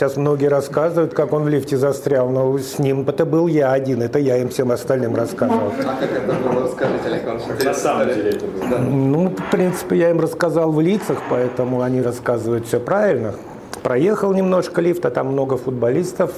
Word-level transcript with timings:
Сейчас 0.00 0.16
многие 0.16 0.46
рассказывают, 0.46 1.12
как 1.12 1.34
он 1.34 1.42
в 1.42 1.48
лифте 1.48 1.76
застрял, 1.76 2.30
но 2.30 2.56
с 2.56 2.78
ним 2.78 3.06
это 3.06 3.26
был 3.26 3.48
я 3.48 3.72
один, 3.72 4.00
это 4.00 4.18
я 4.18 4.38
им 4.38 4.48
всем 4.48 4.70
остальным 4.70 5.14
рассказывал. 5.14 5.72
А 5.78 5.96
как 6.00 6.10
это 6.10 6.32
было, 6.32 6.62
расскажите, 6.62 7.06
Олег 7.06 7.24
Иванович? 7.24 7.64
На 7.64 7.74
самом 7.74 8.06
деле 8.06 8.30
это 8.30 8.46
было? 8.46 8.78
Ну, 8.78 9.28
в 9.28 9.50
принципе, 9.50 9.96
я 9.98 10.08
им 10.08 10.18
рассказал 10.20 10.72
в 10.72 10.80
лицах, 10.80 11.18
поэтому 11.28 11.82
они 11.82 12.00
рассказывают 12.00 12.66
все 12.66 12.80
правильно. 12.80 13.34
Проехал 13.82 14.32
немножко 14.32 14.80
лифт, 14.80 15.04
а 15.04 15.10
там 15.10 15.32
много 15.32 15.58
футболистов. 15.58 16.32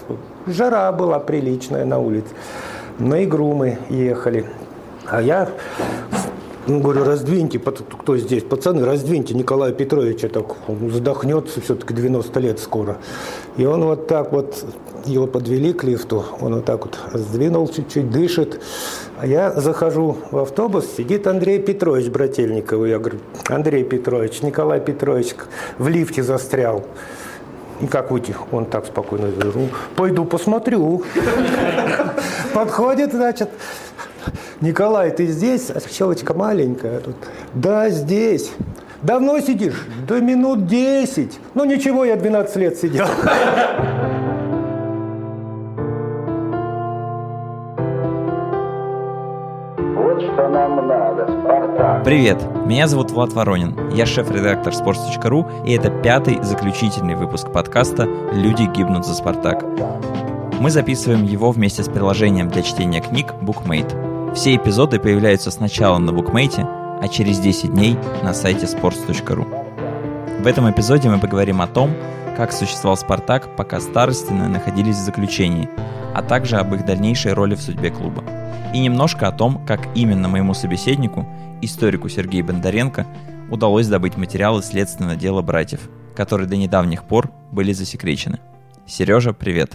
Жара 0.49 0.91
была 0.91 1.21
приличная 1.21 1.85
на 1.85 2.01
улице. 2.01 2.31
На 2.99 3.23
игру 3.23 3.53
мы 3.53 3.79
ехали. 3.91 4.47
А 5.07 5.23
я 5.23 5.49
ну, 6.67 6.81
говорю, 6.81 7.05
раздвиньте, 7.05 7.59
кто 7.59 8.17
здесь? 8.17 8.45
Пацаны, 8.45 8.85
раздвиньте 8.85 9.35
Николая 9.35 9.73
Петровича, 9.73 10.29
так 10.29 10.57
он 10.69 10.91
задохнется, 10.91 11.61
все-таки 11.61 11.93
90 11.93 12.39
лет 12.41 12.61
скоро. 12.61 12.99
И 13.57 13.65
он 13.65 13.85
вот 13.85 14.07
так 14.07 14.33
вот, 14.33 14.65
его 15.05 15.27
подвели 15.27 15.73
к 15.73 15.83
лифту, 15.83 16.25
он 16.41 16.55
вот 16.55 16.65
так 16.65 16.85
вот 16.85 16.99
раздвинул 17.13 17.67
чуть-чуть, 17.69 18.11
дышит. 18.11 18.61
А 19.19 19.27
я 19.27 19.51
захожу 19.53 20.19
в 20.31 20.39
автобус, 20.39 20.87
сидит 20.97 21.27
Андрей 21.27 21.59
Петрович 21.59 22.09
Брательников. 22.09 22.87
Я 22.87 22.99
говорю, 22.99 23.19
Андрей 23.49 23.83
Петрович, 23.83 24.43
Николай 24.43 24.81
Петрович 24.81 25.35
в 25.79 25.89
лифте 25.89 26.23
застрял. 26.23 26.85
И 27.81 27.87
как 27.89 28.13
выйти? 28.13 28.37
Он 28.53 28.67
так 28.67 28.87
спокойно 28.87 29.29
говорит, 29.31 29.71
пойду 29.97 30.25
посмотрю. 30.25 31.03
Подходит, 32.55 33.13
значит, 33.13 33.51
Николай, 34.63 35.11
ты 35.11 35.27
здесь? 35.27 35.71
А 35.71 35.81
щелочка 35.81 36.35
маленькая 36.35 37.01
тут. 37.01 37.17
Да, 37.53 37.91
здесь. 37.91 38.53
Давно 39.03 39.41
сидишь? 39.41 39.89
До 40.07 40.21
минут 40.21 40.69
10. 40.69 41.41
Ну 41.55 41.65
ничего, 41.65 42.05
я 42.05 42.15
12 42.15 42.57
лет 42.57 42.77
сидел. 42.79 43.07
Привет, 52.05 52.39
меня 52.65 52.87
зовут 52.87 53.11
Влад 53.11 53.33
Воронин. 53.33 53.91
Я 53.91 54.07
шеф-редактор 54.07 54.73
sports.ru, 54.73 55.67
и 55.67 55.73
это 55.73 55.91
пятый 55.91 56.41
заключительный 56.41 57.17
выпуск 57.17 57.51
подкаста 57.53 58.05
«Люди 58.33 58.63
гибнут 58.73 59.05
за 59.05 59.15
Спартак». 59.15 59.65
Мы 60.61 60.71
записываем 60.71 61.25
его 61.25 61.51
вместе 61.51 61.83
с 61.83 61.89
приложением 61.89 62.49
для 62.49 62.63
чтения 62.63 63.01
книг 63.01 63.33
BookMate– 63.43 64.11
все 64.35 64.57
эпизоды 64.57 64.99
появляются 64.99 65.51
сначала 65.51 65.99
на 65.99 66.13
букмейте, 66.13 66.63
а 66.63 67.09
через 67.09 67.39
10 67.39 67.71
дней 67.73 67.99
на 68.23 68.33
сайте 68.33 68.67
sports.ru. 68.67 70.43
В 70.43 70.47
этом 70.47 70.71
эпизоде 70.71 71.09
мы 71.11 71.19
поговорим 71.19 71.61
о 71.61 71.67
том, 71.67 71.95
как 72.37 72.53
существовал 72.53 72.97
«Спартак», 72.97 73.55
пока 73.57 73.79
старостины 73.81 74.49
находились 74.49 74.97
в 74.97 75.05
заключении, 75.05 75.69
а 76.15 76.23
также 76.23 76.57
об 76.57 76.75
их 76.75 76.87
дальнейшей 76.87 77.35
роли 77.35 77.55
в 77.55 77.61
судьбе 77.61 77.91
клуба. 77.91 78.25
И 78.73 78.79
немножко 78.79 79.29
о 79.29 79.33
том, 79.33 79.65
как 79.67 79.81
именно 79.95 80.29
моему 80.29 80.55
собеседнику, 80.55 81.27
историку 81.61 82.09
Сергею 82.09 82.47
Бондаренко, 82.47 83.07
удалось 83.51 83.87
добыть 83.87 84.17
материалы 84.17 84.63
следственного 84.63 85.15
дела 85.15 85.43
братьев, 85.43 85.91
которые 86.17 86.49
до 86.49 86.57
недавних 86.57 87.05
пор 87.05 87.31
были 87.53 87.73
засекречены. 87.73 88.41
Сережа, 88.87 89.35
привет. 89.35 89.75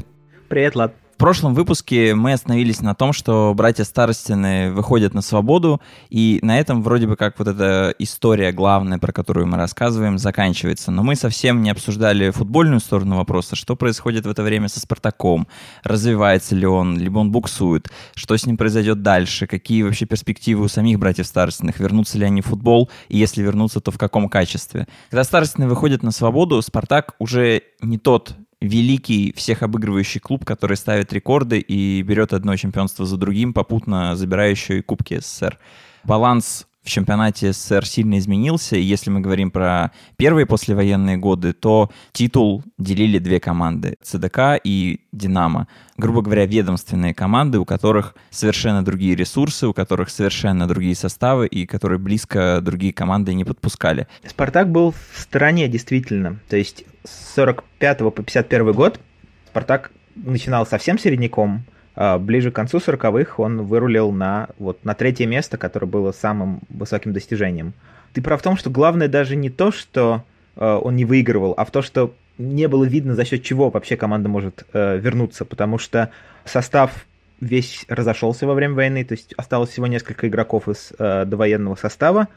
Привет, 0.49 0.75
Лад. 0.75 0.93
В 1.17 1.19
прошлом 1.19 1.55
выпуске 1.55 2.13
мы 2.13 2.33
остановились 2.33 2.79
на 2.81 2.93
том, 2.93 3.11
что 3.11 3.51
братья 3.55 3.83
Старостины 3.83 4.71
выходят 4.71 5.15
на 5.15 5.23
свободу, 5.23 5.81
и 6.11 6.37
на 6.43 6.59
этом 6.59 6.83
вроде 6.83 7.07
бы 7.07 7.15
как 7.15 7.39
вот 7.39 7.47
эта 7.47 7.91
история 7.97 8.51
главная, 8.51 8.99
про 8.99 9.11
которую 9.11 9.47
мы 9.47 9.57
рассказываем, 9.57 10.19
заканчивается. 10.19 10.91
Но 10.91 11.01
мы 11.01 11.15
совсем 11.15 11.63
не 11.63 11.71
обсуждали 11.71 12.29
футбольную 12.29 12.79
сторону 12.79 13.15
вопроса, 13.15 13.55
что 13.55 13.75
происходит 13.75 14.27
в 14.27 14.29
это 14.29 14.43
время 14.43 14.67
со 14.67 14.79
Спартаком, 14.79 15.47
развивается 15.81 16.53
ли 16.53 16.67
он, 16.67 16.99
либо 16.99 17.17
он 17.17 17.31
буксует, 17.31 17.89
что 18.13 18.37
с 18.37 18.45
ним 18.45 18.55
произойдет 18.55 19.01
дальше, 19.01 19.47
какие 19.47 19.81
вообще 19.81 20.05
перспективы 20.05 20.65
у 20.65 20.67
самих 20.67 20.99
братьев 20.99 21.25
Старостиных, 21.25 21.79
вернутся 21.79 22.19
ли 22.19 22.25
они 22.25 22.41
в 22.41 22.45
футбол, 22.45 22.91
и 23.09 23.17
если 23.17 23.41
вернутся, 23.41 23.81
то 23.81 23.89
в 23.89 23.97
каком 23.97 24.29
качестве. 24.29 24.87
Когда 25.09 25.23
Старостины 25.23 25.67
выходят 25.67 26.03
на 26.03 26.11
свободу, 26.11 26.61
Спартак 26.61 27.15
уже 27.17 27.63
не 27.81 27.97
тот 27.97 28.35
великий 28.61 29.33
всех 29.35 29.63
обыгрывающий 29.63 30.19
клуб, 30.19 30.45
который 30.45 30.77
ставит 30.77 31.13
рекорды 31.13 31.59
и 31.59 32.01
берет 32.01 32.33
одно 32.33 32.55
чемпионство 32.55 33.05
за 33.05 33.17
другим, 33.17 33.53
попутно 33.53 34.15
забирая 34.15 34.51
еще 34.51 34.79
и 34.79 34.81
Кубки 34.81 35.19
СССР. 35.19 35.59
Баланс 36.03 36.67
в 36.87 36.89
чемпионате 36.89 37.51
СССР 37.51 37.85
сильно 37.85 38.17
изменился. 38.17 38.77
Если 38.77 39.09
мы 39.09 39.19
говорим 39.19 39.51
про 39.51 39.91
первые 40.15 40.45
послевоенные 40.45 41.17
годы, 41.17 41.51
то 41.51 41.91
титул 42.13 42.63
делили 42.77 43.19
две 43.19 43.41
команды— 43.41 43.97
ЦДК 44.01 44.57
и 44.63 45.01
«Динамо». 45.11 45.67
Грубо 45.97 46.21
говоря, 46.21 46.45
ведомственные 46.45 47.13
команды, 47.13 47.59
у 47.59 47.65
которых 47.65 48.15
совершенно 48.29 48.85
другие 48.85 49.15
ресурсы, 49.15 49.67
у 49.67 49.73
которых 49.73 50.09
совершенно 50.09 50.65
другие 50.65 50.95
составы 50.95 51.47
и 51.47 51.65
которые 51.65 51.99
близко 51.99 52.61
другие 52.61 52.93
команды 52.93 53.33
не 53.33 53.43
подпускали. 53.43 54.07
«Спартак» 54.25 54.71
был 54.71 54.91
в 54.91 55.19
стороне, 55.19 55.67
действительно. 55.67 56.39
То 56.47 56.55
есть 56.55 56.85
с 57.07 57.35
45 57.35 57.97
по 57.99 58.11
51 58.11 58.71
год 58.73 58.99
«Спартак» 59.47 59.91
начинал 60.15 60.65
совсем 60.65 60.99
середняком— 60.99 61.63
а, 61.99 62.19
ближе 62.19 62.51
к 62.51 62.55
концу 62.55 62.77
40-х 62.77 63.33
он 63.41 63.63
вырулил 63.63 64.11
на, 64.11 64.49
вот, 64.59 64.85
на 64.85 64.93
третье 64.93 65.25
место, 65.25 65.57
которое 65.57 65.87
было 65.87 66.11
самым 66.11 66.61
высоким 66.69 67.11
достижением. 67.11 67.73
Ты 68.13 68.21
прав 68.21 68.39
в 68.39 68.43
том, 68.43 68.55
что 68.55 68.69
главное 68.69 69.07
даже 69.07 69.35
не 69.35 69.49
то, 69.49 69.71
что 69.71 70.23
э, 70.55 70.63
он 70.63 70.95
не 70.95 71.05
выигрывал, 71.05 71.55
а 71.57 71.65
в 71.65 71.71
то, 71.71 71.81
что 71.81 72.13
не 72.37 72.67
было 72.67 72.83
видно, 72.85 73.15
за 73.15 73.25
счет 73.25 73.41
чего 73.41 73.71
вообще 73.71 73.97
команда 73.97 74.29
может 74.29 74.63
э, 74.73 74.99
вернуться, 74.99 75.43
потому 75.43 75.79
что 75.79 76.11
состав 76.45 77.07
весь 77.41 77.83
разошелся 77.87 78.45
во 78.45 78.53
время 78.53 78.75
войны, 78.75 79.03
то 79.03 79.13
есть 79.13 79.33
осталось 79.35 79.71
всего 79.71 79.87
несколько 79.87 80.27
игроков 80.27 80.69
из 80.69 80.93
э, 80.99 81.25
довоенного 81.25 81.73
состава. 81.75 82.27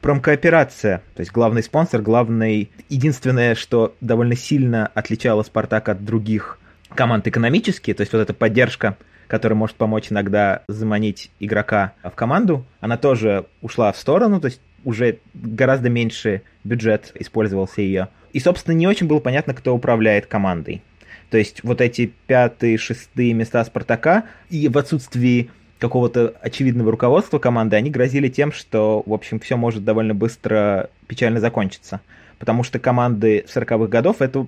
Промкооперация, 0.00 1.02
то 1.14 1.20
есть 1.20 1.32
главный 1.32 1.62
спонсор, 1.62 2.02
главный... 2.02 2.70
Единственное, 2.88 3.54
что 3.54 3.94
довольно 4.00 4.36
сильно 4.36 4.86
отличало 4.88 5.42
«Спартак» 5.42 5.88
от 5.88 6.04
других 6.04 6.58
команд 6.94 7.26
экономически, 7.26 7.92
то 7.92 8.02
есть 8.02 8.12
вот 8.12 8.20
эта 8.20 8.32
поддержка, 8.34 8.96
которая 9.26 9.56
может 9.56 9.76
помочь 9.76 10.12
иногда 10.12 10.62
заманить 10.68 11.30
игрока 11.40 11.92
в 12.02 12.10
команду, 12.10 12.64
она 12.80 12.96
тоже 12.96 13.46
ушла 13.60 13.92
в 13.92 13.98
сторону, 13.98 14.40
то 14.40 14.46
есть 14.46 14.60
уже 14.84 15.18
гораздо 15.34 15.90
меньше 15.90 16.42
бюджет 16.62 17.12
использовался 17.14 17.82
ее. 17.82 18.08
И, 18.32 18.40
собственно, 18.40 18.74
не 18.74 18.86
очень 18.86 19.06
было 19.06 19.18
понятно, 19.18 19.54
кто 19.54 19.74
управляет 19.74 20.26
командой. 20.26 20.82
То 21.30 21.38
есть 21.38 21.64
вот 21.64 21.80
эти 21.80 22.12
пятые, 22.26 22.78
шестые 22.78 23.32
места 23.32 23.64
Спартака 23.64 24.24
и 24.48 24.68
в 24.68 24.78
отсутствии 24.78 25.50
какого-то 25.78 26.34
очевидного 26.40 26.90
руководства 26.90 27.38
команды, 27.38 27.76
они 27.76 27.90
грозили 27.90 28.28
тем, 28.28 28.52
что, 28.52 29.02
в 29.04 29.12
общем, 29.12 29.38
все 29.40 29.56
может 29.56 29.84
довольно 29.84 30.14
быстро 30.14 30.90
печально 31.06 31.40
закончиться. 31.40 32.00
Потому 32.38 32.62
что 32.62 32.78
команды 32.78 33.44
40-х 33.46 33.86
годов, 33.88 34.20
это, 34.20 34.46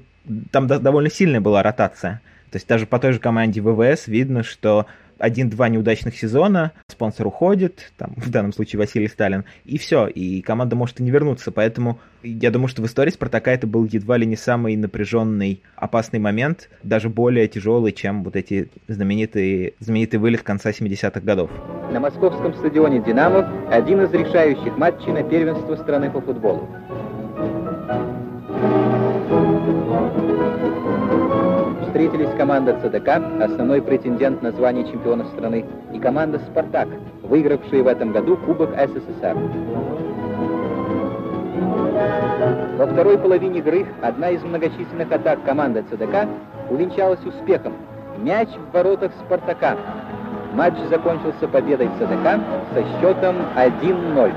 там 0.50 0.67
довольно 0.67 1.11
сильная 1.11 1.41
была 1.41 1.62
ротация. 1.62 2.21
То 2.50 2.56
есть 2.56 2.67
даже 2.67 2.87
по 2.87 2.99
той 2.99 3.12
же 3.12 3.19
команде 3.19 3.61
ВВС 3.61 4.06
видно, 4.06 4.43
что 4.43 4.87
один-два 5.19 5.69
неудачных 5.69 6.17
сезона, 6.17 6.73
спонсор 6.87 7.27
уходит, 7.27 7.93
там, 7.97 8.15
в 8.17 8.31
данном 8.31 8.53
случае 8.53 8.79
Василий 8.79 9.09
Сталин, 9.09 9.45
и 9.65 9.79
все, 9.79 10.06
и 10.06 10.41
команда 10.43 10.77
может 10.77 11.01
и 11.01 11.03
не 11.03 11.11
вернуться. 11.11 11.51
Поэтому 11.51 11.99
я 12.23 12.51
думаю, 12.51 12.69
что 12.69 12.83
в 12.83 12.87
истории 12.87 13.11
Спартака 13.11 13.53
это 13.53 13.67
был 13.67 13.84
едва 13.84 14.17
ли 14.17 14.27
не 14.27 14.37
самый 14.37 14.77
напряженный, 14.77 15.62
опасный 15.77 16.19
момент, 16.19 16.69
даже 16.83 17.09
более 17.09 17.49
тяжелый, 17.49 17.93
чем 17.93 18.25
вот 18.25 18.37
эти 18.37 18.69
знаменитые, 18.89 19.75
знаменитый 19.81 20.19
вылет 20.19 20.43
конца 20.43 20.71
70-х 20.71 21.21
годов. 21.21 21.50
На 21.93 22.00
московском 22.00 22.55
стадионе 22.55 23.03
«Динамо» 23.03 23.50
один 23.71 24.03
из 24.03 24.12
решающих 24.12 24.77
матчей 24.77 25.12
на 25.12 25.23
первенство 25.23 25.77
страны 25.77 26.11
по 26.11 26.21
футболу. 26.21 26.69
Встретились 31.99 32.31
команда 32.37 32.79
ЦДК, 32.81 33.09
основной 33.43 33.83
претендент 33.83 34.41
на 34.41 34.53
звание 34.53 34.85
чемпиона 34.89 35.25
страны, 35.25 35.65
и 35.93 35.99
команда 35.99 36.39
«Спартак», 36.49 36.87
выигравшие 37.25 37.83
в 37.83 37.89
этом 37.89 38.12
году 38.12 38.37
Кубок 38.37 38.71
СССР. 38.71 39.37
Во 42.79 42.87
второй 42.87 43.19
половине 43.19 43.59
игры 43.59 43.85
одна 44.00 44.31
из 44.31 44.45
многочисленных 44.45 45.11
атак 45.11 45.45
команды 45.45 45.85
ЦДК 45.91 46.29
увенчалась 46.71 47.25
успехом. 47.25 47.73
Мяч 48.19 48.49
в 48.51 48.73
воротах 48.73 49.11
«Спартака». 49.27 49.77
Матч 50.55 50.75
закончился 50.89 51.49
победой 51.49 51.89
ЦДК 51.99 52.39
со 52.75 53.01
счетом 53.01 53.35
1-0. 53.56 54.33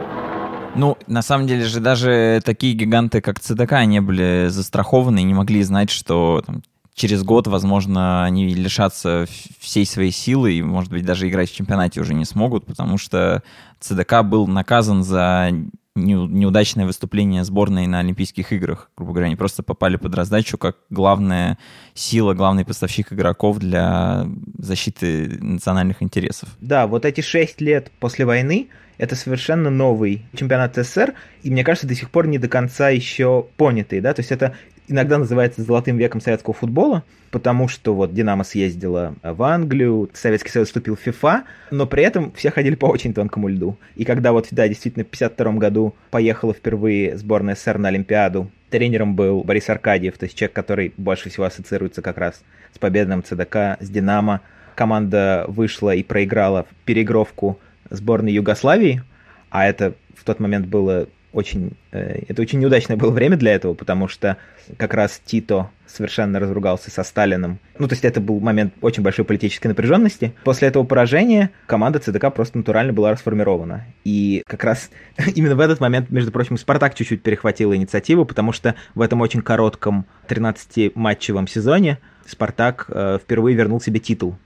Ну, 0.73 0.97
на 1.05 1.21
самом 1.21 1.45
деле 1.45 1.65
же 1.65 1.79
даже 1.79 2.41
такие 2.43 2.73
гиганты, 2.73 3.21
как 3.21 3.39
ЦДК, 3.39 3.85
не 3.85 4.01
были 4.01 4.47
застрахованы 4.47 5.19
и 5.19 5.25
не 5.25 5.35
могли 5.35 5.61
знать, 5.61 5.91
что 5.91 6.41
там, 6.43 6.63
через 7.01 7.23
год, 7.23 7.47
возможно, 7.47 8.23
они 8.23 8.53
лишатся 8.53 9.25
всей 9.59 9.87
своей 9.87 10.11
силы 10.11 10.53
и, 10.53 10.61
может 10.61 10.91
быть, 10.91 11.03
даже 11.03 11.27
играть 11.27 11.49
в 11.49 11.55
чемпионате 11.55 11.99
уже 11.99 12.13
не 12.13 12.25
смогут, 12.25 12.67
потому 12.67 12.99
что 12.99 13.41
ЦДК 13.79 14.21
был 14.21 14.45
наказан 14.45 15.03
за 15.03 15.49
неудачное 15.95 16.85
выступление 16.85 17.43
сборной 17.43 17.87
на 17.87 17.99
Олимпийских 17.99 18.53
играх, 18.53 18.91
грубо 18.95 19.13
говоря. 19.13 19.25
Они 19.25 19.35
просто 19.35 19.63
попали 19.63 19.95
под 19.95 20.13
раздачу 20.13 20.59
как 20.59 20.77
главная 20.91 21.57
сила, 21.95 22.35
главный 22.35 22.65
поставщик 22.65 23.11
игроков 23.11 23.57
для 23.57 24.27
защиты 24.59 25.39
национальных 25.41 26.03
интересов. 26.03 26.49
Да, 26.61 26.85
вот 26.85 27.05
эти 27.05 27.21
шесть 27.21 27.61
лет 27.61 27.91
после 27.99 28.25
войны 28.25 28.69
это 28.99 29.15
совершенно 29.15 29.71
новый 29.71 30.27
чемпионат 30.35 30.75
СССР, 30.75 31.15
и 31.41 31.49
мне 31.49 31.63
кажется, 31.63 31.87
до 31.87 31.95
сих 31.95 32.11
пор 32.11 32.27
не 32.27 32.37
до 32.37 32.47
конца 32.47 32.89
еще 32.89 33.47
понятый, 33.57 33.99
да, 33.99 34.13
то 34.13 34.19
есть 34.19 34.31
это 34.31 34.55
иногда 34.91 35.17
называется 35.17 35.63
золотым 35.63 35.97
веком 35.97 36.21
советского 36.21 36.53
футбола, 36.53 37.03
потому 37.31 37.67
что 37.67 37.95
вот 37.95 38.13
Динамо 38.13 38.43
съездила 38.43 39.15
в 39.23 39.41
Англию, 39.43 40.09
Советский 40.13 40.49
Союз 40.49 40.67
вступил 40.67 40.95
в 40.95 40.99
ФИФА, 40.99 41.43
но 41.71 41.87
при 41.87 42.03
этом 42.03 42.31
все 42.33 42.51
ходили 42.51 42.75
по 42.75 42.85
очень 42.85 43.13
тонкому 43.13 43.47
льду. 43.47 43.77
И 43.95 44.05
когда 44.05 44.31
вот, 44.31 44.47
да, 44.51 44.67
действительно, 44.67 45.05
в 45.05 45.07
52 45.07 45.53
году 45.53 45.95
поехала 46.09 46.53
впервые 46.53 47.17
сборная 47.17 47.55
СССР 47.55 47.77
на 47.77 47.87
Олимпиаду, 47.89 48.51
тренером 48.69 49.15
был 49.15 49.43
Борис 49.43 49.69
Аркадьев, 49.69 50.17
то 50.17 50.25
есть 50.25 50.37
человек, 50.37 50.55
который 50.55 50.93
больше 50.97 51.29
всего 51.29 51.45
ассоциируется 51.45 52.01
как 52.01 52.17
раз 52.17 52.41
с 52.73 52.79
победным 52.79 53.23
ЦДК, 53.23 53.77
с 53.79 53.89
Динамо. 53.89 54.41
Команда 54.75 55.45
вышла 55.47 55.93
и 55.93 56.01
проиграла 56.01 56.63
в 56.63 56.85
переигровку 56.85 57.59
сборной 57.89 58.31
Югославии, 58.31 59.03
а 59.49 59.67
это 59.67 59.93
в 60.15 60.23
тот 60.23 60.39
момент 60.39 60.67
было 60.67 61.07
очень, 61.33 61.73
э, 61.91 62.23
это 62.27 62.41
очень 62.41 62.59
неудачное 62.59 62.97
было 62.97 63.11
время 63.11 63.37
для 63.37 63.53
этого, 63.53 63.73
потому 63.73 64.07
что 64.07 64.37
как 64.77 64.93
раз 64.93 65.21
Тито 65.23 65.69
совершенно 65.87 66.39
разругался 66.39 66.91
со 66.91 67.03
Сталиным. 67.03 67.59
Ну, 67.77 67.87
то 67.87 67.93
есть 67.93 68.05
это 68.05 68.19
был 68.19 68.39
момент 68.39 68.73
очень 68.81 69.03
большой 69.03 69.25
политической 69.25 69.67
напряженности. 69.67 70.33
После 70.43 70.67
этого 70.67 70.83
поражения 70.83 71.51
команда 71.67 71.99
ЦДК 71.99 72.33
просто 72.33 72.57
натурально 72.57 72.93
была 72.93 73.11
расформирована. 73.11 73.85
И 74.03 74.43
как 74.45 74.63
раз 74.63 74.89
именно 75.35 75.55
в 75.55 75.59
этот 75.59 75.79
момент, 75.79 76.09
между 76.09 76.31
прочим, 76.31 76.57
Спартак 76.57 76.95
чуть-чуть 76.95 77.21
перехватил 77.21 77.73
инициативу, 77.73 78.25
потому 78.25 78.51
что 78.51 78.75
в 78.95 79.01
этом 79.01 79.21
очень 79.21 79.41
коротком 79.41 80.05
13-матчевом 80.27 81.47
сезоне 81.47 81.99
Спартак 82.25 82.85
э, 82.89 83.19
впервые 83.21 83.55
вернул 83.55 83.81
себе 83.81 83.99
титул. 83.99 84.37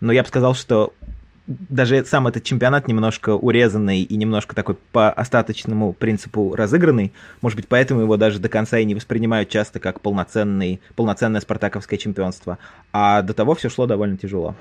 Но 0.00 0.12
я 0.12 0.22
бы 0.22 0.28
сказал, 0.28 0.54
что 0.54 0.92
даже 1.48 2.04
сам 2.04 2.26
этот 2.26 2.44
чемпионат 2.44 2.88
немножко 2.88 3.30
урезанный 3.30 4.02
и 4.02 4.16
немножко 4.16 4.54
такой 4.54 4.76
по 4.92 5.10
остаточному 5.10 5.94
принципу 5.94 6.54
разыгранный. 6.54 7.12
Может 7.40 7.56
быть, 7.56 7.68
поэтому 7.68 8.02
его 8.02 8.16
даже 8.18 8.38
до 8.38 8.50
конца 8.50 8.78
и 8.78 8.84
не 8.84 8.94
воспринимают 8.94 9.48
часто 9.48 9.80
как 9.80 10.00
полноценный, 10.00 10.80
полноценное 10.94 11.40
спартаковское 11.40 11.98
чемпионство. 11.98 12.58
А 12.92 13.22
до 13.22 13.32
того 13.32 13.54
все 13.54 13.70
шло 13.70 13.86
довольно 13.86 14.18
тяжело. 14.18 14.54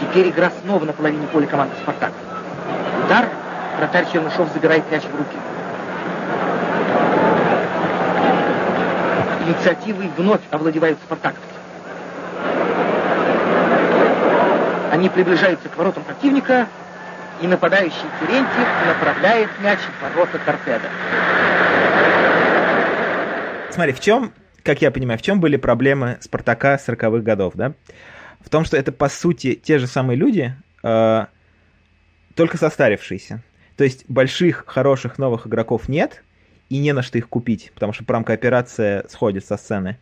Теперь 0.00 0.30
игра 0.30 0.50
снова 0.62 0.86
на 0.86 0.92
половине 0.92 1.26
поля 1.26 1.46
команды 1.46 1.74
«Спартак». 1.82 2.12
Удар, 3.04 3.28
вратарь 3.76 4.06
Чернышов 4.10 4.50
забирает 4.54 4.90
мяч 4.90 5.02
в 5.02 5.14
руки. 5.14 5.36
Инициативой 9.46 10.10
вновь 10.16 10.40
овладевают 10.50 10.98
спартаковцы. 11.04 11.51
Они 14.92 15.08
приближаются 15.08 15.70
к 15.70 15.78
воротам 15.78 16.04
противника, 16.04 16.68
и 17.40 17.46
нападающий 17.46 17.96
Терентьев 18.20 18.68
направляет 18.86 19.48
мяч 19.60 19.78
в 19.78 20.02
ворота 20.02 20.38
торпеда. 20.44 20.90
Смотри, 23.70 23.94
в 23.94 24.00
чем, 24.00 24.34
как 24.62 24.82
я 24.82 24.90
понимаю, 24.90 25.18
в 25.18 25.22
чем 25.22 25.40
были 25.40 25.56
проблемы 25.56 26.18
Спартака 26.20 26.74
40-х 26.74 27.22
годов, 27.22 27.54
да? 27.54 27.72
В 28.40 28.50
том, 28.50 28.66
что 28.66 28.76
это, 28.76 28.92
по 28.92 29.08
сути, 29.08 29.54
те 29.54 29.78
же 29.78 29.86
самые 29.86 30.18
люди, 30.18 30.54
э, 30.82 31.26
только 32.34 32.58
состарившиеся. 32.58 33.42
То 33.78 33.84
есть 33.84 34.04
больших, 34.10 34.64
хороших, 34.66 35.16
новых 35.16 35.46
игроков 35.46 35.88
нет, 35.88 36.22
и 36.68 36.76
не 36.76 36.92
на 36.92 37.00
что 37.00 37.16
их 37.16 37.30
купить, 37.30 37.72
потому 37.72 37.94
что 37.94 38.04
промкооперация 38.04 39.06
сходит 39.08 39.46
со 39.46 39.56
сцены. 39.56 39.96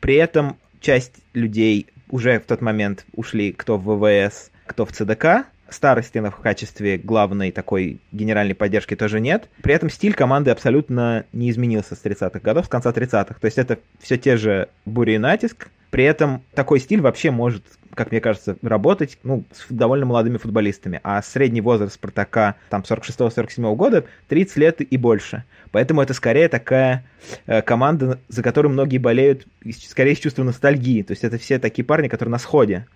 При 0.00 0.16
этом 0.16 0.58
часть 0.80 1.14
людей 1.32 1.86
уже 2.10 2.38
в 2.38 2.44
тот 2.44 2.60
момент 2.60 3.04
ушли 3.12 3.52
кто 3.52 3.78
в 3.78 3.84
ВВС, 3.84 4.50
кто 4.66 4.84
в 4.84 4.92
ЦДК. 4.92 5.46
Старостина 5.68 6.30
в 6.30 6.36
качестве 6.36 6.98
главной 6.98 7.50
такой 7.50 7.98
генеральной 8.12 8.54
поддержки 8.54 8.94
тоже 8.94 9.20
нет. 9.20 9.48
При 9.62 9.74
этом 9.74 9.90
стиль 9.90 10.14
команды 10.14 10.50
абсолютно 10.50 11.24
не 11.32 11.50
изменился 11.50 11.94
с 11.96 12.02
30-х 12.04 12.40
годов, 12.40 12.66
с 12.66 12.68
конца 12.68 12.90
30-х. 12.90 13.34
То 13.40 13.44
есть 13.44 13.58
это 13.58 13.78
все 14.00 14.16
те 14.16 14.36
же 14.36 14.68
бури 14.84 15.14
и 15.14 15.18
натиск. 15.18 15.68
При 15.90 16.04
этом 16.04 16.42
такой 16.54 16.80
стиль 16.80 17.00
вообще 17.00 17.30
может 17.30 17.64
как 17.96 18.10
мне 18.10 18.20
кажется, 18.20 18.56
работать 18.62 19.18
ну, 19.22 19.44
с 19.52 19.64
довольно 19.70 20.04
молодыми 20.04 20.36
футболистами. 20.36 21.00
А 21.02 21.22
средний 21.22 21.62
возраст 21.62 21.94
Спартака 21.94 22.56
там 22.68 22.82
46-47 22.82 23.74
года 23.74 24.04
30 24.28 24.56
лет 24.58 24.80
и 24.82 24.96
больше. 24.98 25.44
Поэтому 25.72 26.02
это 26.02 26.12
скорее 26.12 26.48
такая 26.48 27.06
э, 27.46 27.62
команда, 27.62 28.20
за 28.28 28.42
которую 28.42 28.72
многие 28.72 28.98
болеют 28.98 29.46
скорее 29.82 30.14
с 30.14 30.18
чувством 30.18 30.46
ностальгии. 30.46 31.02
То 31.02 31.12
есть 31.12 31.24
это 31.24 31.38
все 31.38 31.58
такие 31.58 31.84
парни, 31.86 32.08
которые 32.08 32.32
на 32.32 32.38
сходе. 32.38 32.86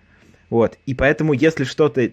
Вот. 0.51 0.77
И 0.85 0.93
поэтому, 0.93 1.33
если 1.33 1.63
что-то 1.63 2.11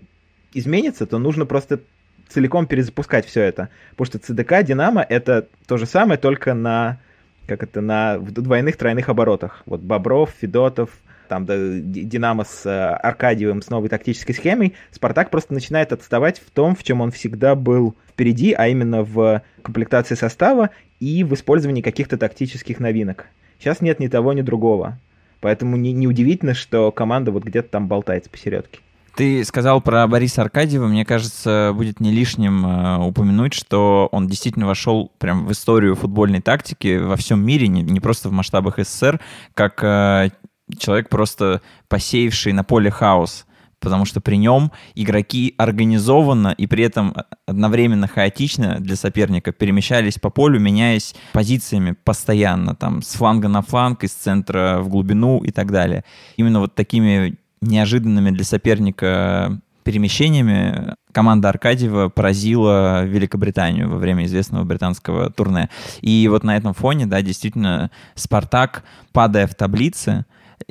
изменится, 0.52 1.06
то 1.06 1.18
нужно 1.18 1.46
просто 1.46 1.80
целиком 2.28 2.66
перезапускать 2.66 3.26
все 3.26 3.42
это. 3.42 3.68
Потому 3.96 4.06
что 4.06 4.18
ЦДК, 4.18 4.62
Динамо— 4.62 5.04
это 5.08 5.48
то 5.66 5.76
же 5.76 5.86
самое, 5.86 6.18
только 6.18 6.54
на 6.54 6.98
как 7.46 7.62
это, 7.62 7.80
на 7.80 8.18
двойных, 8.18 8.76
тройных 8.76 9.08
оборотах. 9.08 9.62
Вот 9.64 9.80
Бобров, 9.80 10.34
Федотов, 10.38 10.90
там 11.28 11.46
да, 11.46 11.56
Динамо 11.56 12.44
с 12.44 12.66
э, 12.66 12.70
Аркадьевым 12.70 13.62
с 13.62 13.70
новой 13.70 13.88
тактической 13.88 14.34
схемой, 14.34 14.74
Спартак 14.90 15.30
просто 15.30 15.54
начинает 15.54 15.92
отставать 15.92 16.38
в 16.38 16.50
том, 16.50 16.76
в 16.76 16.82
чем 16.82 17.00
он 17.00 17.10
всегда 17.10 17.54
был 17.54 17.94
впереди, 18.08 18.52
а 18.52 18.68
именно 18.68 19.02
в 19.02 19.42
комплектации 19.62 20.14
состава 20.14 20.70
и 21.00 21.24
в 21.24 21.32
использовании 21.34 21.82
каких-то 21.82 22.18
тактических 22.18 22.80
новинок. 22.80 23.26
Сейчас 23.58 23.80
нет 23.80 23.98
ни 23.98 24.08
того, 24.08 24.34
ни 24.34 24.42
другого. 24.42 24.98
Поэтому 25.40 25.76
не, 25.76 25.92
неудивительно, 25.92 26.54
что 26.54 26.90
команда 26.90 27.30
вот 27.30 27.44
где-то 27.44 27.68
там 27.68 27.88
болтается 27.88 28.28
посередке. 28.28 28.80
Ты 29.18 29.44
сказал 29.44 29.80
про 29.80 30.06
Бориса 30.06 30.42
Аркадьева. 30.42 30.86
Мне 30.86 31.04
кажется, 31.04 31.72
будет 31.74 31.98
не 31.98 32.12
лишним 32.12 32.64
э, 32.64 32.98
упомянуть, 32.98 33.52
что 33.52 34.08
он 34.12 34.28
действительно 34.28 34.68
вошел 34.68 35.10
прям 35.18 35.44
в 35.44 35.50
историю 35.50 35.96
футбольной 35.96 36.40
тактики 36.40 36.98
во 36.98 37.16
всем 37.16 37.44
мире, 37.44 37.66
не, 37.66 37.98
просто 37.98 38.28
в 38.28 38.32
масштабах 38.32 38.78
СССР, 38.78 39.18
как 39.54 39.82
э, 39.82 40.30
человек 40.78 41.08
просто 41.08 41.62
посеявший 41.88 42.52
на 42.52 42.62
поле 42.62 42.92
хаос 42.92 43.44
потому 43.80 44.04
что 44.04 44.20
при 44.20 44.36
нем 44.36 44.72
игроки 44.96 45.54
организованно 45.56 46.48
и 46.48 46.66
при 46.66 46.82
этом 46.82 47.14
одновременно 47.46 48.08
хаотично 48.08 48.80
для 48.80 48.96
соперника 48.96 49.52
перемещались 49.52 50.18
по 50.18 50.30
полю, 50.30 50.58
меняясь 50.58 51.14
позициями 51.32 51.96
постоянно, 52.04 52.74
там, 52.74 53.02
с 53.02 53.14
фланга 53.14 53.46
на 53.46 53.62
фланг, 53.62 54.02
из 54.02 54.12
центра 54.12 54.78
в 54.80 54.88
глубину 54.88 55.44
и 55.44 55.52
так 55.52 55.70
далее. 55.70 56.04
Именно 56.36 56.58
вот 56.58 56.74
такими 56.74 57.38
неожиданными 57.60 58.30
для 58.30 58.44
соперника 58.44 59.60
перемещениями 59.82 60.94
команда 61.12 61.48
Аркадьева 61.48 62.10
поразила 62.10 63.04
Великобританию 63.04 63.88
во 63.88 63.96
время 63.96 64.26
известного 64.26 64.64
британского 64.64 65.30
турне. 65.30 65.70
И 66.02 66.28
вот 66.28 66.44
на 66.44 66.56
этом 66.56 66.74
фоне, 66.74 67.06
да, 67.06 67.22
действительно, 67.22 67.90
Спартак, 68.14 68.84
падая 69.12 69.46
в 69.46 69.54
таблице, 69.54 70.26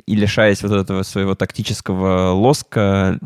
и 0.06 0.14
лишаясь 0.14 0.62
вот 0.62 0.72
этого 0.72 1.02
своего 1.02 1.34
тактического 1.34 2.30
лоска, 2.30 3.18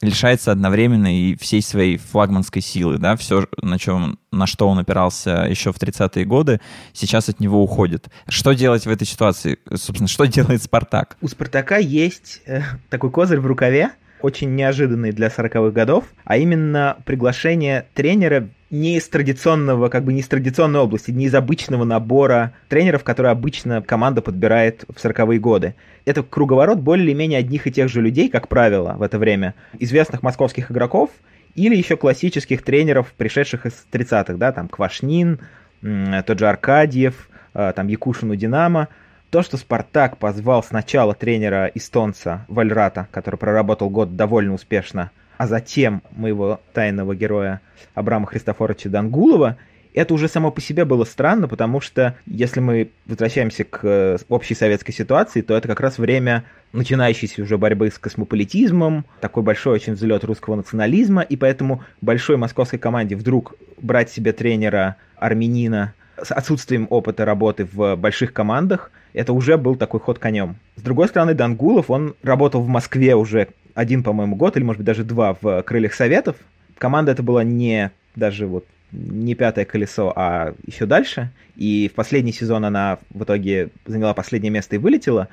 лишается 0.00 0.52
одновременно 0.52 1.14
и 1.14 1.36
всей 1.36 1.62
своей 1.62 1.96
флагманской 1.96 2.62
силы, 2.62 2.98
да, 2.98 3.16
все, 3.16 3.46
на, 3.60 3.78
чем, 3.78 4.18
на 4.30 4.46
что 4.46 4.68
он 4.68 4.78
опирался 4.78 5.46
еще 5.48 5.72
в 5.72 5.76
30-е 5.76 6.24
годы, 6.24 6.60
сейчас 6.92 7.28
от 7.28 7.40
него 7.40 7.62
уходит. 7.62 8.08
Что 8.28 8.52
делать 8.52 8.86
в 8.86 8.90
этой 8.90 9.06
ситуации? 9.06 9.58
Собственно, 9.74 10.08
что 10.08 10.24
делает 10.26 10.62
Спартак? 10.62 11.16
У 11.20 11.28
Спартака 11.28 11.78
есть 11.78 12.40
э, 12.46 12.62
такой 12.90 13.10
козырь 13.10 13.40
в 13.40 13.46
рукаве, 13.46 13.90
очень 14.22 14.54
неожиданный 14.54 15.12
для 15.12 15.28
40-х 15.28 15.70
годов, 15.70 16.04
а 16.24 16.36
именно 16.36 16.96
приглашение 17.04 17.86
тренера 17.94 18.48
не 18.70 18.96
из 18.96 19.08
традиционного, 19.08 19.88
как 19.88 20.04
бы 20.04 20.12
не 20.12 20.20
из 20.20 20.28
традиционной 20.28 20.80
области, 20.80 21.10
не 21.10 21.26
из 21.26 21.34
обычного 21.34 21.84
набора 21.84 22.52
тренеров, 22.68 23.02
которые 23.02 23.32
обычно 23.32 23.80
команда 23.82 24.20
подбирает 24.20 24.84
в 24.88 25.02
40-е 25.02 25.38
годы. 25.38 25.74
Это 26.04 26.22
круговорот 26.22 26.78
более-менее 26.78 27.38
одних 27.38 27.66
и 27.66 27.72
тех 27.72 27.88
же 27.88 28.02
людей, 28.02 28.28
как 28.28 28.48
правило, 28.48 28.94
в 28.98 29.02
это 29.02 29.18
время, 29.18 29.54
известных 29.78 30.22
московских 30.22 30.70
игроков 30.70 31.10
или 31.54 31.74
еще 31.76 31.96
классических 31.96 32.62
тренеров, 32.62 33.12
пришедших 33.16 33.66
из 33.66 33.86
30-х, 33.90 34.34
да, 34.34 34.52
там 34.52 34.68
Квашнин, 34.68 35.40
тот 35.80 36.38
же 36.38 36.48
Аркадьев, 36.48 37.28
э, 37.54 37.72
там 37.74 37.88
Якушину 37.88 38.36
Динамо, 38.36 38.88
то, 39.30 39.42
что 39.42 39.56
Спартак 39.56 40.16
позвал 40.16 40.62
сначала 40.62 41.14
тренера 41.14 41.70
эстонца 41.74 42.44
Вальрата, 42.48 43.08
который 43.10 43.36
проработал 43.36 43.90
год 43.90 44.16
довольно 44.16 44.54
успешно, 44.54 45.10
а 45.36 45.46
затем 45.46 46.02
моего 46.10 46.60
тайного 46.72 47.14
героя 47.14 47.60
Абрама 47.94 48.26
Христофоровича 48.26 48.88
Дангулова, 48.88 49.56
это 49.94 50.14
уже 50.14 50.28
само 50.28 50.50
по 50.50 50.60
себе 50.60 50.84
было 50.84 51.04
странно, 51.04 51.48
потому 51.48 51.80
что 51.80 52.16
если 52.26 52.60
мы 52.60 52.90
возвращаемся 53.06 53.64
к 53.64 53.80
э, 53.82 54.18
общей 54.28 54.54
советской 54.54 54.92
ситуации, 54.92 55.40
то 55.40 55.56
это 55.56 55.66
как 55.66 55.80
раз 55.80 55.98
время 55.98 56.44
начинающейся 56.72 57.42
уже 57.42 57.58
борьбы 57.58 57.90
с 57.90 57.98
космополитизмом, 57.98 59.06
такой 59.20 59.42
большой 59.42 59.74
очень 59.74 59.94
взлет 59.94 60.24
русского 60.24 60.56
национализма, 60.56 61.22
и 61.22 61.36
поэтому 61.36 61.82
большой 62.00 62.36
московской 62.36 62.78
команде 62.78 63.16
вдруг 63.16 63.54
брать 63.80 64.10
себе 64.10 64.32
тренера 64.32 64.96
армянина 65.16 65.94
с 66.22 66.30
отсутствием 66.32 66.86
опыта 66.90 67.24
работы 67.24 67.64
в 67.64 67.96
больших 67.96 68.32
командах, 68.32 68.90
это 69.12 69.32
уже 69.32 69.56
был 69.56 69.76
такой 69.76 70.00
ход 70.00 70.18
конем. 70.18 70.56
С 70.76 70.82
другой 70.82 71.08
стороны, 71.08 71.34
Дангулов, 71.34 71.90
он 71.90 72.14
работал 72.22 72.60
в 72.60 72.68
Москве 72.68 73.14
уже 73.14 73.48
один, 73.74 74.02
по-моему, 74.02 74.36
год, 74.36 74.56
или, 74.56 74.64
может 74.64 74.78
быть, 74.78 74.86
даже 74.86 75.04
два 75.04 75.36
в 75.40 75.62
«Крыльях 75.62 75.94
Советов». 75.94 76.36
Команда 76.78 77.12
это 77.12 77.22
была 77.22 77.44
не 77.44 77.90
даже 78.14 78.46
вот 78.46 78.64
не 78.92 79.34
пятое 79.34 79.64
колесо, 79.64 80.12
а 80.14 80.54
еще 80.66 80.86
дальше. 80.86 81.30
И 81.56 81.88
в 81.92 81.94
последний 81.94 82.32
сезон 82.32 82.64
она 82.64 82.98
в 83.10 83.24
итоге 83.24 83.68
заняла 83.86 84.14
последнее 84.14 84.50
место 84.50 84.76
и 84.76 84.78
вылетела. 84.78 85.28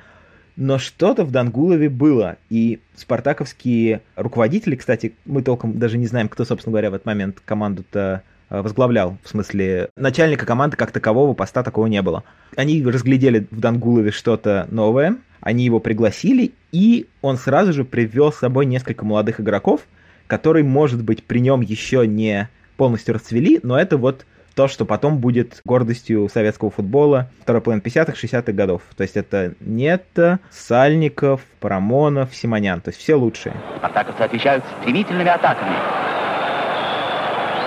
Но 0.56 0.78
что-то 0.78 1.24
в 1.24 1.30
Дангулове 1.30 1.88
было. 1.88 2.36
И 2.50 2.80
спартаковские 2.94 4.02
руководители, 4.14 4.76
кстати, 4.76 5.14
мы 5.24 5.42
толком 5.42 5.78
даже 5.78 5.98
не 5.98 6.06
знаем, 6.06 6.28
кто, 6.28 6.44
собственно 6.44 6.72
говоря, 6.72 6.90
в 6.90 6.94
этот 6.94 7.06
момент 7.06 7.40
команду-то 7.44 8.22
э, 8.22 8.35
возглавлял. 8.50 9.18
В 9.22 9.28
смысле, 9.28 9.90
начальника 9.96 10.46
команды 10.46 10.76
как 10.76 10.92
такового 10.92 11.34
поста 11.34 11.62
такого 11.62 11.86
не 11.86 12.02
было. 12.02 12.24
Они 12.56 12.82
разглядели 12.84 13.46
в 13.50 13.60
Дангулове 13.60 14.10
что-то 14.10 14.66
новое, 14.70 15.16
они 15.40 15.64
его 15.64 15.80
пригласили, 15.80 16.52
и 16.72 17.06
он 17.22 17.36
сразу 17.36 17.72
же 17.72 17.84
привел 17.84 18.32
с 18.32 18.38
собой 18.38 18.66
несколько 18.66 19.04
молодых 19.04 19.40
игроков, 19.40 19.82
которые, 20.26 20.64
может 20.64 21.02
быть, 21.02 21.24
при 21.24 21.38
нем 21.38 21.60
еще 21.60 22.06
не 22.06 22.48
полностью 22.76 23.14
расцвели, 23.14 23.60
но 23.62 23.78
это 23.78 23.96
вот 23.96 24.26
то, 24.56 24.68
что 24.68 24.86
потом 24.86 25.18
будет 25.18 25.60
гордостью 25.64 26.28
советского 26.32 26.70
футбола 26.70 27.30
второй 27.42 27.60
половины 27.60 27.82
50-х, 27.82 28.14
60-х 28.14 28.52
годов. 28.52 28.82
То 28.96 29.02
есть 29.02 29.16
это 29.16 29.54
Нетто, 29.60 30.40
Сальников, 30.50 31.42
Парамонов, 31.60 32.34
Симонян. 32.34 32.80
То 32.80 32.88
есть 32.88 32.98
все 32.98 33.16
лучшие. 33.16 33.54
Спартаковцы 33.76 34.22
отвечают 34.22 34.64
стремительными 34.80 35.28
атаками. 35.28 36.15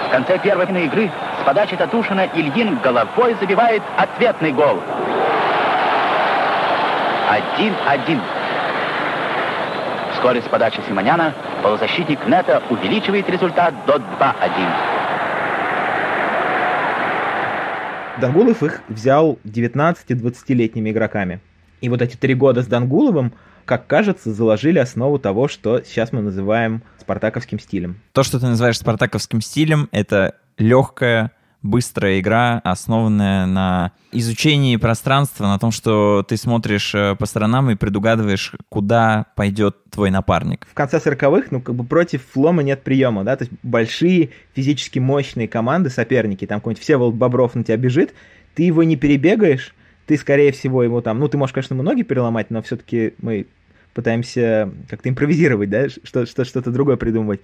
В 0.10 0.12
конце 0.12 0.40
первой 0.40 0.66
игры 0.86 1.12
с 1.40 1.46
подачи 1.46 1.76
Татушина 1.76 2.28
Ильин 2.34 2.80
головой 2.80 3.36
забивает 3.40 3.84
ответный 3.96 4.52
гол. 4.52 4.80
1-1. 7.60 8.20
Вскоре 10.14 10.42
с 10.42 10.46
подачи 10.46 10.82
Симоняна 10.88 11.36
полузащитник 11.62 12.26
Нета 12.26 12.64
увеличивает 12.72 13.30
результат 13.30 13.76
до 13.86 13.98
2-1. 13.98 14.02
Дангулов 18.20 18.64
их 18.64 18.82
взял 18.88 19.38
19-20-летними 19.46 20.90
игроками. 20.90 21.40
И 21.82 21.90
вот 21.90 22.02
эти 22.02 22.16
три 22.16 22.34
года 22.34 22.62
с 22.62 22.68
Дангуловым, 22.68 23.34
как 23.66 23.88
кажется, 23.88 24.34
заложили 24.34 24.80
основу 24.80 25.20
того, 25.20 25.48
что 25.48 25.82
сейчас 25.84 26.12
мы 26.12 26.22
называем 26.22 26.82
спартаковским 27.00 27.60
стилем. 27.60 28.00
То, 28.14 28.24
что 28.24 28.40
ты 28.40 28.48
называешь 28.48 28.78
спартаковским 28.78 29.42
стилем, 29.42 29.90
это 29.92 30.36
легкая, 30.58 31.32
быстрая 31.62 32.20
игра, 32.20 32.62
основанная 32.64 33.46
на 33.46 33.92
изучении 34.12 34.76
пространства, 34.78 35.46
на 35.46 35.60
том, 35.60 35.72
что 35.72 36.24
ты 36.28 36.38
смотришь 36.38 36.96
э, 36.96 37.16
по 37.16 37.26
сторонам 37.26 37.70
и 37.70 37.76
предугадываешь, 37.76 38.54
куда 38.70 39.26
пойдет 39.36 39.76
твой 39.90 40.10
напарник. 40.10 40.68
В 40.70 40.74
конце 40.74 40.98
40-х, 40.98 41.48
ну, 41.52 41.62
как 41.62 41.76
бы 41.76 41.84
против 41.84 42.24
Флома 42.32 42.64
нет 42.64 42.84
приема, 42.84 43.24
да, 43.24 43.36
то 43.36 43.44
есть 43.44 43.54
большие 43.62 44.30
физически 44.54 45.00
мощные 45.00 45.48
команды, 45.48 45.90
соперники, 45.90 46.48
там 46.48 46.60
какой-нибудь 46.60 46.84
Всеволод 46.84 47.16
Бобров 47.16 47.56
на 47.56 47.64
тебя 47.64 47.78
бежит, 47.78 48.14
ты 48.56 48.64
его 48.64 48.84
не 48.84 48.96
перебегаешь, 48.96 49.74
ты, 50.10 50.18
скорее 50.18 50.52
всего, 50.52 50.82
ему 50.82 51.04
там, 51.04 51.20
ну, 51.20 51.28
ты 51.28 51.38
можешь, 51.38 51.54
конечно, 51.54 51.76
ему 51.76 51.84
ноги 51.84 52.02
переломать, 52.02 52.50
но 52.50 52.64
все-таки 52.64 53.14
мы 53.20 53.46
пытаемся 53.94 54.72
как-то 54.90 55.08
импровизировать, 55.08 55.70
да, 55.70 55.88
что, 55.88 56.26
что, 56.26 56.46
что-то 56.46 56.72
другое 56.72 56.96
придумывать. 56.98 57.42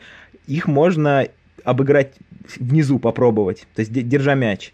Их 0.48 0.66
можно 0.66 1.28
обыграть 1.64 2.16
внизу, 2.58 2.98
попробовать, 2.98 3.68
то 3.76 3.82
есть 3.82 3.94
держа 3.94 4.34
мяч. 4.34 4.74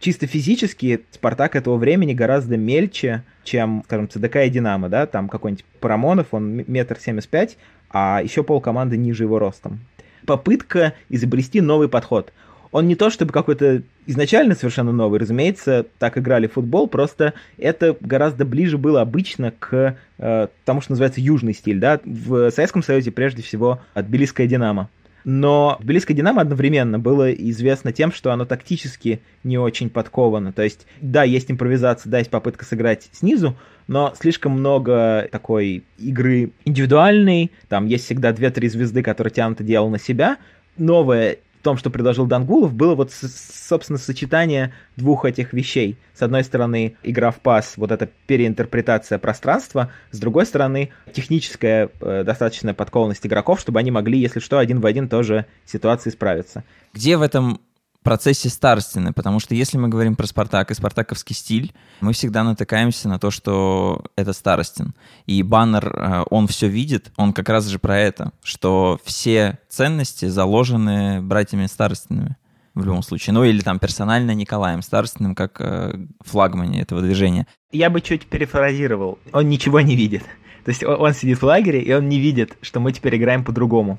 Чисто 0.00 0.26
физически 0.26 1.00
Спартак 1.12 1.56
этого 1.56 1.78
времени 1.78 2.12
гораздо 2.12 2.58
мельче, 2.58 3.22
чем, 3.42 3.84
скажем, 3.86 4.10
ЦДК 4.10 4.44
и 4.44 4.50
Динамо, 4.50 4.90
да, 4.90 5.06
там 5.06 5.30
какой-нибудь 5.30 5.64
Парамонов, 5.80 6.26
он 6.32 6.64
метр 6.66 6.98
семьдесят 7.00 7.30
пять, 7.30 7.56
а 7.88 8.20
еще 8.22 8.42
пол 8.42 8.60
команды 8.60 8.98
ниже 8.98 9.24
его 9.24 9.38
ростом. 9.38 9.80
Попытка 10.26 10.92
изобрести 11.08 11.62
новый 11.62 11.88
подход. 11.88 12.34
Он 12.72 12.86
не 12.86 12.94
то 12.94 13.10
чтобы 13.10 13.32
какой-то 13.32 13.82
изначально 14.06 14.54
совершенно 14.54 14.92
новый, 14.92 15.18
разумеется, 15.18 15.86
так 15.98 16.18
играли 16.18 16.46
в 16.46 16.52
футбол, 16.52 16.86
просто 16.86 17.34
это 17.58 17.96
гораздо 18.00 18.44
ближе 18.44 18.78
было 18.78 19.00
обычно 19.00 19.52
к 19.58 19.96
э, 20.18 20.46
тому, 20.64 20.80
что 20.80 20.92
называется 20.92 21.20
южный 21.20 21.54
стиль, 21.54 21.80
да, 21.80 22.00
в 22.04 22.50
Советском 22.50 22.82
Союзе 22.82 23.10
прежде 23.10 23.42
всего 23.42 23.80
от 23.94 24.06
Тбилисская 24.06 24.46
Динамо. 24.46 24.88
Но 25.24 25.76
Тбилисское 25.80 26.16
Динамо 26.16 26.42
одновременно 26.42 26.98
было 26.98 27.30
известно 27.32 27.92
тем, 27.92 28.12
что 28.12 28.32
оно 28.32 28.44
тактически 28.44 29.20
не 29.44 29.58
очень 29.58 29.90
подковано. 29.90 30.52
То 30.52 30.62
есть, 30.62 30.86
да, 31.00 31.24
есть 31.24 31.50
импровизация, 31.50 32.10
да, 32.10 32.18
есть 32.18 32.30
попытка 32.30 32.64
сыграть 32.64 33.08
снизу, 33.12 33.56
но 33.86 34.14
слишком 34.18 34.52
много 34.52 35.28
такой 35.30 35.84
игры 35.98 36.52
индивидуальной. 36.64 37.50
Там 37.68 37.86
есть 37.86 38.04
всегда 38.06 38.30
2-3 38.30 38.68
звезды, 38.68 39.02
которые 39.02 39.32
тянут 39.32 39.62
дело 39.62 39.88
на 39.88 39.98
себя. 39.98 40.38
Новое 40.78 41.38
в 41.49 41.49
том, 41.62 41.76
что 41.76 41.90
предложил 41.90 42.26
Дангулов, 42.26 42.74
было 42.74 42.94
вот, 42.94 43.12
собственно, 43.12 43.98
сочетание 43.98 44.72
двух 44.96 45.24
этих 45.24 45.52
вещей. 45.52 45.98
С 46.14 46.22
одной 46.22 46.44
стороны, 46.44 46.96
игра 47.02 47.30
в 47.30 47.40
пас, 47.40 47.74
вот 47.76 47.92
эта 47.92 48.08
переинтерпретация 48.26 49.18
пространства, 49.18 49.90
с 50.10 50.18
другой 50.18 50.46
стороны, 50.46 50.90
техническая 51.12 51.90
э, 52.00 52.24
достаточная 52.24 52.74
подкованность 52.74 53.26
игроков, 53.26 53.60
чтобы 53.60 53.78
они 53.78 53.90
могли, 53.90 54.18
если 54.18 54.40
что, 54.40 54.58
один 54.58 54.80
в 54.80 54.86
один 54.86 55.08
тоже 55.08 55.46
ситуации 55.64 56.10
справиться. 56.10 56.64
Где 56.92 57.16
в 57.16 57.22
этом 57.22 57.60
процессе 58.02 58.48
старостины, 58.48 59.12
потому 59.12 59.40
что 59.40 59.54
если 59.54 59.76
мы 59.78 59.88
говорим 59.88 60.16
про 60.16 60.26
Спартак 60.26 60.70
и 60.70 60.74
спартаковский 60.74 61.34
стиль, 61.34 61.72
мы 62.00 62.12
всегда 62.12 62.44
натыкаемся 62.44 63.08
на 63.08 63.18
то, 63.18 63.30
что 63.30 64.04
это 64.16 64.32
старостин. 64.32 64.94
И 65.26 65.42
баннер, 65.42 65.88
э, 65.88 66.24
он 66.30 66.46
все 66.46 66.68
видит, 66.68 67.12
он 67.16 67.32
как 67.32 67.48
раз 67.48 67.66
же 67.66 67.78
про 67.78 67.98
это, 67.98 68.32
что 68.42 68.98
все 69.04 69.58
ценности 69.68 70.26
заложены 70.26 71.20
братьями 71.22 71.66
старостинами 71.66 72.36
в 72.74 72.84
любом 72.84 73.02
случае. 73.02 73.34
Ну 73.34 73.44
или 73.44 73.60
там 73.60 73.78
персонально 73.78 74.34
Николаем 74.34 74.82
Старостиным, 74.82 75.34
как 75.34 75.60
э, 75.60 75.98
флагмане 76.20 76.80
этого 76.80 77.02
движения. 77.02 77.46
Я 77.72 77.90
бы 77.90 78.00
чуть 78.00 78.26
перефразировал. 78.26 79.18
Он 79.32 79.48
ничего 79.48 79.80
не 79.80 79.96
видит. 79.96 80.22
То 80.64 80.70
есть 80.70 80.84
он 80.84 81.14
сидит 81.14 81.40
в 81.40 81.44
лагере, 81.44 81.80
и 81.80 81.92
он 81.92 82.08
не 82.08 82.18
видит, 82.18 82.56
что 82.60 82.80
мы 82.80 82.92
теперь 82.92 83.16
играем 83.16 83.44
по-другому 83.44 83.98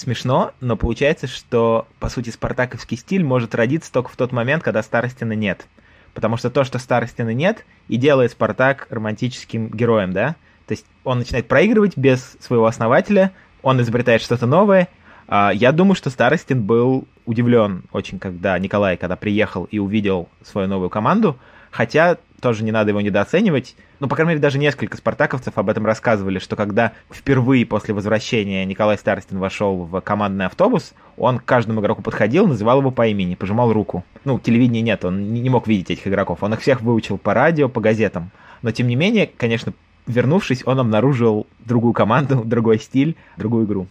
смешно, 0.00 0.52
но 0.60 0.76
получается, 0.76 1.26
что, 1.26 1.86
по 1.98 2.08
сути, 2.08 2.30
спартаковский 2.30 2.96
стиль 2.96 3.22
может 3.22 3.54
родиться 3.54 3.92
только 3.92 4.10
в 4.10 4.16
тот 4.16 4.32
момент, 4.32 4.62
когда 4.62 4.82
Старостина 4.82 5.34
нет. 5.34 5.66
Потому 6.14 6.36
что 6.36 6.50
то, 6.50 6.64
что 6.64 6.78
Старостина 6.78 7.32
нет, 7.32 7.64
и 7.88 7.96
делает 7.96 8.32
Спартак 8.32 8.86
романтическим 8.90 9.68
героем, 9.68 10.12
да? 10.12 10.36
То 10.66 10.72
есть 10.72 10.86
он 11.04 11.18
начинает 11.18 11.48
проигрывать 11.48 11.96
без 11.96 12.36
своего 12.40 12.66
основателя, 12.66 13.32
он 13.62 13.80
изобретает 13.80 14.22
что-то 14.22 14.46
новое. 14.46 14.88
А, 15.28 15.52
я 15.52 15.72
думаю, 15.72 15.94
что 15.94 16.10
Старостин 16.10 16.62
был 16.62 17.06
удивлен 17.26 17.84
очень, 17.92 18.18
когда 18.18 18.58
Николай, 18.58 18.96
когда 18.96 19.16
приехал 19.16 19.64
и 19.64 19.78
увидел 19.78 20.28
свою 20.42 20.66
новую 20.66 20.90
команду, 20.90 21.36
хотя 21.70 22.16
тоже 22.40 22.64
не 22.64 22.72
надо 22.72 22.90
его 22.90 23.00
недооценивать. 23.00 23.76
Ну, 24.00 24.08
по 24.08 24.16
крайней 24.16 24.30
мере, 24.30 24.40
даже 24.40 24.58
несколько 24.58 24.96
спартаковцев 24.96 25.56
об 25.56 25.68
этом 25.68 25.86
рассказывали, 25.86 26.38
что 26.38 26.56
когда 26.56 26.92
впервые 27.12 27.66
после 27.66 27.94
возвращения 27.94 28.64
Николай 28.64 28.98
Старостин 28.98 29.38
вошел 29.38 29.84
в 29.84 30.00
командный 30.00 30.46
автобус, 30.46 30.94
он 31.16 31.38
к 31.38 31.44
каждому 31.44 31.80
игроку 31.80 32.02
подходил, 32.02 32.46
называл 32.46 32.80
его 32.80 32.90
по 32.90 33.06
имени, 33.06 33.34
пожимал 33.34 33.72
руку. 33.72 34.04
Ну, 34.24 34.38
телевидения 34.38 34.82
нет, 34.82 35.04
он 35.04 35.32
не 35.32 35.50
мог 35.50 35.66
видеть 35.68 35.90
этих 35.90 36.06
игроков. 36.08 36.42
Он 36.42 36.54
их 36.54 36.60
всех 36.60 36.80
выучил 36.80 37.18
по 37.18 37.34
радио, 37.34 37.68
по 37.68 37.80
газетам. 37.80 38.30
Но, 38.62 38.70
тем 38.72 38.88
не 38.88 38.96
менее, 38.96 39.30
конечно, 39.36 39.72
вернувшись, 40.06 40.62
он 40.66 40.80
обнаружил 40.80 41.46
другую 41.60 41.92
команду, 41.92 42.42
другой 42.44 42.78
стиль, 42.78 43.16
другую 43.36 43.66
игру. 43.66 43.86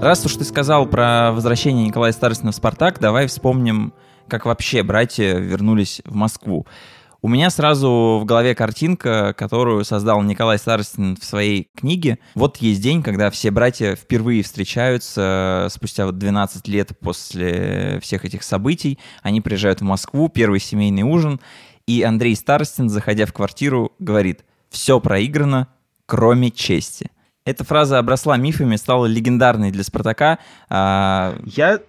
Раз 0.00 0.24
уж 0.24 0.36
ты 0.36 0.44
сказал 0.44 0.86
про 0.86 1.32
возвращение 1.32 1.84
Николая 1.84 2.12
Старостина 2.12 2.52
в 2.52 2.54
«Спартак», 2.54 3.00
давай 3.00 3.26
вспомним, 3.26 3.92
как 4.28 4.46
вообще 4.46 4.84
братья 4.84 5.38
вернулись 5.38 6.02
в 6.04 6.14
Москву. 6.14 6.68
У 7.20 7.26
меня 7.26 7.50
сразу 7.50 8.20
в 8.22 8.24
голове 8.24 8.54
картинка, 8.54 9.34
которую 9.36 9.84
создал 9.84 10.22
Николай 10.22 10.56
Старостин 10.56 11.16
в 11.16 11.24
своей 11.24 11.68
книге. 11.76 12.20
Вот 12.36 12.58
есть 12.58 12.80
день, 12.80 13.02
когда 13.02 13.28
все 13.30 13.50
братья 13.50 13.96
впервые 13.96 14.44
встречаются 14.44 15.66
спустя 15.68 16.06
вот 16.06 16.16
12 16.16 16.68
лет 16.68 16.96
после 17.00 17.98
всех 18.00 18.24
этих 18.24 18.44
событий. 18.44 19.00
Они 19.24 19.40
приезжают 19.40 19.80
в 19.80 19.84
Москву, 19.84 20.28
первый 20.28 20.60
семейный 20.60 21.02
ужин, 21.02 21.40
и 21.88 22.02
Андрей 22.02 22.36
Старостин, 22.36 22.88
заходя 22.88 23.26
в 23.26 23.32
квартиру, 23.32 23.90
говорит, 23.98 24.44
все 24.70 25.00
проиграно, 25.00 25.66
кроме 26.06 26.52
чести. 26.52 27.10
Эта 27.48 27.64
фраза 27.64 27.98
обросла 27.98 28.36
мифами, 28.36 28.76
стала 28.76 29.06
легендарной 29.06 29.70
для 29.70 29.82
Спартака. 29.82 30.38
А... 30.68 31.34
Я 31.46 31.80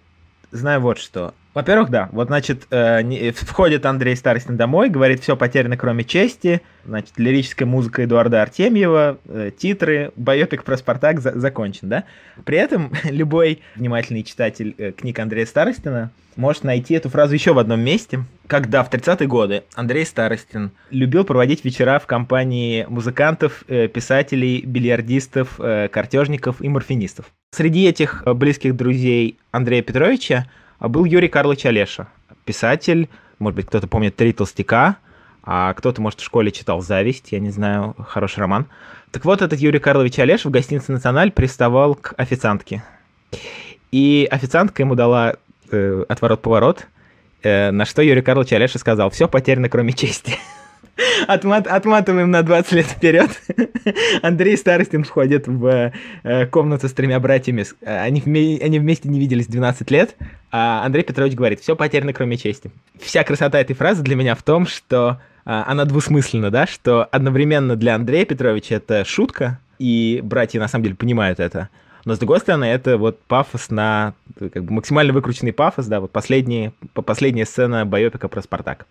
знаю 0.52 0.80
вот 0.80 0.98
что. 1.00 1.34
Во-первых, 1.54 1.90
да. 1.90 2.10
Вот, 2.12 2.28
значит, 2.28 2.68
э, 2.70 3.02
не, 3.02 3.32
входит 3.32 3.86
Андрей 3.86 4.16
Старостин 4.16 4.56
домой, 4.56 4.90
говорит, 4.90 5.22
все 5.22 5.36
потеряно, 5.36 5.78
кроме 5.78 6.04
чести. 6.04 6.62
Значит, 6.86 7.14
лирическая 7.18 7.68
музыка 7.68 8.04
Эдуарда 8.04 8.42
Артемьева, 8.42 9.18
э, 9.26 9.52
титры, 9.58 10.12
байопик 10.16 10.64
про 10.64 10.78
Спартак 10.78 11.22
за, 11.22 11.38
закончен, 11.40 11.90
да? 11.90 12.04
При 12.46 12.58
этом 12.58 12.92
любой 13.04 13.62
внимательный 13.76 14.24
читатель 14.24 14.76
э, 14.78 14.92
книг 14.92 15.18
Андрея 15.20 15.46
Старостина 15.46 16.12
может 16.36 16.64
найти 16.64 16.94
эту 16.94 17.10
фразу 17.10 17.34
еще 17.34 17.54
в 17.54 17.60
одном 17.60 17.82
месте, 17.82 18.24
когда 18.48 18.84
в 18.84 18.90
30-е 18.90 19.28
годы 19.28 19.64
Андрей 19.76 20.06
Старостин 20.06 20.72
любил 20.90 21.26
проводить 21.26 21.66
вечера 21.66 22.00
в 22.00 22.08
компании 22.08 22.86
музыкантов, 22.88 23.64
э, 23.68 23.88
писателей, 23.88 24.62
бильярдистов, 24.66 25.60
э, 25.60 25.90
картежников 25.90 26.62
и 26.62 26.70
морфинистов. 26.70 27.26
Среди 27.52 27.86
этих 27.88 28.24
э, 28.26 28.34
близких 28.34 28.76
друзей 28.76 29.38
Андрея 29.52 29.82
Петровича 29.82 30.48
был 30.88 31.06
Юрий 31.06 31.28
Карлович 31.28 31.66
Олеша, 31.66 32.08
писатель, 32.46 33.10
может 33.38 33.56
быть, 33.56 33.66
кто-то 33.68 33.88
помнит 33.88 34.16
«Три 34.16 34.34
толстяка», 34.34 34.98
а 35.44 35.74
кто-то, 35.74 36.02
может, 36.02 36.20
в 36.20 36.24
школе 36.24 36.52
читал 36.52 36.82
«Зависть», 36.82 37.32
я 37.32 37.40
не 37.40 37.50
знаю, 37.50 37.96
хороший 38.08 38.40
роман. 38.40 38.68
Так 39.12 39.26
вот, 39.26 39.42
этот 39.42 39.60
Юрий 39.60 39.80
Карлович 39.80 40.20
Олеша 40.20 40.50
в 40.50 40.52
гостинице 40.52 40.92
«Националь» 40.92 41.32
приставал 41.32 41.96
к 41.96 42.14
официантке. 42.18 42.84
И 43.92 44.28
официантка 44.30 44.84
ему 44.84 44.96
дала 44.96 45.36
э, 45.72 46.06
отворот-поворот, 46.08 46.86
э, 47.42 47.72
на 47.72 47.86
что 47.86 48.02
Юрий 48.02 48.22
Карлович 48.22 48.54
Олеша 48.54 48.78
сказал, 48.78 49.10
все 49.10 49.28
потеряно, 49.28 49.70
кроме 49.70 49.94
чести. 49.94 50.36
Отмат, 51.28 51.68
отматываем 51.68 52.32
на 52.32 52.44
20 52.44 52.72
лет 52.74 52.86
вперед. 52.86 53.30
Андрей 54.22 54.58
Старостин 54.58 55.04
входит 55.04 55.48
в 55.48 55.94
э, 56.24 56.46
комнату 56.48 56.88
с 56.88 56.94
тремя 56.94 57.20
братьями. 57.20 57.66
Э, 57.82 58.02
они, 58.02 58.22
они 58.62 58.80
вместе 58.80 59.10
не 59.10 59.20
виделись 59.20 59.48
12 59.48 59.90
лет. 59.92 60.16
А 60.52 60.84
Андрей 60.86 61.04
Петрович 61.04 61.36
говорит, 61.36 61.60
все 61.60 61.76
потеряно, 61.76 62.14
кроме 62.14 62.38
чести. 62.38 62.72
Вся 63.00 63.24
красота 63.24 63.60
этой 63.60 63.76
фразы 63.76 64.04
для 64.04 64.16
меня 64.16 64.36
в 64.36 64.44
том, 64.44 64.68
что 64.68 65.20
э, 65.46 65.64
она 65.66 65.86
двусмысленна, 65.86 66.52
да, 66.52 66.68
что 66.68 67.04
одновременно 67.06 67.76
для 67.76 67.96
Андрея 67.96 68.26
Петровича 68.26 68.76
это 68.76 69.06
шутка, 69.06 69.60
и 69.78 70.20
братья 70.24 70.60
на 70.60 70.68
самом 70.68 70.84
деле 70.84 70.96
понимают 70.96 71.40
это. 71.40 71.70
Но 72.06 72.16
с 72.16 72.20
другой 72.20 72.40
стороны, 72.40 72.66
это 72.66 72.98
вот 72.98 73.22
пафос 73.24 73.70
на 73.70 74.14
как 74.40 74.64
бы 74.64 74.74
максимально 74.74 75.14
выкрученный 75.14 75.54
пафос, 75.54 75.86
да, 75.88 76.00
вот 76.00 76.12
последняя, 76.12 76.74
последняя 76.94 77.46
сцена 77.46 77.86
байопика 77.86 78.28
про 78.28 78.42
Спартак. 78.42 78.88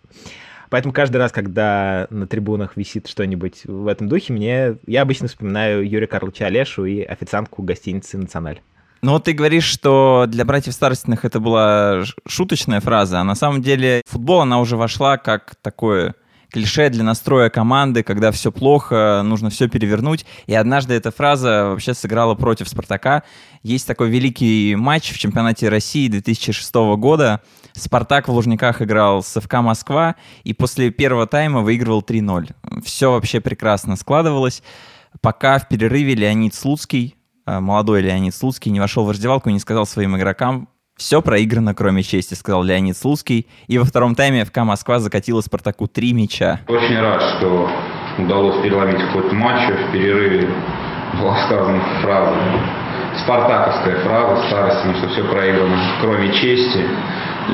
Поэтому 0.69 0.93
каждый 0.93 1.17
раз, 1.17 1.31
когда 1.31 2.07
на 2.09 2.27
трибунах 2.27 2.77
висит 2.77 3.07
что-нибудь 3.07 3.61
в 3.65 3.87
этом 3.87 4.07
духе, 4.07 4.33
мне 4.33 4.77
я 4.85 5.01
обычно 5.01 5.27
вспоминаю 5.27 5.87
Юрия 5.89 6.07
Карловича 6.07 6.45
Олешу 6.45 6.85
и 6.85 7.01
официантку 7.01 7.63
гостиницы 7.63 8.17
«Националь». 8.17 8.61
Ну 9.01 9.13
вот 9.13 9.23
ты 9.23 9.33
говоришь, 9.33 9.63
что 9.63 10.25
для 10.27 10.43
братьев 10.43 10.73
Старостиных 10.73 11.23
это 11.23 11.39
была 11.39 12.03
шуточная 12.27 12.81
фраза, 12.81 13.21
а 13.21 13.23
на 13.23 13.35
самом 13.35 13.61
деле 13.61 14.01
футбол, 14.05 14.41
она 14.41 14.59
уже 14.59 14.75
вошла 14.75 15.17
как 15.17 15.55
такое 15.61 16.15
клише 16.51 16.89
для 16.89 17.03
настроя 17.03 17.49
команды, 17.49 18.03
когда 18.03 18.31
все 18.31 18.51
плохо, 18.51 19.21
нужно 19.23 19.49
все 19.49 19.67
перевернуть. 19.67 20.25
И 20.47 20.53
однажды 20.53 20.93
эта 20.93 21.11
фраза 21.11 21.69
вообще 21.69 21.93
сыграла 21.93 22.35
против 22.35 22.67
«Спартака». 22.67 23.23
Есть 23.63 23.87
такой 23.87 24.09
великий 24.09 24.75
матч 24.75 25.11
в 25.11 25.17
чемпионате 25.17 25.69
России 25.69 26.07
2006 26.07 26.73
года. 26.97 27.41
«Спартак» 27.73 28.27
в 28.27 28.31
Лужниках 28.31 28.81
играл 28.81 29.23
с 29.23 29.39
ФК 29.39 29.55
«Москва», 29.55 30.15
и 30.43 30.53
после 30.53 30.89
первого 30.91 31.27
тайма 31.27 31.61
выигрывал 31.61 32.01
3-0. 32.01 32.49
Все 32.83 33.11
вообще 33.11 33.39
прекрасно 33.39 33.95
складывалось, 33.95 34.63
пока 35.21 35.59
в 35.59 35.67
перерыве 35.67 36.15
Леонид 36.15 36.53
Слуцкий, 36.53 37.15
э, 37.45 37.59
молодой 37.59 38.01
Леонид 38.01 38.35
Слуцкий, 38.35 38.71
не 38.71 38.79
вошел 38.79 39.05
в 39.05 39.11
раздевалку 39.11 39.49
и 39.49 39.53
не 39.53 39.59
сказал 39.59 39.85
своим 39.85 40.17
игрокам 40.17 40.67
все 40.99 41.21
проиграно, 41.21 41.73
кроме 41.73 42.03
чести, 42.03 42.33
сказал 42.33 42.61
Леонид 42.63 42.95
Слуцкий. 42.97 43.47
И 43.67 43.77
во 43.77 43.85
втором 43.85 44.15
тайме 44.15 44.43
ФК 44.43 44.57
Москва 44.57 44.99
закатила 44.99 45.41
Спартаку 45.41 45.87
три 45.87 46.13
мяча. 46.13 46.59
Очень 46.67 46.99
рад, 46.99 47.21
что 47.37 47.69
удалось 48.19 48.61
переломить 48.61 49.01
ход 49.13 49.31
матча. 49.31 49.75
В 49.87 49.91
перерыве 49.93 50.49
была 51.19 51.45
сказана 51.45 51.81
фраза, 52.01 52.35
спартаковская 53.23 54.03
фраза 54.03 54.47
старости, 54.47 54.99
что 54.99 55.09
все 55.09 55.23
проиграно, 55.23 55.77
кроме 56.01 56.33
чести. 56.33 56.85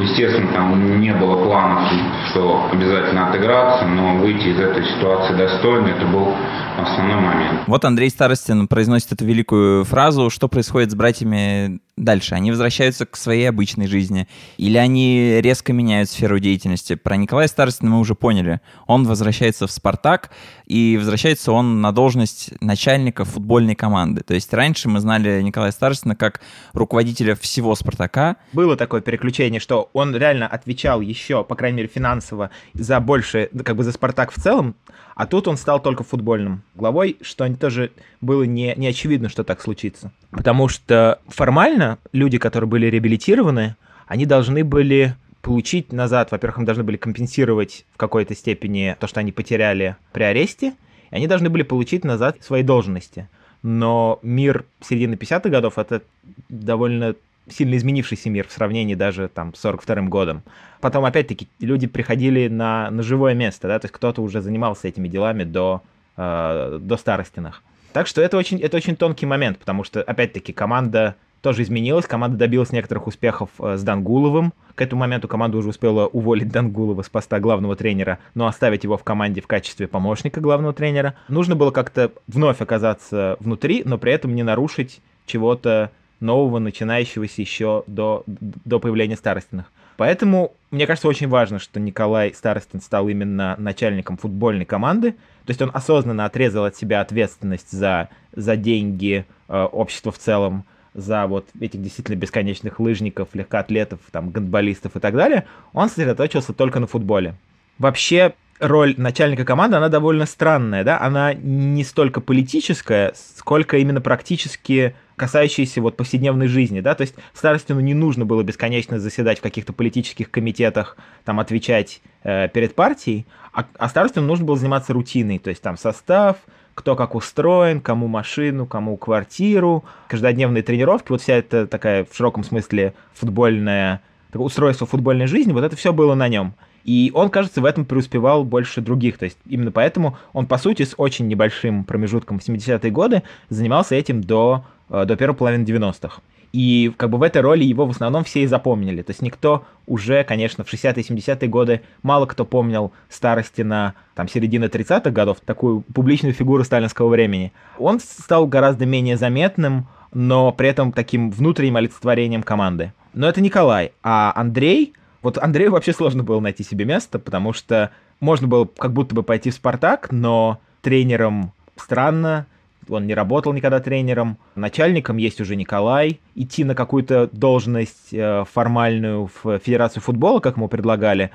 Естественно, 0.01 0.51
там 0.53 1.01
не 1.01 1.13
было 1.13 1.43
планов, 1.45 1.91
что 2.29 2.69
обязательно 2.71 3.29
отыграться, 3.29 3.85
но 3.87 4.17
выйти 4.17 4.49
из 4.49 4.59
этой 4.59 4.85
ситуации 4.85 5.35
достойно, 5.35 5.87
это 5.87 6.05
был 6.07 6.33
основной 6.77 7.21
момент. 7.21 7.61
Вот 7.67 7.85
Андрей 7.85 8.09
Старостин 8.09 8.67
произносит 8.67 9.13
эту 9.13 9.25
великую 9.25 9.85
фразу. 9.85 10.29
Что 10.29 10.47
происходит 10.47 10.91
с 10.91 10.95
братьями 10.95 11.79
дальше? 11.95 12.35
Они 12.35 12.51
возвращаются 12.51 13.05
к 13.05 13.15
своей 13.15 13.47
обычной 13.47 13.87
жизни? 13.87 14.27
Или 14.57 14.77
они 14.77 15.39
резко 15.41 15.71
меняют 15.71 16.09
сферу 16.09 16.39
деятельности? 16.39 16.95
Про 16.95 17.15
Николая 17.15 17.47
Старостина 17.47 17.91
мы 17.91 17.99
уже 17.99 18.15
поняли. 18.15 18.59
Он 18.87 19.05
возвращается 19.05 19.67
в 19.67 19.71
«Спартак», 19.71 20.31
и 20.65 20.97
возвращается 20.97 21.51
он 21.51 21.81
на 21.81 21.91
должность 21.91 22.51
начальника 22.59 23.23
футбольной 23.23 23.75
команды. 23.75 24.21
То 24.21 24.33
есть 24.33 24.53
раньше 24.53 24.89
мы 24.89 24.99
знали 24.99 25.41
Николая 25.41 25.71
Старостина 25.71 26.15
как 26.15 26.41
руководителя 26.73 27.35
всего 27.35 27.75
«Спартака». 27.75 28.37
Было 28.51 28.75
такое 28.75 29.01
переключение, 29.01 29.59
что 29.59 29.84
он 29.93 30.15
реально 30.15 30.47
отвечал 30.47 31.01
еще, 31.01 31.43
по 31.43 31.55
крайней 31.55 31.77
мере, 31.77 31.89
финансово 31.93 32.49
за 32.73 32.99
больше, 32.99 33.49
как 33.63 33.75
бы 33.75 33.83
за 33.83 33.91
«Спартак» 33.91 34.31
в 34.31 34.41
целом, 34.41 34.75
а 35.15 35.25
тут 35.25 35.47
он 35.47 35.57
стал 35.57 35.81
только 35.81 36.03
футбольным 36.03 36.61
главой, 36.75 37.17
что 37.21 37.51
тоже 37.55 37.91
было 38.21 38.43
не, 38.43 38.73
не 38.75 38.87
очевидно, 38.87 39.29
что 39.29 39.43
так 39.43 39.61
случится. 39.61 40.11
Потому 40.31 40.67
что 40.67 41.19
формально 41.27 41.99
люди, 42.11 42.37
которые 42.37 42.69
были 42.69 42.87
реабилитированы, 42.87 43.75
они 44.07 44.25
должны 44.25 44.63
были 44.63 45.15
получить 45.41 45.93
назад, 45.93 46.31
во-первых, 46.31 46.59
им 46.59 46.65
должны 46.65 46.83
были 46.83 46.97
компенсировать 46.97 47.85
в 47.93 47.97
какой-то 47.97 48.35
степени 48.35 48.97
то, 48.99 49.07
что 49.07 49.19
они 49.19 49.31
потеряли 49.31 49.95
при 50.11 50.23
аресте, 50.23 50.73
и 51.11 51.15
они 51.15 51.27
должны 51.27 51.49
были 51.49 51.63
получить 51.63 52.03
назад 52.03 52.37
свои 52.41 52.63
должности. 52.63 53.29
Но 53.61 54.19
мир 54.21 54.65
середины 54.81 55.13
50-х 55.15 55.49
годов— 55.49 55.73
это 55.77 56.01
довольно 56.49 57.15
сильно 57.49 57.75
изменившийся 57.77 58.29
мир 58.29 58.47
в 58.47 58.51
сравнении 58.51 58.95
даже 58.95 59.27
там 59.27 59.53
с 59.53 59.59
42 59.59 60.03
годом. 60.03 60.43
Потом, 60.81 61.05
опять-таки, 61.05 61.47
люди 61.59 61.87
приходили 61.87 62.47
на, 62.47 62.89
на 62.91 63.03
живое 63.03 63.33
место, 63.33 63.67
да, 63.67 63.79
то 63.79 63.85
есть 63.85 63.93
кто-то 63.93 64.21
уже 64.21 64.41
занимался 64.41 64.87
этими 64.87 65.07
делами 65.07 65.43
до, 65.43 65.81
э, 66.17 66.79
до 66.81 66.97
старостиных. 66.97 67.63
Так 67.93 68.07
что 68.07 68.21
это 68.21 68.37
очень, 68.37 68.59
это 68.59 68.77
очень 68.77 68.95
тонкий 68.95 69.25
момент, 69.25 69.57
потому 69.57 69.83
что, 69.83 70.01
опять-таки, 70.01 70.51
команда 70.53 71.15
тоже 71.45 71.61
изменилась, 71.61 72.07
команда 72.07 72.37
добилась 72.37 72.71
некоторых 72.71 73.05
успехов 73.05 73.49
э, 73.59 73.77
с 73.77 73.83
Дангуловым. 73.83 74.51
К 74.73 74.81
этому 74.81 75.01
моменту 75.01 75.27
команда 75.27 75.57
уже 75.57 75.69
успела 75.69 76.07
уволить 76.07 76.49
Дангулова 76.49 77.03
с 77.03 77.09
поста 77.09 77.39
главного 77.39 77.75
тренера, 77.75 78.17
но 78.33 78.47
оставить 78.47 78.83
его 78.83 78.97
в 78.97 79.03
команде 79.03 79.41
в 79.41 79.47
качестве 79.47 79.87
помощника 79.87 80.41
главного 80.41 80.73
тренера. 80.73 81.13
Нужно 81.27 81.55
было 81.55 81.69
как-то 81.69 82.11
вновь 82.27 82.61
оказаться 82.61 83.37
внутри, 83.39 83.83
но 83.85 83.99
при 83.99 84.11
этом 84.11 84.33
не 84.33 84.41
нарушить 84.41 85.01
чего-то 85.27 85.91
нового, 86.19 86.59
начинающегося 86.59 87.41
еще 87.41 87.83
до, 87.87 88.23
до 88.27 88.79
появления 88.79 89.15
Старостиных. 89.15 89.71
Поэтому, 89.97 90.53
мне 90.71 90.87
кажется, 90.87 91.07
очень 91.07 91.27
важно, 91.29 91.59
что 91.59 91.79
Николай 91.79 92.33
Старостин 92.33 92.81
стал 92.81 93.07
именно 93.07 93.55
начальником 93.57 94.17
футбольной 94.17 94.65
команды. 94.65 95.11
То 95.11 95.51
есть 95.51 95.61
он 95.61 95.71
осознанно 95.73 96.25
отрезал 96.25 96.65
от 96.65 96.75
себя 96.75 97.01
ответственность 97.01 97.71
за, 97.71 98.09
за 98.33 98.55
деньги 98.55 99.25
э, 99.47 99.61
общества 99.63 100.11
в 100.11 100.17
целом, 100.17 100.65
за 100.93 101.27
вот 101.27 101.47
этих 101.59 101.81
действительно 101.81 102.15
бесконечных 102.15 102.79
лыжников, 102.79 103.29
легкоатлетов, 103.33 103.99
там, 104.11 104.31
гандболистов 104.31 104.95
и 104.95 104.99
так 104.99 105.15
далее. 105.15 105.45
Он 105.73 105.89
сосредоточился 105.89 106.53
только 106.53 106.79
на 106.79 106.87
футболе. 106.87 107.35
Вообще, 107.77 108.33
роль 108.59 108.95
начальника 108.97 109.45
команды, 109.45 109.77
она 109.77 109.89
довольно 109.89 110.25
странная, 110.25 110.83
да, 110.83 110.99
она 110.99 111.33
не 111.33 111.83
столько 111.83 112.21
политическая, 112.21 113.13
сколько 113.15 113.77
именно 113.77 114.01
практически 114.01 114.95
касающиеся 115.15 115.81
вот 115.81 115.97
повседневной 115.97 116.47
жизни, 116.47 116.81
да, 116.81 116.95
то 116.95 117.01
есть 117.01 117.15
Старостину 117.33 117.79
не 117.79 117.93
нужно 117.93 118.25
было 118.25 118.43
бесконечно 118.43 118.99
заседать 118.99 119.39
в 119.39 119.41
каких-то 119.41 119.73
политических 119.73 120.29
комитетах, 120.29 120.97
там, 121.23 121.39
отвечать 121.39 122.01
э, 122.23 122.49
перед 122.49 122.75
партией, 122.75 123.25
а, 123.53 123.65
а 123.77 123.89
Старостину 123.89 124.25
нужно 124.25 124.45
было 124.45 124.57
заниматься 124.57 124.93
рутиной, 124.93 125.39
то 125.39 125.49
есть 125.49 125.61
там 125.61 125.77
состав, 125.77 126.37
кто 126.75 126.95
как 126.95 127.15
устроен, 127.15 127.79
кому 127.79 128.07
машину, 128.07 128.65
кому 128.65 128.97
квартиру, 128.97 129.85
каждодневные 130.09 130.61
тренировки, 130.61 131.11
вот 131.11 131.21
вся 131.21 131.35
эта 131.35 131.65
такая 131.65 132.05
в 132.05 132.15
широком 132.15 132.43
смысле 132.43 132.93
футбольная, 133.13 134.01
устройство 134.33 134.85
футбольной 134.85 135.27
жизни, 135.27 135.53
вот 135.53 135.63
это 135.63 135.75
все 135.75 135.93
было 135.93 136.13
на 136.15 136.27
нем. 136.27 136.53
И 136.83 137.11
он, 137.15 137.29
кажется, 137.29 137.61
в 137.61 137.65
этом 137.65 137.83
преуспевал 137.83 138.43
больше 138.43 138.79
других. 138.79 139.17
То 139.17 139.25
есть 139.25 139.39
именно 139.47 139.71
поэтому 139.71 140.17
он, 140.33 140.45
по 140.45 140.59
сути, 140.59 140.83
с 140.83 140.93
очень 140.97 141.27
небольшим 141.27 141.83
промежутком 141.83 142.39
в 142.39 142.47
70-е 142.47 142.91
годы 142.91 143.23
занимался 143.49 143.95
этим 143.95 144.21
до, 144.21 144.65
до 144.89 145.15
первой 145.15 145.35
половины 145.35 145.63
90-х. 145.63 146.21
И 146.53 146.93
как 146.95 147.09
бы 147.09 147.17
в 147.17 147.23
этой 147.23 147.41
роли 147.41 147.65
его 147.65 147.85
в 147.85 147.89
основном 147.89 148.23
все 148.23 148.43
и 148.43 148.47
запомнили. 148.47 149.01
То 149.01 149.11
есть 149.11 149.21
никто 149.21 149.65
уже, 149.87 150.23
конечно, 150.23 150.63
в 150.63 150.71
60-е 150.71 151.03
70-е 151.03 151.49
годы 151.49 151.81
мало 152.01 152.25
кто 152.27 152.45
помнил 152.45 152.93
старости 153.09 153.61
на 153.61 153.93
там, 154.13 154.29
середины 154.29 154.65
30-х 154.65 155.11
годов, 155.11 155.39
такую 155.43 155.81
публичную 155.93 156.33
фигуру 156.33 156.63
сталинского 156.63 157.09
времени. 157.09 157.51
Он 157.77 157.99
стал 157.99 158.47
гораздо 158.47 158.85
менее 158.85 159.17
заметным, 159.17 159.87
но 160.13 160.53
при 160.53 160.69
этом 160.69 160.93
таким 160.93 161.29
внутренним 161.29 161.75
олицетворением 161.75 162.41
команды. 162.41 162.93
Но 163.13 163.27
это 163.27 163.41
Николай. 163.41 163.91
А 164.01 164.31
Андрей... 164.33 164.93
Вот 165.21 165.39
Андрею 165.39 165.71
вообще 165.71 165.91
сложно 165.91 166.21
было 166.21 166.39
найти 166.39 166.63
себе 166.63 166.85
место, 166.85 167.17
потому 167.17 167.51
что 167.51 167.89
можно 168.19 168.47
было 168.47 168.65
как 168.77 168.93
будто 168.93 169.15
бы 169.15 169.23
пойти 169.23 169.49
в 169.49 169.55
«Спартак», 169.55 170.11
но 170.11 170.59
тренером 170.83 171.51
странно, 171.77 172.45
он 172.89 173.07
не 173.07 173.13
работал 173.13 173.53
никогда 173.53 173.79
тренером. 173.79 174.37
Начальником 174.55 175.17
есть 175.17 175.41
уже 175.41 175.55
Николай. 175.55 176.19
Идти 176.35 176.63
на 176.63 176.75
какую-то 176.75 177.29
должность 177.31 178.13
э, 178.13 178.43
формальную 178.51 179.29
в 179.43 179.59
Федерацию 179.59 180.01
футбола, 180.01 180.39
как 180.39 180.57
ему 180.57 180.67
предлагали, 180.67 181.31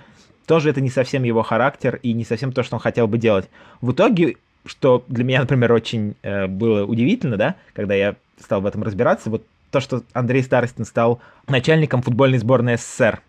тоже 0.47 0.71
это 0.71 0.81
не 0.81 0.91
совсем 0.91 1.23
его 1.23 1.43
характер 1.43 2.01
и 2.03 2.13
не 2.13 2.25
совсем 2.25 2.53
то, 2.53 2.65
что 2.65 2.75
он 2.75 2.81
хотел 2.81 3.07
бы 3.07 3.19
делать. 3.19 3.49
В 3.81 3.93
итоге, 3.93 4.37
что 4.65 5.05
для 5.07 5.23
меня, 5.23 5.41
например, 5.41 5.73
очень 5.73 6.17
э, 6.23 6.49
было 6.49 6.85
удивительно, 6.85 7.37
да, 7.37 7.55
когда 7.73 7.95
я 7.95 8.17
стал 8.37 8.61
в 8.61 8.67
этом 8.67 8.83
разбираться, 8.83 9.31
вот 9.31 9.45
то, 9.71 9.79
что 9.81 10.03
Андрей 10.13 10.43
Старостин 10.43 10.85
стал 10.85 11.21
начальником 11.47 12.03
футбольной 12.03 12.39
сборной 12.39 12.77
СССР. 12.77 13.21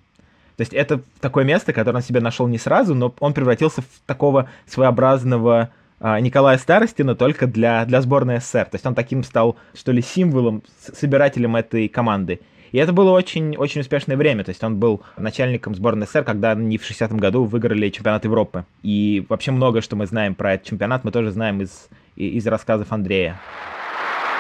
То 0.58 0.62
есть 0.62 0.74
это 0.74 1.02
такое 1.20 1.44
место, 1.44 1.74
которое 1.74 1.98
он 1.98 2.04
себе 2.04 2.20
нашел 2.20 2.48
не 2.48 2.58
сразу, 2.58 2.96
но 2.96 3.14
он 3.20 3.34
превратился 3.34 3.82
в 3.82 3.88
такого 4.06 4.50
своеобразного 4.66 5.70
Николая 6.02 6.58
Старостина 6.58 7.16
только 7.16 7.48
для, 7.48 7.86
для 7.86 8.02
сборной 8.02 8.40
СССР. 8.40 8.66
То 8.66 8.76
есть 8.76 8.86
он 8.86 8.96
таким 8.96 9.24
стал, 9.24 9.56
что 9.74 9.92
ли, 9.92 10.02
символом, 10.02 10.64
собирателем 10.94 11.56
этой 11.56 11.88
команды. 11.88 12.40
И 12.72 12.78
это 12.78 12.94
было 12.94 13.12
очень, 13.12 13.56
очень 13.58 13.82
успешное 13.82 14.18
время. 14.18 14.44
То 14.44 14.50
есть 14.50 14.64
он 14.64 14.78
был 14.78 15.04
начальником 15.18 15.76
сборной 15.76 16.08
СССР, 16.08 16.24
когда 16.24 16.52
они 16.52 16.78
в 16.78 16.90
60-м 16.90 17.18
году 17.18 17.44
выиграли 17.44 17.90
чемпионат 17.90 18.24
Европы. 18.24 18.66
И 18.82 19.26
вообще 19.30 19.52
многое, 19.52 19.82
что 19.82 19.96
мы 19.96 20.08
знаем 20.08 20.36
про 20.36 20.54
этот 20.54 20.68
чемпионат, 20.68 21.04
мы 21.04 21.12
тоже 21.12 21.32
знаем 21.32 21.62
из, 21.62 21.90
из 22.16 22.48
рассказов 22.48 22.92
Андрея. 22.92 23.40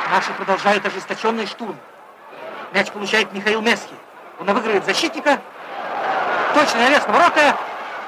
Наши 0.09 0.33
продолжают 0.33 0.85
ожесточенный 0.85 1.45
штурм. 1.45 1.75
Мяч 2.73 2.89
получает 2.91 3.33
Михаил 3.33 3.61
Месхи. 3.61 3.93
Он 4.39 4.47
выигрывает 4.47 4.85
защитника. 4.85 5.39
Точный 6.53 6.89
на 6.89 7.13
ворота. 7.13 7.55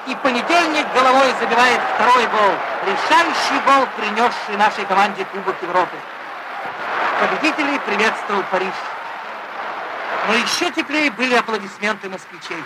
И 0.06 0.14
понедельник 0.22 0.86
головой 0.92 1.32
забивает 1.40 1.80
второй 1.94 2.26
гол. 2.26 2.52
Решающий 2.84 3.58
гол, 3.64 3.86
принесший 3.96 4.56
нашей 4.58 4.84
команде 4.84 5.24
Кубок 5.24 5.56
Европы. 5.62 5.96
Победителей 7.20 7.78
приветствовал 7.86 8.42
Париж. 8.50 8.74
Но 10.28 10.34
еще 10.34 10.70
теплее 10.70 11.10
были 11.10 11.34
аплодисменты 11.34 12.08
москвичей. 12.08 12.62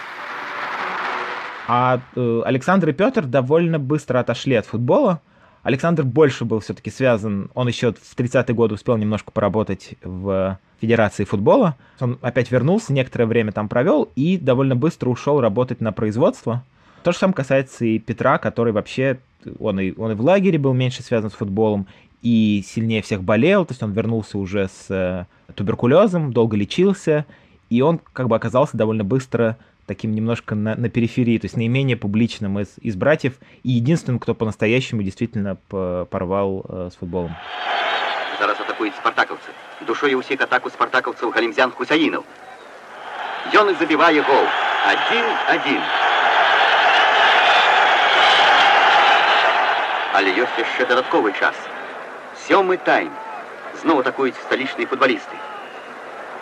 А 1.69 2.01
э, 2.17 2.43
Александр 2.45 2.89
и 2.89 2.93
Петр 2.93 3.25
довольно 3.25 3.79
быстро 3.79 4.19
отошли 4.19 4.55
от 4.55 4.67
футбола. 4.67 5.21
Александр 5.63 6.03
больше 6.03 6.45
был 6.45 6.61
все-таки 6.61 6.91
связан, 6.91 7.51
он 7.55 7.69
еще 7.69 7.93
в 7.93 8.17
30-е 8.17 8.55
годы 8.55 8.75
успел 8.75 8.97
немножко 8.97 9.31
поработать 9.31 9.97
в 10.03 10.59
Федерации 10.81 11.25
футбола. 11.25 11.77
Он 12.01 12.19
опять 12.23 12.51
вернулся, 12.51 12.93
некоторое 12.93 13.27
время 13.27 13.53
там 13.53 13.69
провел 13.69 14.09
и 14.15 14.39
довольно 14.39 14.77
быстро 14.77 15.11
ушел 15.11 15.41
работать 15.41 15.81
на 15.81 15.93
производство. 15.93 16.65
То 17.04 17.12
же 17.12 17.18
самое 17.18 17.36
касается 17.36 17.86
и 17.86 18.00
Петра, 18.00 18.38
который 18.38 18.72
вообще, 18.72 19.20
он 19.60 19.80
и, 19.80 19.94
он 19.98 20.12
и 20.12 20.16
в 20.16 20.22
лагере 20.22 20.58
был 20.58 20.74
меньше 20.74 21.04
связан 21.04 21.30
с 21.30 21.34
футболом, 21.34 21.88
и 22.22 22.64
сильнее 22.66 23.02
всех 23.02 23.22
болел, 23.22 23.66
то 23.66 23.74
есть 23.74 23.84
он 23.84 23.92
вернулся 23.92 24.38
уже 24.38 24.70
с 24.70 24.90
э, 24.90 25.26
туберкулезом, 25.54 26.32
долго 26.32 26.56
лечился, 26.56 27.26
и 27.70 27.82
он 27.82 28.00
как 28.14 28.30
бы 28.30 28.36
оказался 28.38 28.78
довольно 28.78 29.04
быстро 29.04 29.58
таким 29.86 30.14
немножко 30.14 30.56
на, 30.56 30.76
на 30.76 30.90
периферии, 30.90 31.38
то 31.38 31.46
есть 31.46 31.58
наименее 31.58 31.98
публичным 31.98 32.60
из, 32.60 32.76
из 32.80 32.96
братьев, 32.96 33.34
и 33.64 33.72
единственным, 33.72 34.20
кто 34.20 34.34
по-настоящему 34.34 35.04
действительно 35.04 35.58
порвал 35.68 36.66
э, 36.70 36.90
с 36.94 36.96
футболом. 36.96 37.36
Зараз 38.40 38.58
атакують 38.62 38.94
спартаковцы. 38.96 39.50
Душою 39.88 40.20
усіх 40.20 40.42
атаку 40.42 40.70
спартаковців 40.70 41.32
Галімзян 41.32 41.72
Хусаїнов. 41.72 42.24
Ён 43.54 43.72
і 43.72 43.74
забиває 43.76 44.22
гол. 44.22 44.46
1-1. 45.50 45.80
Але 50.14 50.34
ёсць 50.44 50.60
яшчэ 50.60 50.86
дадатковы 50.90 51.34
час. 51.40 51.56
Сёмы 52.48 52.78
тайм. 52.78 53.12
Зноў 53.82 54.02
атакуюць 54.04 54.38
сталічныя 54.46 54.88
футбалісты. 54.88 55.38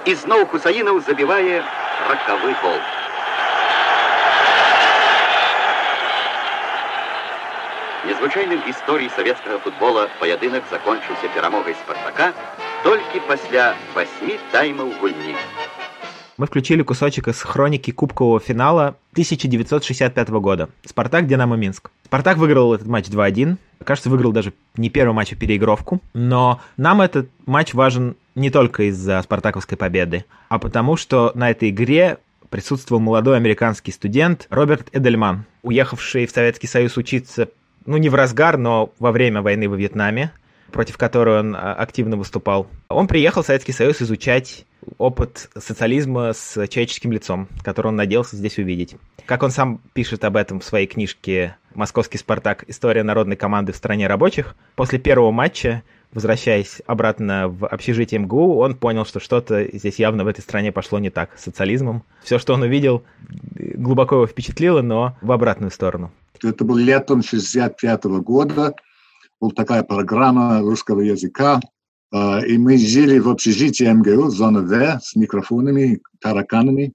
І 0.05 0.15
зноў 0.15 0.47
Хусаінаў 0.51 0.99
забівае 1.05 1.61
ракавы 2.09 2.55
гол. 2.63 2.79
Незвычайным 8.05 8.61
гісторыі 8.65 9.11
савецкага 9.15 9.59
футбола 9.65 10.07
паядынак 10.19 10.63
закончыўся 10.71 11.29
перамогай 11.35 11.75
спартака 11.83 12.33
толькі 12.83 13.21
пасля 13.29 13.75
восьмі 13.93 14.39
таймаў 14.51 14.89
гульні. 15.01 15.35
Мы 16.36 16.46
включили 16.46 16.82
кусочек 16.82 17.28
из 17.28 17.40
хроники 17.40 17.90
кубкового 17.90 18.40
финала 18.40 18.96
1965 19.12 20.28
года. 20.28 20.68
Спартак 20.84 21.26
Динамо 21.26 21.56
Минск. 21.56 21.90
Спартак 22.04 22.36
выиграл 22.36 22.74
этот 22.74 22.86
матч 22.86 23.06
2-1. 23.06 23.56
Кажется, 23.82 24.10
выиграл 24.10 24.32
даже 24.32 24.52
не 24.76 24.90
первый 24.90 25.14
матч, 25.14 25.32
а 25.32 25.36
переигровку. 25.36 26.02
Но 26.12 26.60
нам 26.76 27.00
этот 27.00 27.30
матч 27.46 27.72
важен 27.72 28.16
не 28.34 28.50
только 28.50 28.90
из-за 28.90 29.22
спартаковской 29.22 29.78
победы, 29.78 30.26
а 30.50 30.58
потому 30.58 30.96
что 30.96 31.32
на 31.34 31.50
этой 31.50 31.70
игре 31.70 32.18
присутствовал 32.50 33.00
молодой 33.00 33.36
американский 33.36 33.90
студент 33.90 34.46
Роберт 34.50 34.88
Эдельман, 34.92 35.44
уехавший 35.62 36.26
в 36.26 36.30
Советский 36.30 36.66
Союз 36.66 36.98
учиться 36.98 37.48
ну, 37.86 37.96
не 37.96 38.10
в 38.10 38.14
разгар, 38.14 38.58
но 38.58 38.92
во 38.98 39.10
время 39.10 39.40
войны 39.40 39.70
во 39.70 39.76
Вьетнаме, 39.76 40.32
против 40.70 40.98
которой 40.98 41.40
он 41.40 41.56
а, 41.56 41.72
активно 41.72 42.16
выступал. 42.16 42.66
Он 42.88 43.08
приехал 43.08 43.42
в 43.42 43.46
Советский 43.46 43.72
Союз 43.72 44.02
изучать 44.02 44.66
опыт 44.98 45.50
социализма 45.56 46.32
с 46.32 46.66
человеческим 46.68 47.12
лицом, 47.12 47.48
который 47.62 47.88
он 47.88 47.96
надеялся 47.96 48.36
здесь 48.36 48.58
увидеть. 48.58 48.96
Как 49.26 49.42
он 49.42 49.50
сам 49.50 49.80
пишет 49.92 50.24
об 50.24 50.36
этом 50.36 50.60
в 50.60 50.64
своей 50.64 50.86
книжке 50.86 51.56
«Московский 51.74 52.18
Спартак. 52.18 52.64
История 52.68 53.02
народной 53.02 53.36
команды 53.36 53.72
в 53.72 53.76
стране 53.76 54.06
рабочих», 54.06 54.54
после 54.76 54.98
первого 54.98 55.30
матча, 55.32 55.82
возвращаясь 56.12 56.80
обратно 56.86 57.48
в 57.48 57.66
общежитие 57.66 58.20
МГУ, 58.20 58.58
он 58.58 58.76
понял, 58.76 59.04
что 59.04 59.20
что-то 59.20 59.64
здесь 59.76 59.98
явно 59.98 60.24
в 60.24 60.28
этой 60.28 60.40
стране 60.40 60.72
пошло 60.72 60.98
не 60.98 61.10
так 61.10 61.36
с 61.36 61.42
социализмом. 61.42 62.02
Все, 62.22 62.38
что 62.38 62.54
он 62.54 62.62
увидел, 62.62 63.02
глубоко 63.28 64.16
его 64.16 64.26
впечатлило, 64.26 64.82
но 64.82 65.16
в 65.20 65.32
обратную 65.32 65.70
сторону. 65.70 66.12
Это 66.42 66.64
был 66.64 66.76
летом 66.76 67.22
65 67.22 68.04
года, 68.04 68.74
была 69.40 69.50
такая 69.50 69.82
программа 69.82 70.60
русского 70.60 71.00
языка, 71.00 71.60
и 72.46 72.58
мы 72.58 72.78
жили 72.78 73.18
в 73.18 73.28
общежитии 73.28 73.84
МГУ, 73.84 74.30
зона 74.30 74.60
В, 74.62 75.00
с 75.02 75.16
микрофонами, 75.16 76.00
тараканами. 76.20 76.92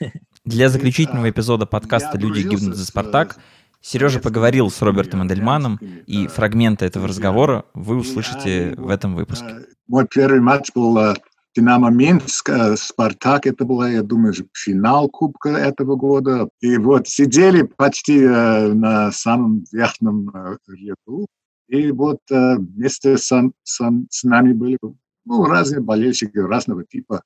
Для 0.44 0.68
заключительного 0.68 1.30
эпизода 1.30 1.66
подкаста 1.66 2.18
«Люди 2.18 2.42
гибнут 2.42 2.76
за 2.76 2.84
Спартак» 2.84 3.36
Сережа 3.82 4.20
поговорил 4.20 4.70
с 4.70 4.80
Робертом 4.80 5.26
Эдельманом, 5.26 5.78
и 6.06 6.28
фрагменты 6.28 6.84
этого 6.86 7.08
разговора 7.08 7.64
вы 7.74 7.96
услышите 7.96 8.74
в 8.76 8.88
этом 8.88 9.16
выпуске. 9.16 9.66
Мой 9.88 10.06
первый 10.06 10.40
матч 10.40 10.70
был 10.72 11.16
Динамо 11.54 11.90
Минск, 11.90 12.48
Спартак, 12.76 13.46
это 13.46 13.64
была, 13.64 13.90
я 13.90 14.02
думаю, 14.02 14.32
финал 14.54 15.08
Кубка 15.08 15.50
этого 15.50 15.96
года. 15.96 16.48
И 16.60 16.78
вот 16.78 17.08
сидели 17.08 17.62
почти 17.62 18.20
на 18.20 19.10
самом 19.10 19.64
верхнем 19.72 20.30
ряду, 20.68 21.26
и 21.72 21.90
вот 21.90 22.20
вместе 22.28 23.16
с, 23.16 23.32
с, 23.64 23.90
с 24.10 24.24
нами 24.24 24.52
были 24.52 24.78
ну, 25.24 25.44
разные 25.44 25.80
болельщики 25.80 26.38
разного 26.38 26.84
типа. 26.84 27.22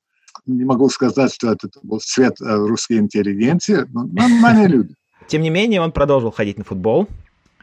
Не 0.46 0.64
могу 0.64 0.88
сказать, 0.88 1.34
что 1.34 1.50
это 1.50 1.68
был 1.82 1.98
цвет 1.98 2.36
русской 2.40 2.98
интеллигенции, 2.98 3.86
но 3.92 4.04
нормальные 4.04 4.68
люди. 4.68 4.94
Тем 5.26 5.42
не 5.42 5.50
менее, 5.50 5.80
он 5.80 5.90
продолжил 5.90 6.30
ходить 6.30 6.58
на 6.58 6.64
футбол, 6.64 7.08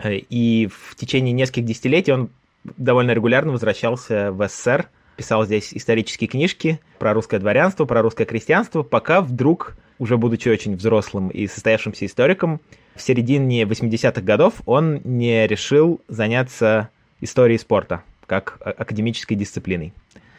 и 0.03 0.69
в 0.69 0.95
течение 0.95 1.31
нескольких 1.31 1.65
десятилетий 1.65 2.11
он 2.11 2.29
довольно 2.63 3.11
регулярно 3.11 3.53
возвращался 3.53 4.33
в 4.33 4.45
СССР, 4.47 4.89
писал 5.15 5.45
здесь 5.45 5.73
исторические 5.73 6.27
книжки 6.27 6.81
про 6.99 7.13
русское 7.13 7.39
дворянство, 7.39 7.85
про 7.85 8.01
русское 8.01 8.25
крестьянство, 8.25 8.83
пока 8.83 9.21
вдруг, 9.21 9.77
уже 10.03 10.17
будучи 10.17 10.49
очень 10.49 10.75
взрослым 10.75 11.29
и 11.29 11.47
состоявшимся 11.47 12.05
историком, 12.05 12.59
в 12.93 13.01
середине 13.01 13.63
80-х 13.63 14.19
годов 14.21 14.55
он 14.65 14.99
не 15.05 15.47
решил 15.47 16.01
заняться 16.09 16.89
историей 17.21 17.57
спорта 17.57 18.03
как 18.25 18.59
академической 18.61 19.35
дисциплиной, 19.35 19.93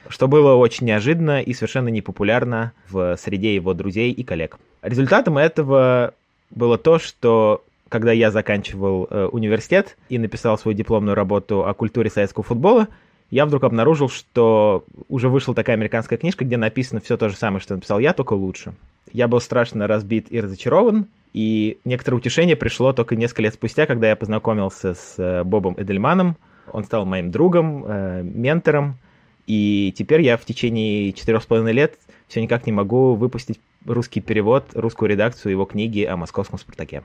что 0.09 0.29
было 0.29 0.55
очень 0.55 0.87
неожиданно 0.87 1.41
и 1.41 1.55
совершенно 1.55 1.89
непопулярно 1.89 2.73
в 2.91 3.17
среде 3.17 3.55
его 3.55 3.73
друзей 3.73 4.13
и 4.13 4.23
коллег. 4.23 4.59
Результатом 4.83 5.39
этого 5.39 6.13
было 6.51 6.77
то, 6.77 6.99
что 6.99 7.65
когда 7.89 8.13
я 8.13 8.31
заканчивал 8.31 9.07
э, 9.09 9.29
университет 9.33 9.97
и 10.11 10.19
написал 10.19 10.59
свою 10.59 10.77
дипломную 10.77 11.15
работу 11.15 11.65
о 11.67 11.73
культуре 11.73 12.11
советского 12.11 12.45
футбола, 12.45 12.89
я 13.31 13.47
вдруг 13.47 13.65
обнаружил, 13.65 14.09
что 14.09 14.85
уже 15.09 15.29
вышла 15.29 15.55
такая 15.55 15.77
американская 15.77 16.19
книжка, 16.19 16.45
где 16.45 16.57
написано 16.57 17.01
все 17.01 17.17
то 17.17 17.29
же 17.29 17.37
самое, 17.37 17.61
что 17.61 17.75
написал 17.75 17.99
я, 17.99 18.13
только 18.13 18.35
лучше. 18.35 18.75
Я 19.13 19.29
был 19.29 19.41
страшно 19.41 19.87
разбит 19.87 20.27
и 20.31 20.41
разочарован, 20.41 21.07
и 21.33 21.79
некоторое 21.85 22.19
утешение 22.19 22.57
пришло 22.57 22.93
только 22.93 23.17
несколько 23.17 23.43
лет 23.43 23.55
спустя, 23.55 23.87
когда 23.87 24.09
я 24.09 24.17
познакомился 24.17 24.95
с 24.95 25.15
э, 25.19 25.45
Бобом 25.45 25.75
Эдельманом. 25.77 26.37
Он 26.73 26.85
стал 26.85 27.05
моим 27.05 27.31
другом, 27.31 27.85
э, 27.87 28.23
ментором, 28.23 28.99
и 29.47 29.93
теперь 29.97 30.23
я 30.23 30.37
в 30.37 30.45
течение 30.45 31.13
четырех 31.13 31.43
с 31.43 31.47
половиной 31.47 31.73
лет 31.73 31.99
все 32.29 32.41
никак 32.41 32.67
не 32.67 32.73
могу 32.73 33.15
выпустить 33.15 33.61
русский 33.85 34.21
перевод, 34.21 34.67
русскую 34.75 35.11
редакцию 35.11 35.53
его 35.53 35.65
книги 35.65 36.03
о 36.03 36.17
московском 36.17 36.59
«Спартаке». 36.59 37.03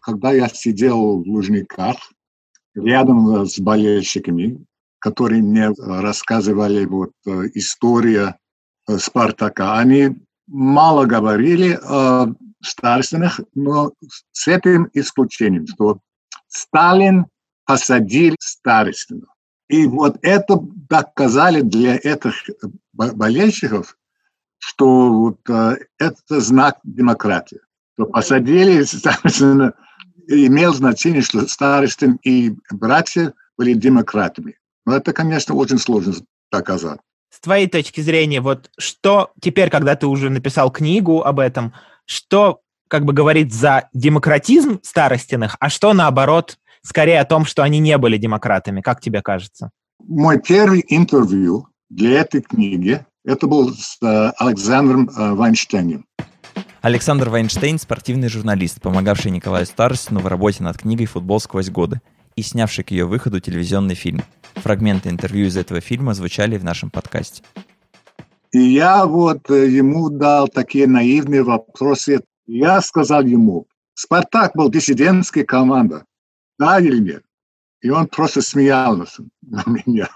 Когда 0.00 0.32
я 0.32 0.48
сидел 0.48 1.22
в 1.22 1.28
Лужниках, 1.28 1.96
рядом 2.74 3.46
с 3.46 3.58
болельщиками, 3.58 4.64
которые 5.06 5.40
мне 5.40 5.70
рассказывали 5.78 6.84
вот 6.84 7.12
история 7.54 8.36
Спартака, 8.88 9.78
они 9.78 10.16
мало 10.48 11.06
говорили 11.06 11.78
о 11.80 12.34
старственных, 12.60 13.40
но 13.54 13.92
с 14.32 14.48
этим 14.48 14.90
исключением, 14.94 15.68
что 15.68 16.00
Сталин 16.48 17.26
посадил 17.64 18.34
старостину. 18.40 19.26
И 19.68 19.86
вот 19.86 20.18
это 20.22 20.58
доказали 20.88 21.60
для 21.60 21.94
этих 21.94 22.34
болельщиков, 22.92 23.96
что 24.58 25.12
вот, 25.12 25.38
э, 25.48 25.76
это 25.98 26.40
знак 26.40 26.78
демократии. 26.82 27.60
То 27.96 28.06
посадили, 28.06 28.82
соответственно, 28.82 29.72
имел 30.26 30.74
значение, 30.74 31.22
что 31.22 31.46
старостин 31.46 32.18
и 32.24 32.56
братья 32.72 33.34
были 33.56 33.74
демократами. 33.74 34.56
Но 34.86 34.96
это, 34.96 35.12
конечно, 35.12 35.54
очень 35.54 35.78
сложно 35.78 36.14
доказать. 36.50 37.00
С 37.30 37.40
твоей 37.40 37.68
точки 37.68 38.00
зрения, 38.00 38.40
вот 38.40 38.70
что 38.78 39.32
теперь, 39.42 39.68
когда 39.68 39.96
ты 39.96 40.06
уже 40.06 40.30
написал 40.30 40.70
книгу 40.70 41.22
об 41.22 41.40
этом, 41.40 41.74
что 42.06 42.60
как 42.88 43.04
бы 43.04 43.12
говорит 43.12 43.52
за 43.52 43.88
демократизм 43.92 44.80
старостиных, 44.82 45.56
а 45.58 45.68
что 45.68 45.92
наоборот 45.92 46.56
скорее 46.82 47.20
о 47.20 47.24
том, 47.24 47.44
что 47.44 47.62
они 47.62 47.80
не 47.80 47.98
были 47.98 48.16
демократами, 48.16 48.80
как 48.80 49.00
тебе 49.00 49.22
кажется? 49.22 49.70
Мой 50.06 50.40
первый 50.40 50.84
интервью 50.88 51.68
для 51.90 52.20
этой 52.20 52.42
книги 52.42 53.04
это 53.24 53.48
был 53.48 53.74
с 53.74 53.98
э, 54.02 54.32
Александром 54.38 55.10
э, 55.10 55.34
Вайнштейном. 55.34 56.06
Александр 56.80 57.28
Вайнштейн– 57.28 57.78
спортивный 57.80 58.28
журналист, 58.28 58.80
помогавший 58.80 59.32
Николаю 59.32 59.66
Старостину 59.66 60.20
в 60.20 60.28
работе 60.28 60.62
над 60.62 60.78
книгой 60.78 61.06
«Футбол 61.06 61.40
сквозь 61.40 61.68
годы» 61.68 62.00
и 62.36 62.42
снявший 62.42 62.84
к 62.84 62.92
ее 62.92 63.06
выходу 63.06 63.40
телевизионный 63.40 63.96
фильм. 63.96 64.22
Фрагменты 64.56 65.10
интервью 65.10 65.46
из 65.46 65.56
этого 65.56 65.80
фильма 65.80 66.14
звучали 66.14 66.56
в 66.56 66.64
нашем 66.64 66.90
подкасте. 66.90 67.42
И 68.52 68.58
я 68.58 69.04
вот 69.06 69.50
э, 69.50 69.68
ему 69.68 70.08
дал 70.08 70.48
такие 70.48 70.86
наивные 70.86 71.42
вопросы. 71.42 72.20
Я 72.46 72.80
сказал 72.80 73.22
ему, 73.22 73.66
«Спартак 73.94 74.52
был 74.54 74.70
диссидентской 74.70 75.44
командой, 75.44 76.02
да 76.58 76.80
или 76.80 76.98
нет?» 76.98 77.22
И 77.82 77.90
он 77.90 78.06
просто 78.06 78.40
смеялся 78.40 79.24
на 79.42 79.62
меня. 79.66 80.08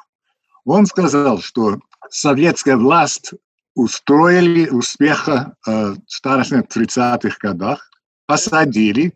Он 0.64 0.86
сказал, 0.86 1.40
что 1.40 1.80
советская 2.08 2.76
власть 2.76 3.32
устроили 3.74 4.68
успеха 4.68 5.54
э, 5.66 5.94
старостных 6.06 6.66
30-х 6.66 7.36
годах, 7.40 7.90
посадили, 8.26 9.12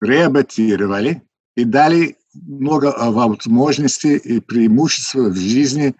реабилитировали 0.00 1.22
и 1.56 1.64
дали 1.64 2.16
много 2.34 2.88
э, 2.88 3.10
возможностей 3.10 4.16
и 4.16 4.40
преимуществ 4.40 5.14
в 5.14 5.36
жизни 5.36 5.94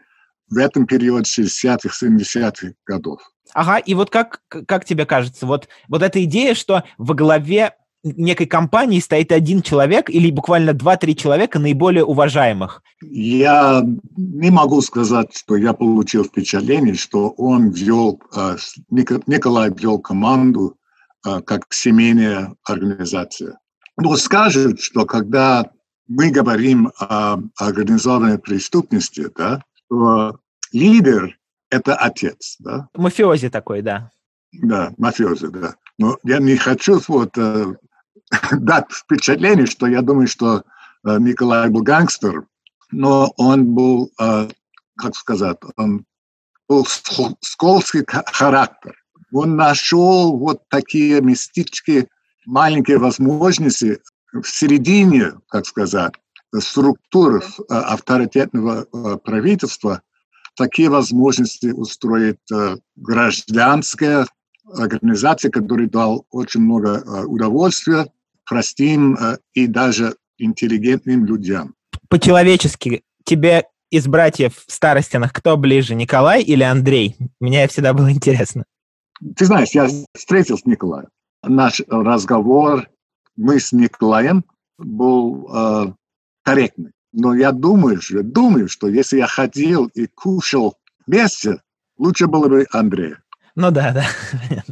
в 0.48 0.56
этом 0.56 0.86
периоде 0.86 1.24
60-х, 1.24 2.06
70-х 2.06 2.72
годов. 2.86 3.20
Ага, 3.54 3.78
и 3.78 3.94
вот 3.94 4.10
как, 4.10 4.42
как 4.48 4.84
тебе 4.84 5.06
кажется, 5.06 5.46
вот, 5.46 5.68
вот 5.88 6.02
эта 6.02 6.22
идея, 6.24 6.54
что 6.54 6.84
во 6.98 7.14
главе 7.14 7.74
некой 8.02 8.46
компании 8.46 9.00
стоит 9.00 9.32
один 9.32 9.62
человек 9.62 10.08
или 10.08 10.30
буквально 10.30 10.72
два-три 10.72 11.14
человека 11.16 11.58
наиболее 11.58 12.04
уважаемых? 12.04 12.82
Я 13.02 13.82
не 14.16 14.50
могу 14.50 14.80
сказать, 14.80 15.36
что 15.36 15.56
я 15.56 15.72
получил 15.72 16.24
впечатление, 16.24 16.94
что 16.94 17.30
он 17.30 17.70
вел, 17.70 18.20
э, 18.34 18.56
Николай 18.90 19.70
вел 19.70 19.98
команду 19.98 20.76
э, 21.26 21.40
как 21.42 21.66
семейная 21.70 22.54
организация. 22.64 23.58
Но 23.96 24.16
скажут, 24.16 24.80
что 24.80 25.04
когда 25.04 25.70
мы 26.10 26.30
говорим 26.30 26.92
о 26.98 27.38
организованной 27.56 28.38
преступности, 28.38 29.30
да, 29.36 29.62
то 29.88 30.40
лидер– 30.72 31.38
это 31.70 31.94
отец. 31.94 32.56
Да? 32.58 32.88
Мафиози 32.94 33.48
такой, 33.48 33.80
да. 33.80 34.10
Да, 34.52 34.92
мафиози, 34.98 35.46
да. 35.46 35.76
Но 35.98 36.18
я 36.24 36.40
не 36.40 36.56
хочу 36.56 37.00
вот 37.06 37.38
э, 37.38 37.74
дать 38.52 38.90
впечатление, 38.90 39.66
что 39.66 39.86
я 39.86 40.02
думаю, 40.02 40.26
что 40.26 40.64
э, 41.04 41.16
Николай 41.20 41.70
был 41.70 41.82
гангстер, 41.82 42.44
но 42.90 43.32
он 43.36 43.72
был, 43.72 44.10
э, 44.18 44.48
как 44.96 45.14
сказать, 45.14 45.58
он 45.76 46.04
был 46.68 46.86
скользкий 47.40 48.04
характер. 48.06 48.96
Он 49.32 49.54
нашел 49.54 50.36
вот 50.36 50.62
такие 50.68 51.20
мистические 51.20 52.08
маленькие 52.46 52.98
возможности 52.98 54.00
в 54.32 54.46
середине, 54.46 55.32
как 55.48 55.66
сказать, 55.66 56.14
структур 56.58 57.42
э, 57.42 57.74
авторитетного 57.74 58.84
правительства, 59.24 60.02
такие 60.56 60.88
возможности 60.88 61.68
устроить 61.68 62.38
гражданская 62.96 64.26
организация, 64.74 65.50
которая 65.50 65.88
дал 65.88 66.26
очень 66.30 66.60
много 66.60 67.24
удовольствия 67.26 68.06
простым 68.50 69.14
э, 69.14 69.38
и 69.54 69.68
даже 69.68 70.16
интеллигентным 70.36 71.24
людям. 71.24 71.74
По-человечески 72.08 73.04
тебе 73.24 73.64
из 73.90 74.08
братьев 74.08 74.64
старостиных 74.66 75.32
кто 75.32 75.56
ближе, 75.56 75.94
Николай 75.94 76.42
или 76.42 76.64
Андрей? 76.64 77.16
Мне 77.38 77.68
всегда 77.68 77.94
было 77.94 78.10
интересно. 78.10 78.64
Ты 79.36 79.44
знаешь, 79.44 79.70
я 79.70 79.88
встретил 80.16 80.58
с 80.58 80.66
Николаем. 80.66 81.08
Наш 81.44 81.80
разговор, 81.88 82.88
мы 83.40 83.58
с 83.58 83.72
Николаем 83.72 84.44
был 84.78 85.48
э, 85.52 85.92
корректный. 86.44 86.92
Но 87.12 87.34
я 87.34 87.52
думаю, 87.52 87.98
я 88.10 88.22
думаю, 88.22 88.68
что 88.68 88.86
если 88.86 89.16
я 89.16 89.26
ходил 89.26 89.86
и 89.86 90.06
кушал 90.06 90.76
вместе, 91.06 91.60
лучше 91.98 92.26
было 92.26 92.48
бы 92.48 92.66
Андрей. 92.70 93.14
Ну 93.56 93.70
да, 93.70 93.92
да. 93.92 94.04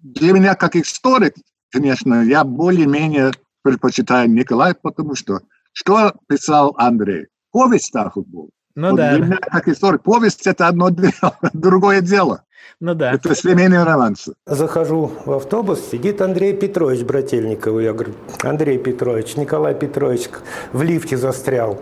Для 0.00 0.32
меня, 0.32 0.54
как 0.54 0.76
историк, 0.76 1.34
конечно, 1.70 2.22
я 2.22 2.44
более-менее 2.44 3.32
предпочитаю 3.62 4.30
Николай, 4.30 4.74
потому 4.74 5.16
что 5.16 5.40
что 5.72 6.14
писал 6.28 6.74
Андрей? 6.78 7.26
Повесть 7.50 7.94
о 7.96 8.08
футболе. 8.08 8.50
Ну 8.76 8.90
вот 8.90 8.96
да. 8.96 9.16
Для 9.16 9.26
меня, 9.26 9.36
как 9.36 9.68
историк, 9.68 10.02
повесть– 10.02 10.46
это 10.46 10.68
одно 10.68 10.90
дело, 10.90 11.38
другое 11.52 12.00
дело. 12.00 12.44
Ну 12.80 12.94
да. 12.94 13.12
Это 13.12 13.34
семейный 13.34 13.82
романс. 13.82 14.28
Захожу 14.46 15.12
в 15.24 15.32
автобус, 15.32 15.80
сидит 15.90 16.20
Андрей 16.20 16.54
Петрович 16.54 17.02
Брательников. 17.02 17.80
Я 17.80 17.92
говорю, 17.92 18.14
Андрей 18.42 18.78
Петрович, 18.78 19.36
Николай 19.36 19.74
Петрович 19.74 20.28
в 20.72 20.82
лифте 20.82 21.16
застрял. 21.16 21.80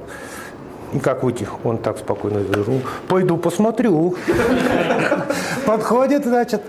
И 0.93 0.99
как 0.99 1.23
выйти? 1.23 1.49
Он 1.65 1.79
так 1.79 1.99
спокойно 1.99 2.41
говорит, 2.41 2.83
пойду 3.09 3.39
посмотрю. 3.39 4.15
Подходит, 5.67 6.25
значит, 6.25 6.63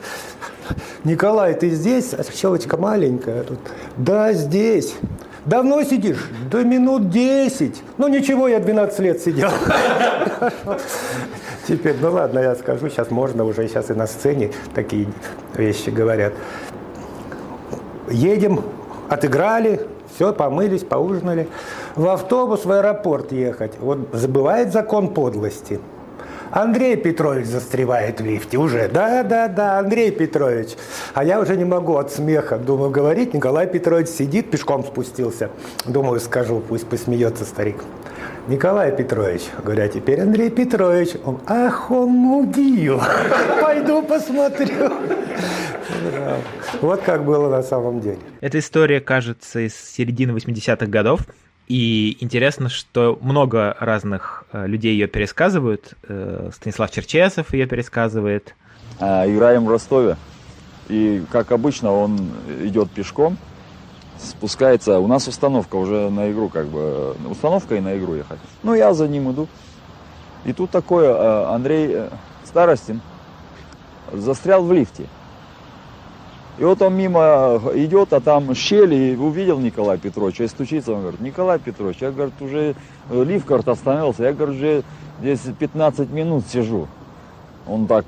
Николай, 1.04 1.54
ты 1.54 1.70
здесь? 1.70 2.14
А 2.14 2.24
щелочка 2.24 2.78
маленькая 2.78 3.44
тут. 3.44 3.60
Да, 3.98 4.32
здесь. 4.32 4.96
Давно 5.46 5.84
сидишь? 5.84 6.30
Да 6.50 6.64
минут 6.64 7.10
10. 7.10 7.84
Ну 7.98 8.08
ничего, 8.08 8.48
я 8.48 8.60
12 8.60 9.00
лет 9.00 9.22
сидел. 9.22 9.52
Теперь, 11.68 11.96
ну 12.02 12.12
ладно, 12.12 12.40
я 12.40 12.56
скажу, 12.56 12.90
сейчас 12.90 13.10
можно 13.10 13.46
уже, 13.46 13.68
сейчас 13.68 13.90
и 13.90 13.94
на 13.94 14.08
сцене 14.08 14.52
такие 14.76 15.08
вещи 15.56 15.90
говорят. 15.90 16.34
Едем, 18.10 18.62
отыграли, 19.10 19.82
все, 20.14 20.34
помылись, 20.34 20.84
поужинали. 20.84 21.48
В 21.96 22.08
автобус 22.08 22.66
в 22.66 22.72
аэропорт 22.72 23.32
ехать. 23.32 23.74
Вот 23.80 24.10
забывает 24.12 24.74
закон 24.74 25.14
подлости– 25.14 25.80
Андрей 26.54 26.96
Петрович 26.98 27.48
застревает 27.48 28.22
в 28.22 28.26
лифте 28.26 28.60
уже. 28.60 28.88
Да, 28.88 29.24
да, 29.24 29.48
да, 29.48 29.80
Андрей 29.80 30.12
Петрович. 30.12 30.76
А 31.16 31.24
я 31.24 31.40
уже 31.40 31.58
не 31.58 31.66
могу 31.66 31.96
от 31.98 32.12
смеха. 32.12 32.60
Думаю, 32.60 32.92
говорить. 32.92 33.34
Николай 33.34 33.66
Петрович 33.66 34.08
сидит, 34.08 34.52
пешком 34.52 34.84
спустился. 34.84 35.50
Думаю, 35.84 36.20
скажу, 36.20 36.62
пусть 36.62 36.86
посмеется 36.86 37.44
старик. 37.44 37.84
Николай 38.48 38.96
Петрович. 38.96 39.44
Говорю, 39.64 39.84
а 39.84 39.88
теперь 39.88 40.20
Андрей 40.20 40.50
Петрович. 40.50 41.10
Он, 41.24 41.40
ах, 41.48 41.90
он 41.90 42.10
мудил. 42.10 43.02
Пойду 43.62 44.04
посмотрю. 44.04 44.92
Вот 46.82 47.02
как 47.02 47.24
было 47.24 47.50
на 47.50 47.64
самом 47.64 48.02
деле. 48.02 48.20
Эта 48.42 48.60
история, 48.60 49.00
кажется, 49.00 49.60
из 49.66 49.76
середины 49.76 50.32
80-х 50.32 50.88
годов. 50.88 51.22
И 51.70 52.18
интересно, 52.20 52.68
что 52.68 53.18
много 53.22 53.78
разных 53.80 54.44
э, 54.52 54.68
людей 54.68 54.92
ее 54.94 55.08
пересказывают. 55.08 55.94
Э, 56.10 56.50
Станислав 56.54 56.92
Черчесов 56.92 57.54
ее 57.54 57.66
пересказывает. 57.66 58.54
А, 59.00 59.26
играем 59.26 59.66
в 59.66 59.70
Ростове. 59.70 60.18
И, 60.90 61.24
как 61.32 61.54
обычно, 61.54 61.94
он 61.94 62.32
идет 62.62 62.92
пешком, 62.92 63.38
спускается. 64.20 65.00
У 65.00 65.08
нас 65.08 65.28
установка 65.28 65.76
уже 65.76 66.10
на 66.10 66.32
игру, 66.32 66.50
как 66.50 66.68
бы. 66.68 67.16
Установка 67.30 67.76
и 67.76 67.80
на 67.80 67.98
игру 67.98 68.16
ехать. 68.16 68.40
Ну, 68.64 68.74
я 68.74 68.94
за 68.94 69.08
ним 69.08 69.32
иду. 69.32 69.48
И 70.46 70.54
тут 70.54 70.70
такое, 70.72 71.14
э, 71.14 71.46
Андрей 71.54 72.04
Старостин 72.46 73.02
застрял 74.12 74.64
в 74.64 74.72
лифте. 74.74 75.08
И 76.60 76.64
вот 76.64 76.82
он 76.84 76.96
мимо 76.96 77.60
идет, 77.74 78.14
а 78.14 78.20
там 78.20 78.54
щель, 78.54 78.94
и 78.94 79.16
увидел 79.16 79.58
Николая 79.58 79.98
Петровича, 79.98 80.44
и 80.44 80.48
стучится, 80.48 80.94
он 80.94 81.02
говорит, 81.02 81.20
Николай 81.20 81.58
Петрович, 81.58 81.98
я, 82.00 82.12
говорит, 82.12 82.40
уже 82.42 82.76
э, 83.10 83.24
лифт, 83.24 83.48
говорит, 83.48 83.68
остановился, 83.68 84.24
я, 84.24 84.34
говорит, 84.34 84.56
уже 84.56 84.84
здесь 85.20 85.40
15 85.58 86.12
минут 86.12 86.46
сижу. 86.48 86.88
Он 87.66 87.88
так 87.88 88.06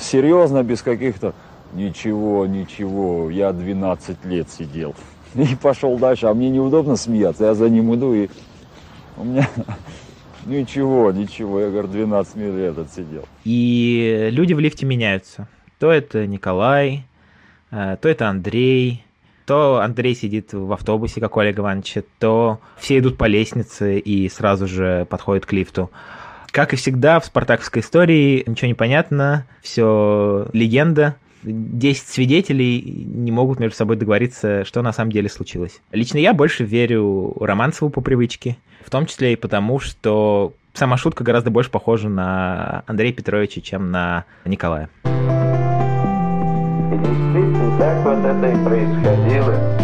серьезно, 0.00 0.64
без 0.64 0.82
каких-то, 0.82 1.34
ничего, 1.74 2.46
ничего, 2.46 3.30
я 3.30 3.52
12 3.52 4.24
лет 4.24 4.50
сидел. 4.50 4.94
И 5.52 5.54
пошел 5.56 5.96
дальше, 5.98 6.26
а 6.26 6.34
мне 6.34 6.50
неудобно 6.50 6.96
смеяться, 6.96 7.44
я 7.44 7.54
за 7.54 7.68
ним 7.68 7.94
иду, 7.94 8.14
и 8.14 8.28
у 9.16 9.24
меня 9.24 9.48
ничего, 10.46 11.12
ничего, 11.12 11.60
я, 11.60 11.70
говорю, 11.70 11.88
12 11.88 12.36
лет 12.36 12.78
отсидел. 12.78 13.24
И 13.44 14.28
люди 14.32 14.54
в 14.54 14.60
лифте 14.60 14.86
меняются. 14.86 15.48
То 15.78 15.90
это 15.90 16.26
Николай, 16.26 17.04
Э, 17.70 17.96
то 18.00 18.08
это 18.08 18.28
Андрей, 18.28 19.04
то 19.44 19.80
Андрей 19.80 20.14
сидит 20.14 20.52
в 20.52 20.72
автобусе, 20.72 21.20
как 21.20 21.36
у 21.36 21.40
Олега 21.40 21.62
Ивановича, 21.62 22.02
то 22.18 22.60
все 22.76 22.98
идут 22.98 23.16
по 23.16 23.24
лестнице 23.24 23.98
и 23.98 24.28
сразу 24.28 24.66
же 24.66 25.06
подходят 25.08 25.46
к 25.46 25.52
лифту. 25.52 25.90
Как 26.50 26.72
и 26.72 26.76
всегда 26.76 27.20
в 27.20 27.26
спартаковской 27.26 27.82
истории, 27.82 28.42
ничего 28.46 28.68
не 28.68 28.74
понятно, 28.74 29.46
все 29.62 30.48
легенда, 30.52 31.16
10 31.42 32.08
свидетелей 32.08 32.80
не 33.06 33.32
могут 33.32 33.60
между 33.60 33.76
собой 33.76 33.96
договориться, 33.96 34.64
что 34.64 34.82
на 34.82 34.92
самом 34.92 35.12
деле 35.12 35.28
случилось. 35.28 35.80
Лично 35.92 36.18
я 36.18 36.32
больше 36.34 36.64
верю 36.64 37.34
Романцеву 37.40 37.90
по 37.90 38.00
привычке, 38.00 38.56
в 38.84 38.90
том 38.90 39.06
числе 39.06 39.32
и 39.34 39.36
потому, 39.36 39.78
что 39.80 40.54
сама 40.74 40.96
шутка 40.96 41.24
гораздо 41.24 41.50
больше 41.50 41.70
похожа 41.70 42.08
на 42.08 42.82
Андрея 42.86 43.12
Петровича, 43.12 43.60
чем 43.60 43.90
на 43.90 44.24
Николая. 44.44 44.88
И 45.04 45.08
действительно 46.98 47.78
так 47.78 48.04
вот 48.04 48.24
это 48.24 48.48
и 48.48 48.64
происходило. 48.64 49.76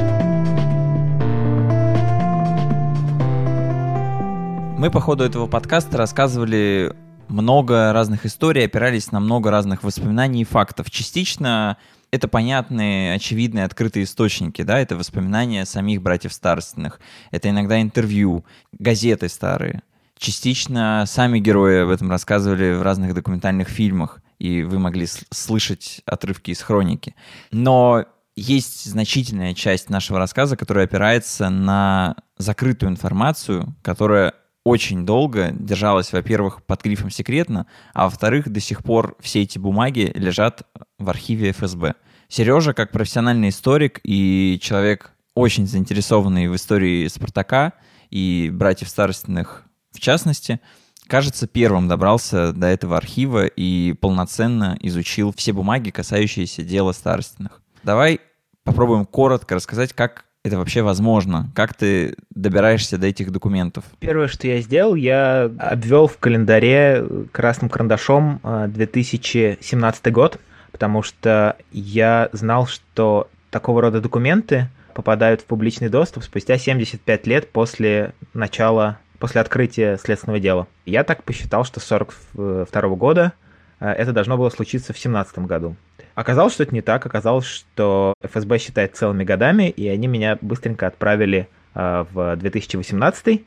Мы 4.78 4.90
по 4.90 5.00
ходу 5.00 5.22
этого 5.22 5.46
подкаста 5.46 5.96
рассказывали 5.96 6.92
много 7.32 7.92
разных 7.92 8.26
историй, 8.26 8.64
опирались 8.64 9.12
на 9.12 9.20
много 9.20 9.50
разных 9.50 9.82
воспоминаний 9.82 10.42
и 10.42 10.44
фактов. 10.44 10.90
Частично 10.90 11.76
это 12.10 12.28
понятные, 12.28 13.14
очевидные, 13.14 13.64
открытые 13.64 14.04
источники, 14.04 14.62
да, 14.62 14.78
это 14.78 14.96
воспоминания 14.96 15.64
самих 15.64 16.02
братьев 16.02 16.32
Старостиных, 16.32 17.00
это 17.30 17.48
иногда 17.48 17.80
интервью, 17.80 18.44
газеты 18.78 19.28
старые. 19.28 19.82
Частично 20.18 21.04
сами 21.06 21.40
герои 21.40 21.82
об 21.82 21.88
этом 21.88 22.10
рассказывали 22.10 22.74
в 22.74 22.82
разных 22.82 23.14
документальных 23.14 23.68
фильмах 23.68 24.20
и 24.42 24.64
вы 24.64 24.80
могли 24.80 25.06
слышать 25.30 26.02
отрывки 26.04 26.50
из 26.50 26.60
хроники. 26.62 27.14
Но 27.52 28.04
есть 28.34 28.90
значительная 28.90 29.54
часть 29.54 29.88
нашего 29.88 30.18
рассказа, 30.18 30.56
которая 30.56 30.86
опирается 30.86 31.48
на 31.48 32.16
закрытую 32.38 32.90
информацию, 32.90 33.76
которая 33.82 34.34
очень 34.64 35.05
долго 35.05 35.51
держалась, 35.53 36.12
во-первых, 36.12 36.62
под 36.64 36.83
грифом 36.83 37.11
«секретно», 37.11 37.66
а 37.94 38.05
во-вторых, 38.05 38.48
до 38.48 38.61
сих 38.61 38.83
пор 38.83 39.16
все 39.20 39.42
эти 39.42 39.59
бумаги 39.59 40.12
лежат 40.14 40.62
в 40.98 41.11
архиве 41.11 41.53
ФСБ. 41.53 41.94
Сережа, 42.29 42.72
как 42.72 42.92
профессиональный 42.92 43.48
историк 43.51 44.01
и 44.05 44.59
человек, 44.62 45.12
очень 45.35 45.66
заинтересованный 45.66 46.48
в 46.48 46.57
истории 46.57 47.09
Спартака 47.09 47.72
и 48.11 48.51
братьев 48.53 48.88
Старостиных 48.88 49.66
в 49.92 50.01
частности, 50.01 50.61
кажется, 51.07 51.46
первым 51.46 51.87
добрался 51.87 52.53
до 52.53 52.66
этого 52.66 52.96
архива 52.96 53.46
и 53.46 53.92
полноценно 53.92 54.77
изучил 54.81 55.33
все 55.37 55.53
бумаги, 55.53 55.90
касающиеся 55.90 56.62
дела 56.62 56.92
старостиных. 56.92 57.62
Давай 57.83 58.20
попробуем 58.64 59.05
коротко 59.05 59.55
рассказать, 59.55 59.92
как 59.92 60.25
это 60.44 60.59
вообще 60.59 60.83
возможно? 60.83 61.50
Как 61.55 61.74
ты 61.74 62.16
добираешься 62.35 62.98
до 62.98 63.07
этих 63.07 63.31
документов? 63.31 63.85
Первое, 64.00 64.26
что 64.26 64.48
я 64.48 64.61
сделал, 64.61 64.94
я 64.94 65.50
обвел 65.59 66.09
в 66.09 66.18
календаре 66.18 67.05
красным 67.31 67.68
карандашом 67.68 68.40
2017 68.42 70.07
а, 70.07 70.11
год, 70.11 70.40
потому 70.72 71.02
что 71.02 71.57
я 71.70 72.28
знал, 72.33 72.66
что 72.66 73.28
такого 73.50 73.83
рода 73.83 74.00
документы 74.00 74.68
попадают 74.94 75.42
в 75.42 75.44
публичный 75.44 75.88
доступ 75.88 76.24
спустя 76.24 76.59
75 76.59 77.26
лет 77.26 77.50
после 77.50 78.12
начала 78.35 78.98
после 79.18 79.40
открытия 79.40 79.98
следственного 79.98 80.40
дела. 80.40 80.66
Я 80.85 81.05
так 81.05 81.22
посчитал, 81.22 81.64
что 81.64 81.78
с 81.78 81.92
1942 81.92 82.96
года 82.96 83.33
э, 83.78 83.88
это 83.88 84.12
должно 84.12 84.37
было 84.37 84.50
случиться 84.50 84.92
в 84.92 84.98
17 84.98 85.38
году. 85.40 85.76
Оказалось, 86.14 86.55
что 86.55 86.62
это 86.62 86.75
не 86.75 86.83
так. 86.83 87.05
Оказалось, 87.07 87.46
что 87.46 88.14
ФСБ 88.22 88.59
считает 88.59 88.96
целыми 88.96 89.25
годами, 89.25 89.68
и 89.70 89.88
они 89.88 90.07
меня 90.07 90.38
быстренько 90.40 90.87
отправили 90.87 91.48
э, 91.75 92.05
в 92.12 92.37
2018. 92.37 93.42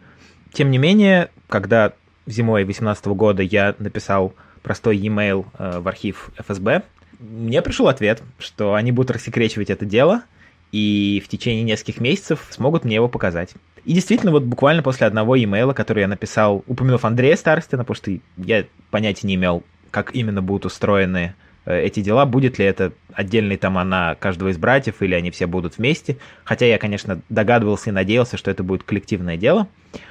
Тем 0.54 0.72
не 0.72 0.78
менее, 0.78 1.30
когда 1.48 1.94
зимой 2.26 2.64
2018 2.64 3.06
года 3.08 3.44
я 3.44 3.76
написал 3.80 4.34
простой 4.64 4.98
e-mail 4.98 5.46
э, 5.58 5.80
в 5.80 5.88
архив 5.88 6.32
ФСБ, 6.38 6.84
мне 7.20 7.62
пришел 7.62 7.88
ответ, 7.88 8.22
что 8.40 8.74
они 8.74 8.92
будут 8.92 9.12
рассекречивать 9.12 9.70
это 9.70 9.86
дело, 9.86 10.24
и 10.72 11.22
в 11.24 11.30
течение 11.30 11.64
нескольких 11.64 12.02
месяцев 12.02 12.48
смогут 12.50 12.84
мне 12.84 12.96
его 12.96 13.08
показать. 13.08 13.54
И 13.86 13.94
действительно, 13.94 14.32
вот 14.32 14.44
буквально 14.44 14.82
после 14.82 15.06
одного 15.06 15.38
имейла, 15.42 15.74
который 15.74 16.02
я 16.02 16.08
написал, 16.08 16.64
упомянув 16.68 17.06
Андрея 17.06 17.36
Старостина, 17.36 17.84
потому 17.84 17.96
что 17.96 18.12
я 18.38 18.66
понятия 18.90 19.28
не 19.28 19.36
имел, 19.36 19.64
как 19.92 20.14
именно 20.16 20.42
будут 20.42 20.66
устроены 20.66 21.36
эти 21.66 22.02
дела, 22.02 22.26
будет 22.26 22.60
ли 22.60 22.66
это 22.66 22.94
отдельный 23.14 23.58
тома 23.58 23.84
на 23.84 24.16
каждого 24.16 24.50
из 24.50 24.58
братьев, 24.58 25.02
или 25.02 25.16
они 25.16 25.32
все 25.32 25.48
будут 25.48 25.78
вместе. 25.78 26.18
Хотя 26.44 26.66
я, 26.66 26.78
конечно, 26.78 27.22
догадывался 27.30 27.90
и 27.90 27.94
надеялся, 27.94 28.38
что 28.38 28.52
это 28.52 28.64
будет 28.64 28.84
коллективное 28.84 29.38
дело. 29.38 29.68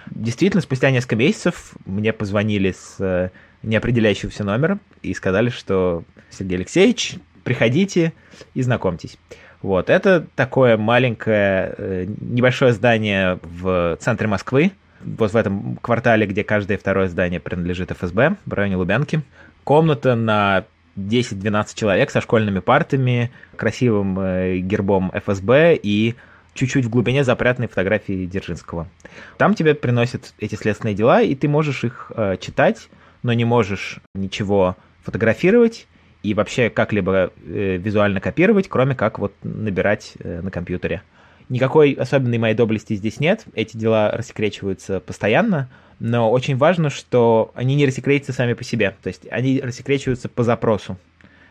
Действительно, 0.06 0.62
спустя 0.62 0.90
несколько 0.90 1.16
месяцев 1.16 1.74
мне 1.84 2.12
позвонили 2.12 2.72
с 2.72 2.96
э, 2.98 3.30
неопределяющегося 3.62 4.44
номера 4.44 4.78
и 5.02 5.14
сказали, 5.14 5.50
что 5.50 6.04
Сергей 6.30 6.56
Алексеевич, 6.56 7.16
приходите 7.44 8.12
и 8.54 8.62
знакомьтесь. 8.62 9.18
Вот, 9.62 9.88
это 9.88 10.26
такое 10.34 10.76
маленькое, 10.76 11.74
э, 11.76 12.06
небольшое 12.20 12.72
здание 12.72 13.38
в 13.42 13.96
центре 14.00 14.26
Москвы, 14.26 14.72
вот 15.04 15.32
в 15.32 15.36
этом 15.36 15.76
квартале, 15.76 16.26
где 16.26 16.44
каждое 16.44 16.78
второе 16.78 17.08
здание 17.08 17.40
принадлежит 17.40 17.90
ФСБ, 17.90 18.36
в 18.44 18.52
районе 18.52 18.76
Лубянки. 18.76 19.22
Комната 19.64 20.14
на 20.14 20.64
10-12 20.96 21.74
человек 21.74 22.10
со 22.10 22.20
школьными 22.20 22.60
партами, 22.60 23.30
красивым 23.56 24.18
э, 24.18 24.58
гербом 24.58 25.10
ФСБ 25.14 25.78
и 25.82 26.14
чуть-чуть 26.54 26.84
в 26.84 26.90
глубине 26.90 27.24
запрятанной 27.24 27.68
фотографии 27.68 28.26
Дзержинского. 28.26 28.88
Там 29.36 29.54
тебе 29.54 29.74
приносят 29.74 30.34
эти 30.38 30.54
следственные 30.54 30.94
дела, 30.94 31.20
и 31.22 31.34
ты 31.34 31.48
можешь 31.48 31.84
их 31.84 32.12
э, 32.16 32.36
читать, 32.40 32.88
но 33.22 33.32
не 33.32 33.44
можешь 33.44 33.98
ничего 34.14 34.76
фотографировать, 35.02 35.86
и 36.22 36.32
вообще 36.32 36.70
как-либо 36.70 37.30
э, 37.44 37.76
визуально 37.76 38.20
копировать, 38.20 38.68
кроме 38.68 38.94
как 38.94 39.18
вот 39.18 39.34
набирать 39.42 40.14
э, 40.20 40.40
на 40.40 40.50
компьютере. 40.50 41.02
Никакой 41.48 41.92
особенной 41.92 42.38
моей 42.38 42.54
доблести 42.54 42.94
здесь 42.94 43.20
нет, 43.20 43.44
эти 43.54 43.76
дела 43.76 44.10
рассекречиваются 44.12 45.00
постоянно, 45.00 45.68
но 45.98 46.30
очень 46.30 46.56
важно, 46.56 46.90
что 46.90 47.52
они 47.54 47.74
не 47.74 47.86
рассекречиваются 47.86 48.32
сами 48.32 48.54
по 48.54 48.64
себе, 48.64 48.96
то 49.02 49.08
есть 49.08 49.22
они 49.30 49.60
рассекречиваются 49.60 50.28
по 50.28 50.42
запросу. 50.42 50.96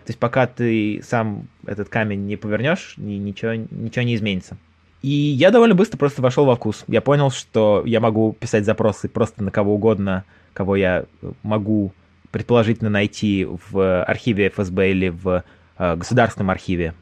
То 0.06 0.10
есть 0.10 0.19
пока 0.19 0.47
ты 0.47 1.01
сам 1.08 1.47
этот 1.65 1.89
камень 1.89 2.25
не 2.25 2.36
повернешь, 2.36 2.95
ничего, 2.97 3.53
ничего 3.53 4.03
не 4.03 4.15
изменится. 4.15 4.58
И 5.01 5.10
я 5.10 5.51
довольно 5.51 5.75
быстро 5.75 5.97
просто 5.97 6.21
вошел 6.21 6.45
во 6.45 6.56
вкус. 6.56 6.84
Я 6.88 7.01
понял, 7.01 7.29
что 7.29 7.84
я 7.86 7.99
могу 7.99 8.34
писать 8.34 8.65
запросы 8.65 9.08
просто 9.08 9.43
на 9.43 9.51
кого 9.51 9.75
угодно, 9.75 10.23
кого 10.53 10.75
я 10.75 11.06
могу 11.43 11.93
предположительно 12.32 12.89
найти 12.89 13.45
в 13.45 14.03
архиве 14.03 14.49
ФСБ 14.49 14.91
или 14.91 15.10
в 15.10 15.43
э, 15.77 15.95
государственном 15.95 16.49
архиве 16.49 16.93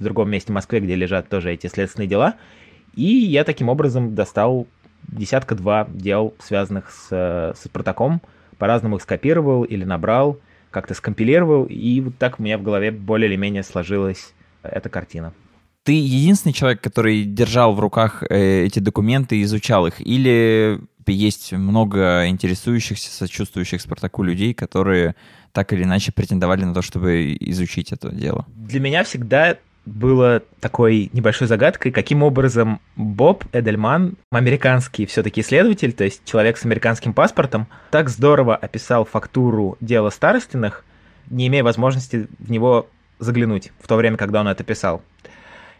в 0.00 0.04
другом 0.04 0.30
месте 0.30 0.52
Москвы, 0.52 0.80
где 0.80 0.96
лежат 0.96 1.28
тоже 1.28 1.52
эти 1.52 1.68
следственные 1.68 2.08
дела. 2.08 2.34
И 2.94 3.04
я 3.04 3.44
таким 3.44 3.68
образом 3.68 4.14
достал 4.14 4.66
десятка-два 5.08 5.86
дел, 5.88 6.34
связанных 6.40 6.90
с, 6.90 7.54
с 7.56 7.68
протоком, 7.68 8.20
по-разному 8.58 8.96
их 8.96 9.02
скопировал 9.02 9.62
или 9.64 9.84
набрал, 9.84 10.38
как-то 10.70 10.94
скомпилировал, 10.94 11.64
и 11.64 12.00
вот 12.00 12.16
так 12.18 12.38
у 12.38 12.42
меня 12.42 12.58
в 12.58 12.62
голове 12.62 12.90
более 12.90 13.28
или 13.28 13.36
менее 13.36 13.62
сложилась 13.62 14.34
эта 14.62 14.88
картина. 14.88 15.32
Ты 15.84 15.92
Ты 15.92 15.92
единственный 15.92 16.52
человек, 16.52 16.80
который 16.80 17.24
держал 17.24 17.74
в 17.74 17.80
руках 17.80 18.22
э, 18.28 18.64
эти 18.64 18.78
документы 18.78 19.36
и 19.36 19.42
изучал 19.42 19.86
их? 19.86 20.00
Или 20.00 20.80
есть 21.06 21.52
много 21.52 22.28
интересующихся, 22.28 23.10
сочувствующих 23.10 23.80
Спартаку 23.80 24.22
людей, 24.22 24.54
которые 24.54 25.16
так 25.52 25.72
или 25.72 25.82
иначе 25.82 26.12
претендовали 26.12 26.64
на 26.64 26.74
то, 26.74 26.82
чтобы 26.82 27.36
изучить 27.40 27.92
это 27.92 28.10
дело? 28.10 28.46
Для 28.54 28.78
меня 28.78 29.02
всегда 29.04 29.56
было 29.86 30.42
такой 30.60 31.10
небольшой 31.12 31.48
загадкой, 31.48 31.92
каким 31.92 32.22
образом 32.22 32.80
Боб 32.96 33.44
Эдельман, 33.52 34.16
американский 34.30 35.06
все-таки 35.06 35.40
исследователь, 35.40 35.92
то 35.92 36.04
есть 36.04 36.24
человек 36.24 36.58
с 36.58 36.64
американским 36.64 37.12
паспортом, 37.12 37.66
так 37.90 38.08
здорово 38.08 38.54
описал 38.56 39.04
фактуру 39.04 39.76
дела 39.80 40.10
Старостиных, 40.10 40.84
не 41.30 41.46
имея 41.48 41.64
возможности 41.64 42.28
в 42.38 42.50
него 42.50 42.88
заглянуть 43.18 43.72
в 43.80 43.88
то 43.88 43.96
время, 43.96 44.16
когда 44.16 44.40
он 44.40 44.48
это 44.48 44.64
писал. 44.64 45.02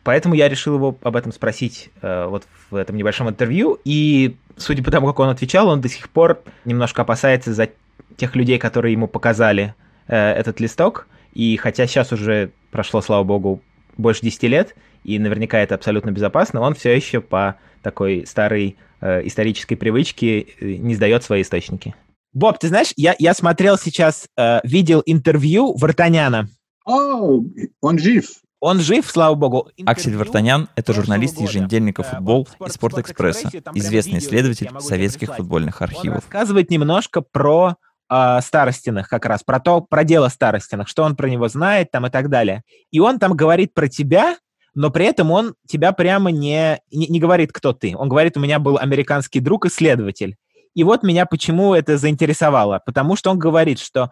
Поэтому 0.02 0.34
я 0.34 0.48
решил 0.48 0.76
его 0.76 0.96
об 1.02 1.14
этом 1.14 1.30
спросить 1.32 1.90
э, 2.00 2.26
вот 2.26 2.44
в 2.70 2.76
этом 2.76 2.96
небольшом 2.96 3.28
интервью, 3.28 3.78
и 3.84 4.36
судя 4.56 4.82
по 4.82 4.90
тому, 4.90 5.08
как 5.08 5.18
он 5.18 5.28
отвечал, 5.28 5.68
он 5.68 5.80
до 5.80 5.88
сих 5.88 6.08
пор 6.08 6.42
немножко 6.64 7.02
опасается 7.02 7.52
за 7.52 7.68
тех 8.16 8.34
людей, 8.34 8.58
которые 8.58 8.92
ему 8.92 9.08
показали 9.08 9.74
э, 10.06 10.16
этот 10.16 10.58
листок, 10.58 11.06
и 11.34 11.56
хотя 11.58 11.86
сейчас 11.86 12.12
уже 12.12 12.50
прошло, 12.70 13.02
слава 13.02 13.24
богу, 13.24 13.62
больше 14.00 14.22
10 14.22 14.42
лет, 14.44 14.74
и 15.04 15.18
наверняка 15.18 15.58
это 15.58 15.74
абсолютно 15.74 16.10
безопасно, 16.10 16.60
он 16.60 16.74
все 16.74 16.94
еще 16.94 17.20
по 17.20 17.56
такой 17.82 18.26
старой 18.26 18.76
э, 19.00 19.26
исторической 19.26 19.76
привычке 19.76 20.40
э, 20.40 20.74
не 20.74 20.94
сдает 20.94 21.24
свои 21.24 21.42
источники. 21.42 21.94
Боб, 22.32 22.58
ты 22.58 22.68
знаешь, 22.68 22.92
я, 22.96 23.14
я 23.18 23.34
смотрел 23.34 23.76
сейчас, 23.78 24.28
э, 24.36 24.60
видел 24.64 25.02
интервью 25.06 25.76
Вартаняна. 25.76 26.48
О, 26.84 27.40
он 27.80 27.98
жив. 27.98 28.26
Он 28.60 28.78
жив, 28.78 29.10
слава 29.10 29.34
богу. 29.34 29.70
Аксель 29.86 30.16
Вартанян– 30.16 30.68
это 30.76 30.92
журналист 30.92 31.40
еженедельника 31.40 32.02
«Футбол» 32.02 32.46
и 32.64 32.68
«Спортэкспресса», 32.68 33.48
известный 33.74 34.18
исследователь 34.18 34.70
советских 34.80 35.34
футбольных 35.34 35.80
архивов. 35.80 36.08
Он 36.08 36.14
рассказывает 36.16 36.70
немножко 36.70 37.22
про 37.22 37.76
э, 38.10 38.40
Старостиных 38.42 39.08
как 39.08 39.24
раз, 39.26 39.42
про 39.42 39.60
то, 39.60 39.80
про 39.80 40.04
дело 40.04 40.28
Старостиных, 40.28 40.88
что 40.88 41.04
он 41.04 41.16
про 41.16 41.28
него 41.28 41.48
знает 41.48 41.90
там 41.90 42.06
и 42.06 42.10
так 42.10 42.28
далее. 42.28 42.62
И 42.90 43.00
он 43.00 43.18
там 43.18 43.34
говорит 43.34 43.72
про 43.74 43.88
тебя, 43.88 44.36
но 44.74 44.90
при 44.90 45.06
этом 45.06 45.30
он 45.30 45.54
тебя 45.66 45.92
прямо 45.92 46.30
не, 46.30 46.80
не, 46.90 47.06
не 47.08 47.20
говорит, 47.20 47.52
кто 47.52 47.72
ты. 47.72 47.96
Он 47.96 48.08
говорит, 48.08 48.36
у 48.36 48.40
меня 48.40 48.58
был 48.58 48.78
американский 48.78 49.40
друг-исследователь. 49.40 50.36
И 50.74 50.84
вот 50.84 51.02
меня 51.02 51.26
почему 51.26 51.74
это 51.74 51.96
заинтересовало. 51.96 52.80
Потому 52.84 53.16
что 53.16 53.30
он 53.30 53.38
говорит, 53.38 53.78
что 53.78 54.10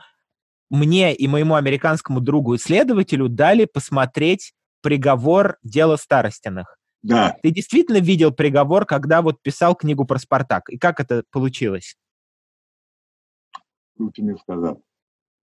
мне 0.70 1.14
и 1.14 1.28
моему 1.28 1.54
американскому 1.54 2.20
другу-исследователю 2.20 3.28
дали 3.28 3.64
посмотреть 3.64 4.52
приговор 4.82 5.56
дела 5.62 5.96
Старостиных. 5.96 6.76
Да. 7.02 7.36
Ты 7.42 7.50
действительно 7.50 7.98
видел 7.98 8.32
приговор, 8.32 8.84
когда 8.84 9.22
вот 9.22 9.40
писал 9.40 9.74
книгу 9.74 10.04
про 10.04 10.18
Спартак? 10.18 10.68
И 10.68 10.78
как 10.78 11.00
это 11.00 11.22
получилось? 11.30 11.96
Лучше 13.98 14.22
не 14.22 14.36
сказать. 14.36 14.76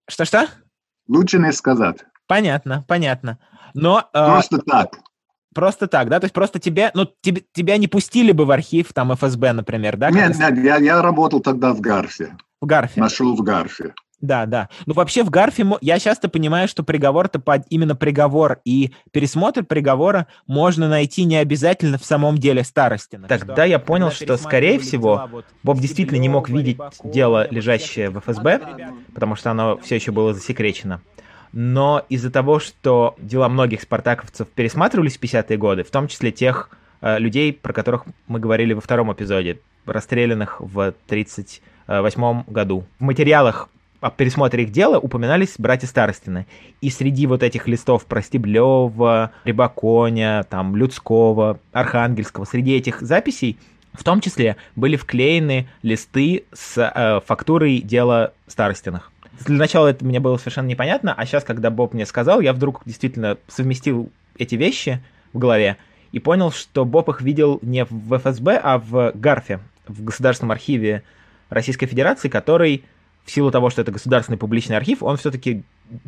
Что-что? 0.09 0.47
Лучше 1.07 1.39
не 1.39 1.51
сказать. 1.51 2.05
Понятно, 2.27 2.83
понятно. 2.87 3.39
Но... 3.73 4.09
Э, 4.13 4.25
просто 4.25 4.57
э, 4.57 4.61
так. 4.65 4.99
Просто 5.53 5.87
так, 5.87 6.09
да? 6.09 6.19
То 6.19 6.25
есть 6.25 6.33
просто 6.33 6.59
тебя, 6.59 6.91
ну, 6.93 7.07
тебе, 7.21 7.43
тебя 7.53 7.77
не 7.77 7.87
пустили 7.87 8.31
бы 8.31 8.45
в 8.45 8.51
архив, 8.51 8.91
там, 8.93 9.15
ФСБ, 9.15 9.53
например, 9.53 9.97
да? 9.97 10.11
Нет, 10.11 10.37
нет, 10.37 10.57
я, 10.57 10.77
я 10.77 11.01
работал 11.01 11.39
тогда 11.39 11.73
в 11.73 11.81
Гарфе. 11.81 12.35
В 12.61 12.65
Гарфе? 12.65 12.99
Нашел 12.99 13.35
в 13.35 13.41
Гарфе. 13.41 13.93
Да, 14.25 14.45
да. 14.45 14.69
Ну, 14.85 14.93
вообще 14.93 15.23
в 15.23 15.29
Гарфе 15.29 15.65
я 15.81 15.99
часто 15.99 16.29
понимаю, 16.29 16.67
что 16.67 16.83
приговор-то 16.83 17.39
под 17.39 17.63
именно 17.69 17.95
приговор 17.95 18.59
и 18.65 18.91
пересмотр 19.11 19.63
приговора 19.63 20.27
можно 20.47 20.89
найти 20.89 21.25
не 21.25 21.37
обязательно 21.37 21.97
в 21.97 22.05
самом 22.05 22.37
деле 22.37 22.63
старости. 22.63 23.19
Тогда 23.27 23.65
я 23.65 23.79
понял, 23.79 24.11
что, 24.11 24.37
скорее 24.37 24.79
всего, 24.79 25.29
Боб 25.63 25.79
действительно 25.79 26.17
не 26.17 26.29
мог 26.29 26.49
видеть 26.49 26.77
дело, 27.03 27.47
лежащее 27.51 28.09
в 28.09 28.19
ФСБ, 28.19 28.61
потому 29.13 29.35
что 29.35 29.51
оно 29.51 29.77
все 29.77 29.95
еще 29.95 30.11
было 30.11 30.33
засекречено. 30.33 31.01
Но 31.51 32.03
из-за 32.09 32.31
того, 32.31 32.59
что 32.59 33.15
дела 33.17 33.47
многих 33.47 33.81
спартаковцев 33.81 34.47
пересматривались 34.49 35.17
в 35.17 35.21
50-е 35.21 35.57
годы, 35.57 35.83
в 35.83 35.89
том 35.89 36.09
числе 36.09 36.33
тех 36.33 36.69
э, 36.99 37.17
людей, 37.17 37.53
про 37.53 37.71
которых 37.71 38.03
мы 38.27 38.39
говорили 38.41 38.73
во 38.73 38.81
втором 38.81 39.13
эпизоде, 39.13 39.59
расстрелянных 39.85 40.59
в 40.59 40.93
1938 41.07 42.43
году. 42.47 42.85
В 42.99 43.03
материалах 43.03 43.69
о 44.01 44.09
пересмотре 44.09 44.63
их 44.63 44.71
дела 44.71 44.99
упоминались 44.99 45.55
братья 45.57 45.87
Старостины. 45.87 46.45
И 46.81 46.89
среди 46.89 47.27
вот 47.27 47.43
этих 47.43 47.67
листов 47.67 48.05
про 48.05 48.21
Стеблева, 48.21 49.31
Рябаконя, 49.43 50.45
там, 50.49 50.75
Людского, 50.75 51.59
Архангельского, 51.71 52.45
среди 52.45 52.75
этих 52.75 53.01
записей 53.01 53.57
в 53.93 54.03
том 54.03 54.21
числе 54.21 54.57
были 54.75 54.97
вклеены 54.97 55.67
листы 55.81 56.43
с 56.53 56.77
э, 56.77 57.21
фактурой 57.25 57.79
дела 57.79 58.33
Старостиных. 58.47 59.11
Для 59.45 59.57
начала 59.57 59.87
это 59.87 60.05
мне 60.05 60.19
было 60.19 60.37
совершенно 60.37 60.67
непонятно, 60.67 61.13
а 61.13 61.25
сейчас, 61.25 61.43
когда 61.43 61.69
Боб 61.69 61.93
мне 61.93 62.05
сказал, 62.05 62.39
я 62.41 62.53
вдруг 62.53 62.81
действительно 62.85 63.37
совместил 63.47 64.09
эти 64.37 64.55
вещи 64.55 65.01
в 65.33 65.39
голове 65.39 65.77
и 66.11 66.19
понял, 66.19 66.51
что 66.51 66.85
Боб 66.85 67.09
их 67.09 67.21
видел 67.21 67.59
не 67.61 67.85
в 67.85 68.17
ФСБ, 68.17 68.59
а 68.61 68.77
в 68.77 69.11
ГАРФе, 69.13 69.59
в 69.87 70.03
Государственном 70.03 70.51
архиве 70.51 71.03
Российской 71.49 71.87
Федерации, 71.87 72.29
который 72.29 72.83
в 73.25 73.31
силу 73.31 73.51
того, 73.51 73.69
что 73.69 73.81
это 73.81 73.91
государственный 73.91 74.37
публичный 74.37 74.77
архив, 74.77 75.01
он 75.01 75.17
все-таки 75.17 75.63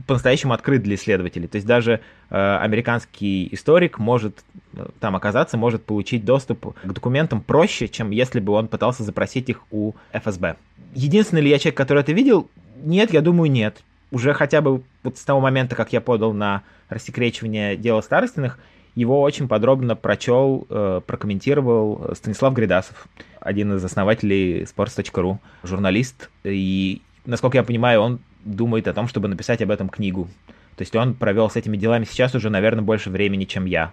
по-настоящему 0.05 0.53
открыт 0.53 0.83
для 0.83 0.95
исследователей. 0.95 1.47
То 1.47 1.57
есть 1.57 1.67
даже 1.67 1.99
э, 2.29 2.57
американский 2.57 3.49
историк 3.51 3.97
может 3.97 4.43
э, 4.73 4.87
там 4.99 5.15
оказаться, 5.15 5.57
может 5.57 5.83
получить 5.83 6.25
доступ 6.25 6.75
к 6.75 6.93
документам 6.93 7.41
проще, 7.41 7.87
чем 7.87 8.11
если 8.11 8.39
бы 8.39 8.53
он 8.53 8.67
пытался 8.67 9.03
запросить 9.03 9.49
их 9.49 9.61
у 9.71 9.93
ФСБ. 10.13 10.57
Единственный 10.93 11.41
ли 11.41 11.49
я 11.49 11.57
человек, 11.57 11.77
который 11.77 12.01
это 12.01 12.11
видел? 12.11 12.49
Нет, 12.83 13.11
я 13.11 13.21
думаю, 13.21 13.51
нет. 13.51 13.83
Уже 14.11 14.33
хотя 14.33 14.61
бы 14.61 14.83
вот 15.03 15.17
с 15.17 15.23
того 15.23 15.41
момента, 15.41 15.75
как 15.75 15.93
я 15.93 16.01
подал 16.01 16.33
на 16.33 16.61
рассекречивание 16.89 17.75
дела 17.75 18.01
Старостиных, 18.01 18.59
его 18.93 19.21
очень 19.21 19.47
подробно 19.47 19.95
прочел, 19.95 20.65
э, 20.69 21.01
прокомментировал 21.05 22.15
Станислав 22.15 22.53
Гридасов, 22.53 23.07
один 23.39 23.75
из 23.75 23.83
основателей 23.83 24.63
sports.ru, 24.63 25.37
журналист 25.63 26.29
и 26.43 27.01
насколько 27.27 27.57
я 27.57 27.63
понимаю, 27.63 28.01
он 28.01 28.19
думает 28.43 28.87
о 28.87 28.93
том, 28.93 29.07
чтобы 29.07 29.27
написать 29.27 29.61
об 29.61 29.69
этом 29.69 29.89
книгу. 29.89 30.27
То 30.75 30.81
есть 30.81 30.95
он 30.95 31.13
провел 31.13 31.49
с 31.49 31.55
этими 31.55 31.77
делами 31.77 32.05
сейчас 32.05 32.33
уже, 32.35 32.49
наверное, 32.49 32.83
больше 32.83 33.09
времени, 33.09 33.45
чем 33.45 33.65
я. 33.65 33.91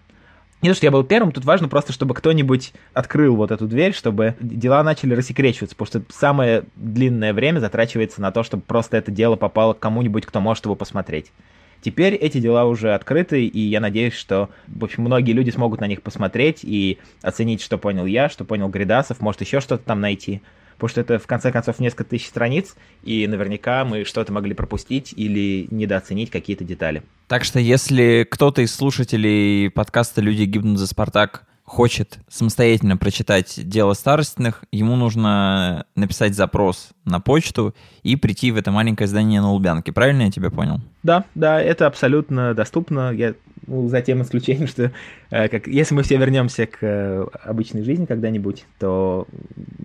Не 0.63 0.71
то, 0.71 0.75
что 0.77 0.87
я 0.87 0.91
был 0.91 1.05
первым, 1.05 1.33
тут 1.33 1.45
важно 1.45 1.69
просто, 1.69 1.93
чтобы 1.93 2.15
кто-нибудь 2.15 2.73
открыл 2.95 3.37
вот 3.37 3.51
эту 3.51 3.67
дверь, 3.67 3.93
чтобы 3.93 4.35
дела 4.41 4.83
начали 4.83 5.15
рассекречиваться, 5.15 5.77
потому 5.77 6.05
что 6.05 6.15
самое 6.15 6.65
длинное 6.77 7.35
время 7.35 7.59
затрачивается 7.59 8.23
на 8.23 8.31
то, 8.31 8.43
чтобы 8.43 8.63
просто 8.63 8.97
это 8.97 9.11
дело 9.11 9.37
попало 9.37 9.75
к 9.75 9.79
кому-нибудь, 9.79 10.25
кто 10.25 10.41
может 10.41 10.65
его 10.65 10.75
посмотреть. 10.75 11.33
Теперь 11.83 12.15
эти 12.15 12.39
дела 12.39 12.65
уже 12.65 12.95
открыты, 12.95 13.45
и 13.45 13.61
я 13.61 13.79
надеюсь, 13.81 14.15
что, 14.15 14.49
в 14.67 14.85
общем, 14.85 15.03
многие 15.03 15.33
люди 15.33 15.51
смогут 15.51 15.81
на 15.81 15.87
них 15.87 16.01
посмотреть 16.01 16.61
и 16.63 16.99
оценить, 17.21 17.61
что 17.61 17.77
понял 17.77 18.07
я, 18.07 18.31
что 18.31 18.47
понял 18.47 18.71
Гридасов, 18.71 19.21
может 19.21 19.43
еще 19.43 19.61
что-то 19.61 19.85
там 19.85 20.01
найти 20.01 20.41
потому 20.75 20.89
что 20.89 21.01
это, 21.01 21.19
в 21.19 21.27
конце 21.27 21.51
концов, 21.51 21.79
несколько 21.79 22.05
тысяч 22.05 22.29
страниц, 22.29 22.75
и 23.03 23.27
наверняка 23.27 23.85
мы 23.85 24.05
что-то 24.05 24.33
могли 24.33 24.55
пропустить 24.55 25.15
или 25.17 25.67
недооценить 25.71 26.31
какие-то 26.31 26.65
детали. 26.65 27.03
Так 27.29 27.45
что 27.45 27.59
если 27.59 28.27
кто-то 28.29 28.63
из 28.63 28.75
слушателей 28.75 29.71
подкаста 29.71 30.21
«Люди 30.21 30.43
гибнут 30.45 30.79
за 30.79 30.87
Спартак» 30.87 31.45
хочет 31.65 32.19
самостоятельно 32.29 32.97
прочитать 32.97 33.55
дело 33.57 33.95
старостных, 33.95 34.65
ему 34.71 34.97
нужно 34.97 35.87
написать 35.97 36.35
запрос 36.35 36.91
на 37.05 37.21
почту 37.21 37.75
и 38.03 38.17
прийти 38.17 38.53
в 38.53 38.57
это 38.57 38.71
маленькое 38.71 39.09
здание 39.09 39.41
на 39.41 39.51
Лубянке. 39.53 39.93
Правильно 39.93 40.23
я 40.23 40.31
тебя 40.31 40.51
понял? 40.51 40.81
Да, 41.03 41.25
да, 41.35 41.61
это 41.61 41.87
абсолютно 41.87 42.55
доступно. 42.55 43.13
Я 43.13 43.35
ну, 43.67 43.89
за 43.89 44.03
тем 44.03 44.23
исключением, 44.23 44.69
что 44.69 44.93
э, 45.31 45.49
как, 45.49 45.67
если 45.67 45.95
мы 45.95 46.03
все 46.03 46.17
вернемся 46.17 46.67
к 46.67 46.79
э, 46.83 47.27
обычной 47.45 47.83
жизни 47.83 48.05
когда-нибудь, 48.05 48.67
то 48.79 49.27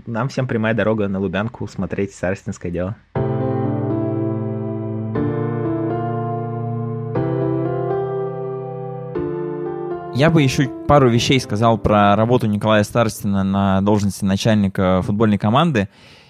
нам 0.05 0.29
всем 0.29 0.47
прямая 0.47 0.73
дорога 0.73 1.07
на 1.07 1.19
Лубянку 1.19 1.67
смотреть 1.67 2.13
старостинское 2.13 2.71
дело. 2.71 2.95
Я 10.19 10.29
бы 10.29 10.41
еще 10.41 10.67
пару 10.85 11.09
вещей 11.09 11.39
сказал 11.39 11.77
про 11.77 12.13
работу 12.17 12.45
Николая 12.45 12.83
Старостина 12.83 13.45
на 13.45 13.79
должности 13.79 14.25
начальника 14.25 15.01
футбольной 15.01 15.37
команды. 15.37 15.87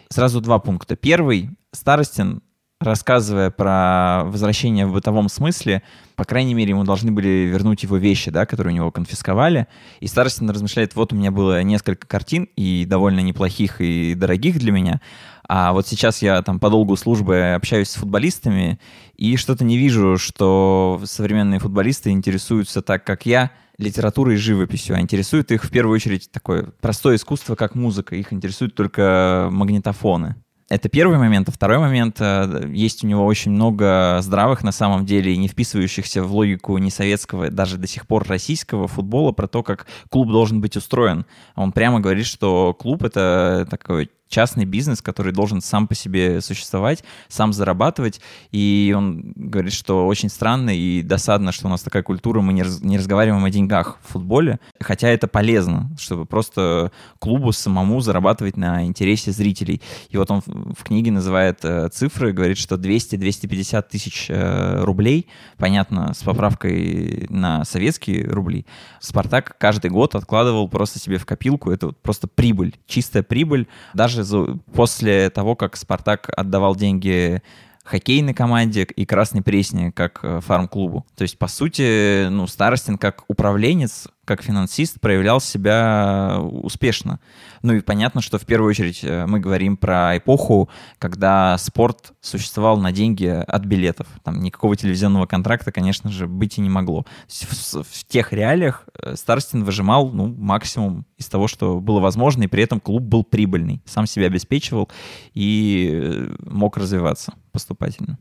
Сразу 0.10 0.42
два 0.42 0.60
пункта. 0.60 0.96
Первый. 0.96 1.58
Старостин, 1.72 2.44
рассказывая 2.80 3.50
про 3.50 4.26
возвращение 4.26 4.86
в 4.86 4.94
бытовом 4.94 5.28
смысле, 5.28 5.82
по 6.16 6.24
крайней 6.24 6.54
мере, 6.54 6.70
ему 6.70 6.84
должны 6.84 7.12
были 7.12 7.50
вернуть 7.52 7.82
его 7.82 7.98
вещи, 7.98 8.30
да, 8.30 8.46
которые 8.46 8.74
у 8.74 8.76
него 8.76 8.92
конфисковали. 8.92 9.66
И 10.02 10.06
Старостин 10.06 10.48
размышляет, 10.52 10.94
вот 10.94 11.12
у 11.12 11.16
меня 11.16 11.32
было 11.32 11.64
несколько 11.64 12.06
картин, 12.06 12.48
и 12.56 12.86
довольно 12.86 13.22
неплохих 13.22 13.82
и 13.82 14.14
дорогих 14.14 14.60
для 14.60 14.72
меня. 14.72 15.02
А 15.48 15.74
вот 15.74 15.88
сейчас 15.88 16.22
я 16.22 16.44
там 16.44 16.60
по 16.60 16.70
долгу 16.70 16.96
службы 16.96 17.54
общаюсь 17.56 17.90
с 17.90 17.96
футболистами, 17.96 18.80
и 19.16 19.36
что-то 19.36 19.64
не 19.64 19.80
вижу, 19.80 20.20
что 20.20 21.02
современные 21.06 21.60
футболисты 21.60 22.12
интересуются 22.12 22.84
так, 22.84 23.04
как 23.04 23.26
я, 23.26 23.50
литературой 23.80 24.36
и 24.36 24.38
живописью, 24.38 24.96
а 24.96 25.02
интересует 25.02 25.52
их 25.52 25.64
в 25.64 25.72
первую 25.72 25.96
очередь 25.96 26.30
такое 26.32 26.68
простое 26.82 27.16
искусство, 27.16 27.56
как 27.56 27.76
музыка. 27.76 28.16
Их 28.16 28.32
интересуют 28.32 28.76
только 28.76 29.48
магнитофоны. 29.52 30.36
Это 30.70 30.88
первый 30.88 31.18
момент. 31.18 31.50
А 31.50 31.52
второй 31.52 31.80
момент, 31.80 32.18
э, 32.20 32.70
есть 32.72 33.04
у 33.04 33.08
него 33.08 33.26
очень 33.26 33.52
много 33.52 34.20
здравых, 34.22 34.64
на 34.64 34.72
самом 34.72 35.04
деле, 35.04 35.36
не 35.36 35.48
вписывающихся 35.48 36.22
в 36.22 36.32
логику 36.32 36.78
не 36.78 36.92
советского, 36.92 37.50
даже 37.50 37.78
до 37.78 37.88
сих 37.88 38.06
пор 38.06 38.28
российского 38.28 38.88
футбола, 38.88 39.32
про 39.32 39.48
то, 39.48 39.64
как 39.64 39.88
клуб 40.10 40.30
должен 40.30 40.62
быть 40.62 40.78
устроен. 40.78 41.26
Он 41.56 41.72
прямо 41.72 42.00
говорит, 42.00 42.28
что 42.28 42.76
клуб— 42.76 43.04
это 43.04 43.68
такой 43.70 44.12
частный 44.30 44.66
бизнес, 44.66 45.02
который 45.02 45.34
должен 45.34 45.60
сам 45.60 45.88
по 45.88 45.96
себе 45.96 46.40
существовать, 46.40 47.04
сам 47.28 47.52
зарабатывать. 47.52 48.22
И 48.52 48.94
он 48.96 49.34
говорит, 49.36 49.74
что 49.74 50.08
очень 50.08 50.30
странно 50.30 50.70
и 50.70 51.02
досадно, 51.02 51.52
что 51.52 51.68
у 51.68 51.70
нас 51.70 51.82
такая 51.82 52.04
культура, 52.04 52.40
мы 52.42 52.54
не, 52.54 52.64
раз, 52.64 52.82
не 52.82 52.98
разговариваем 52.98 53.44
о 53.44 53.50
деньгах 53.50 53.98
в 54.04 54.14
футболе, 54.14 54.60
хотя 54.80 55.10
это 55.10 55.28
полезно, 55.28 55.90
чтобы 56.00 56.26
просто 56.26 56.92
клубу 57.18 57.52
самому 57.52 58.00
зарабатывать 58.02 58.56
на 58.56 58.86
интересе 58.86 59.32
зрителей. 59.32 59.82
И 60.10 60.18
вот 60.18 60.30
он 60.32 60.42
в 60.46 60.84
книге 60.84 61.12
называет 61.12 61.60
э, 61.64 61.90
цифры, 61.90 62.32
говорит, 62.32 62.58
что 62.58 62.76
200-250 62.76 63.86
тысяч 63.90 64.28
э, 64.30 64.84
рублей, 64.84 65.28
понятно, 65.58 66.14
с 66.14 66.24
поправкой 66.24 67.26
на 67.30 67.66
советские 67.66 68.28
рубли, 68.28 68.66
Спартак 69.00 69.56
каждый 69.58 69.90
год 69.90 70.14
откладывал 70.16 70.68
просто 70.68 71.00
себе 71.00 71.18
в 71.18 71.26
копилку, 71.26 71.72
это 71.72 71.88
вот 71.88 72.02
просто 72.02 72.28
прибыль, 72.28 72.76
чистая 72.86 73.24
прибыль, 73.24 73.68
даже 73.94 74.19
даже 74.20 74.60
после 74.74 75.30
того, 75.30 75.56
как 75.56 75.76
Спартак 75.76 76.30
отдавал 76.36 76.76
деньги 76.76 77.42
хоккейной 77.84 78.34
команде 78.34 78.84
и 78.84 79.06
Красной 79.06 79.42
Пресне 79.42 79.92
как 79.92 80.20
э, 80.22 80.42
фарм-клубу. 80.42 81.06
То 81.16 81.24
есть, 81.24 81.40
по 81.40 81.48
сути, 81.48 82.28
ну, 82.30 82.46
Старостин 82.46 82.98
как 82.98 83.24
управленец 83.28 84.08
как 84.30 84.44
финансист 84.44 85.02
проявлял 85.02 85.42
себя 85.42 86.38
успешно. 86.40 87.20
Ну 87.64 87.74
и 87.74 87.82
понятно, 87.82 88.22
что 88.22 88.38
в 88.38 88.46
первую 88.46 88.70
очередь 88.70 89.00
э, 89.04 89.26
мы 89.26 89.40
говорим 89.40 89.76
про 89.76 90.16
эпоху, 90.20 90.70
когда 91.00 91.58
спорт 91.58 92.14
существовал 92.22 92.78
на 92.78 92.92
деньги 92.92 93.26
от 93.26 93.66
билетов. 93.66 94.06
Там 94.24 94.40
никакого 94.40 94.76
телевизионного 94.76 95.26
контракта, 95.26 95.72
конечно 95.72 96.12
же, 96.12 96.28
быть 96.28 96.60
и 96.60 96.62
не 96.62 96.70
могло. 96.70 97.08
В, 97.28 97.82
в 97.82 98.06
тех 98.08 98.32
реалиях 98.32 98.88
э, 99.02 99.16
Старостин 99.16 99.64
выжимал 99.64 100.12
ну, 100.12 100.28
максимум 100.28 101.08
из 101.18 101.28
того, 101.28 101.48
что 101.48 101.80
было 101.80 102.00
возможно, 102.00 102.44
и 102.44 102.48
при 102.48 102.62
этом 102.62 102.80
клуб 102.80 103.02
был 103.02 103.24
прибыльный, 103.24 103.82
сам 103.86 104.06
себя 104.06 104.28
обеспечивал 104.28 104.90
и 105.34 105.90
э, 105.92 106.36
мог 106.46 106.78
развиваться 106.78 107.34
поступательно. 107.52 108.20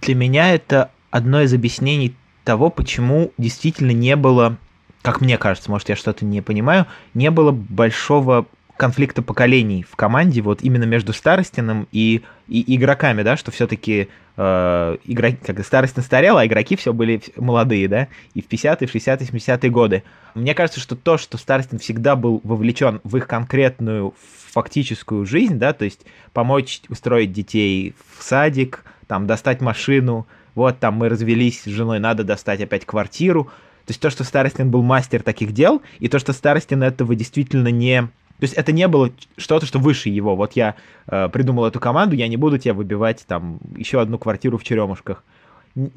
Для 0.00 0.14
меня 0.14 0.54
это 0.54 0.90
одно 1.10 1.42
из 1.42 1.52
объяснений 1.52 2.16
того, 2.44 2.70
почему 2.70 3.32
действительно 3.36 3.90
не 3.90 4.16
было 4.16 4.56
как 5.02 5.20
мне 5.20 5.38
кажется, 5.38 5.70
может, 5.70 5.88
я 5.88 5.96
что-то 5.96 6.24
не 6.24 6.40
понимаю, 6.40 6.86
не 7.14 7.30
было 7.30 7.52
большого 7.52 8.46
конфликта 8.76 9.20
поколений 9.20 9.84
в 9.88 9.94
команде, 9.94 10.40
вот 10.40 10.62
именно 10.62 10.84
между 10.84 11.12
Старостиным 11.12 11.86
и, 11.92 12.22
и 12.48 12.76
игроками, 12.76 13.22
да, 13.22 13.36
что 13.36 13.50
все-таки 13.50 14.08
э, 14.38 14.96
игроки, 15.04 15.36
как 15.44 15.62
Старостин 15.66 16.02
старел, 16.02 16.38
а 16.38 16.46
игроки 16.46 16.76
все 16.76 16.94
были 16.94 17.20
молодые, 17.36 17.88
да, 17.88 18.08
и 18.32 18.40
в 18.40 18.48
50-е, 18.48 18.88
60-е, 18.88 19.28
70-е 19.28 19.70
годы. 19.70 20.02
Мне 20.34 20.54
кажется, 20.54 20.80
что 20.80 20.96
то, 20.96 21.18
что 21.18 21.36
Старостин 21.36 21.78
всегда 21.78 22.16
был 22.16 22.40
вовлечен 22.42 23.02
в 23.04 23.18
их 23.18 23.26
конкретную 23.26 24.14
фактическую 24.50 25.26
жизнь, 25.26 25.58
да, 25.58 25.74
то 25.74 25.84
есть 25.84 26.06
помочь 26.32 26.80
устроить 26.88 27.32
детей 27.32 27.94
в 28.16 28.22
садик, 28.22 28.84
там, 29.06 29.26
достать 29.26 29.60
машину, 29.60 30.26
вот, 30.54 30.78
там, 30.78 30.94
мы 30.94 31.10
развелись 31.10 31.62
с 31.62 31.66
женой, 31.66 31.98
надо 31.98 32.24
достать 32.24 32.62
опять 32.62 32.86
квартиру, 32.86 33.50
то 33.90 33.92
есть 33.92 34.00
то, 34.00 34.10
что 34.10 34.22
Старостин 34.22 34.70
был 34.70 34.84
мастер 34.84 35.20
таких 35.20 35.50
дел, 35.50 35.82
и 35.98 36.06
то, 36.06 36.20
что 36.20 36.32
Старостин 36.32 36.84
этого 36.84 37.16
действительно 37.16 37.72
не... 37.72 38.02
То 38.02 38.42
есть 38.42 38.54
это 38.54 38.70
не 38.70 38.86
было 38.86 39.10
что-то, 39.36 39.66
что 39.66 39.80
выше 39.80 40.10
его. 40.10 40.36
Вот 40.36 40.52
я 40.52 40.76
э, 41.08 41.28
придумал 41.28 41.64
эту 41.64 41.80
команду, 41.80 42.14
я 42.14 42.28
не 42.28 42.36
буду 42.36 42.56
тебя 42.56 42.72
выбивать 42.72 43.24
там 43.26 43.58
еще 43.74 44.00
одну 44.00 44.16
квартиру 44.16 44.58
в 44.58 44.62
Черемушках. 44.62 45.24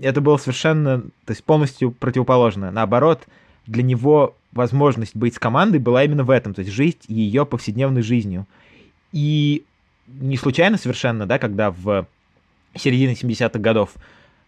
Это 0.02 0.22
было 0.22 0.38
совершенно, 0.38 1.02
то 1.02 1.30
есть 1.30 1.44
полностью 1.44 1.92
противоположно. 1.92 2.72
Наоборот, 2.72 3.28
для 3.68 3.84
него 3.84 4.36
возможность 4.54 5.16
быть 5.16 5.36
с 5.36 5.40
командой 5.40 5.78
была 5.78 6.04
именно 6.04 6.24
в 6.24 6.32
этом, 6.32 6.56
то 6.56 6.62
есть 6.62 6.74
жить 6.74 7.04
ее 7.08 7.46
повседневной 7.46 8.02
жизнью. 8.02 8.48
И 9.12 9.66
не 10.08 10.38
случайно 10.38 10.80
совершенно, 10.80 11.28
да, 11.28 11.38
когда 11.38 11.70
в 11.70 12.08
середине 12.76 13.14
70-х 13.14 13.60
годов 13.60 13.92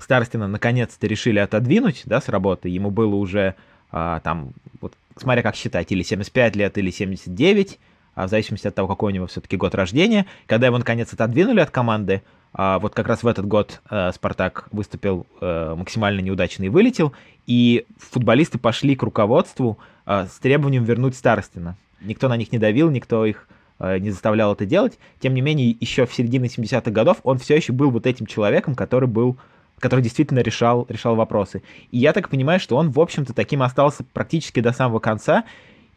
Старостина 0.06 0.48
наконец-то 0.48 1.08
решили 1.08 1.40
отодвинуть, 1.40 2.04
да, 2.06 2.22
с 2.22 2.30
работы. 2.30 2.70
Ему 2.70 2.92
было 2.92 3.16
уже 3.16 3.56
а, 3.90 4.20
там, 4.20 4.52
вот, 4.80 4.94
смотря 5.18 5.42
как 5.42 5.56
считать, 5.56 5.92
или 5.92 6.04
75 6.04 6.56
лет, 6.56 6.78
или 6.78 6.92
79, 6.92 7.80
а 8.14 8.28
в 8.28 8.30
зависимости 8.30 8.68
от 8.68 8.76
того, 8.76 8.88
какой 8.88 9.12
у 9.12 9.16
него 9.16 9.26
все-таки 9.26 9.58
год 9.58 9.74
рождения. 9.74 10.28
Когда 10.46 10.68
его 10.68 10.78
наконец 10.78 11.12
отодвинули 11.12 11.60
от 11.60 11.72
команды, 11.72 12.22
а, 12.54 12.78
вот 12.78 12.94
как 12.94 13.08
раз 13.08 13.24
в 13.24 13.28
этот 13.28 13.48
год 13.48 13.82
а, 13.90 14.12
Спартак 14.12 14.68
выступил 14.72 15.26
а, 15.42 15.76
максимально 15.76 16.20
неудачно 16.20 16.66
и 16.66 16.70
вылетел, 16.70 17.12
и 17.48 17.88
футболисты 17.98 18.60
пошли 18.60 18.96
к 18.96 19.02
руководству 19.02 19.80
а, 20.06 20.28
с 20.28 20.38
требованием 20.38 20.84
вернуть 20.84 21.16
Старостина. 21.16 21.78
Никто 22.00 22.30
на 22.30 22.38
них 22.38 22.52
не 22.52 22.60
давил, 22.60 22.92
никто 22.92 23.26
их 23.26 23.48
не 23.80 24.12
заставлял 24.12 24.54
это 24.54 24.66
делать. 24.68 25.00
Тем 25.20 25.34
не 25.34 25.42
менее, 25.42 25.76
еще 25.82 26.06
в 26.06 26.14
середине 26.14 26.48
70-х 26.48 26.92
годов 26.92 27.18
он 27.24 27.40
все 27.40 27.56
еще 27.56 27.74
был 27.74 27.90
вот 27.90 28.06
этим 28.06 28.28
человеком, 28.28 28.76
который 28.76 29.10
был 29.10 29.38
который 29.80 30.02
действительно 30.02 30.40
решал, 30.40 30.86
решал 30.90 31.16
вопросы. 31.16 31.62
И 31.92 31.98
я 31.98 32.14
так 32.14 32.30
понимаю, 32.30 32.60
что 32.60 32.78
он, 32.78 32.92
в 32.92 33.00
общем-то, 33.00 33.34
таким 33.34 33.62
остался 33.62 34.04
практически 34.04 34.60
до 34.60 34.72
самого 34.72 35.00
конца. 35.00 35.44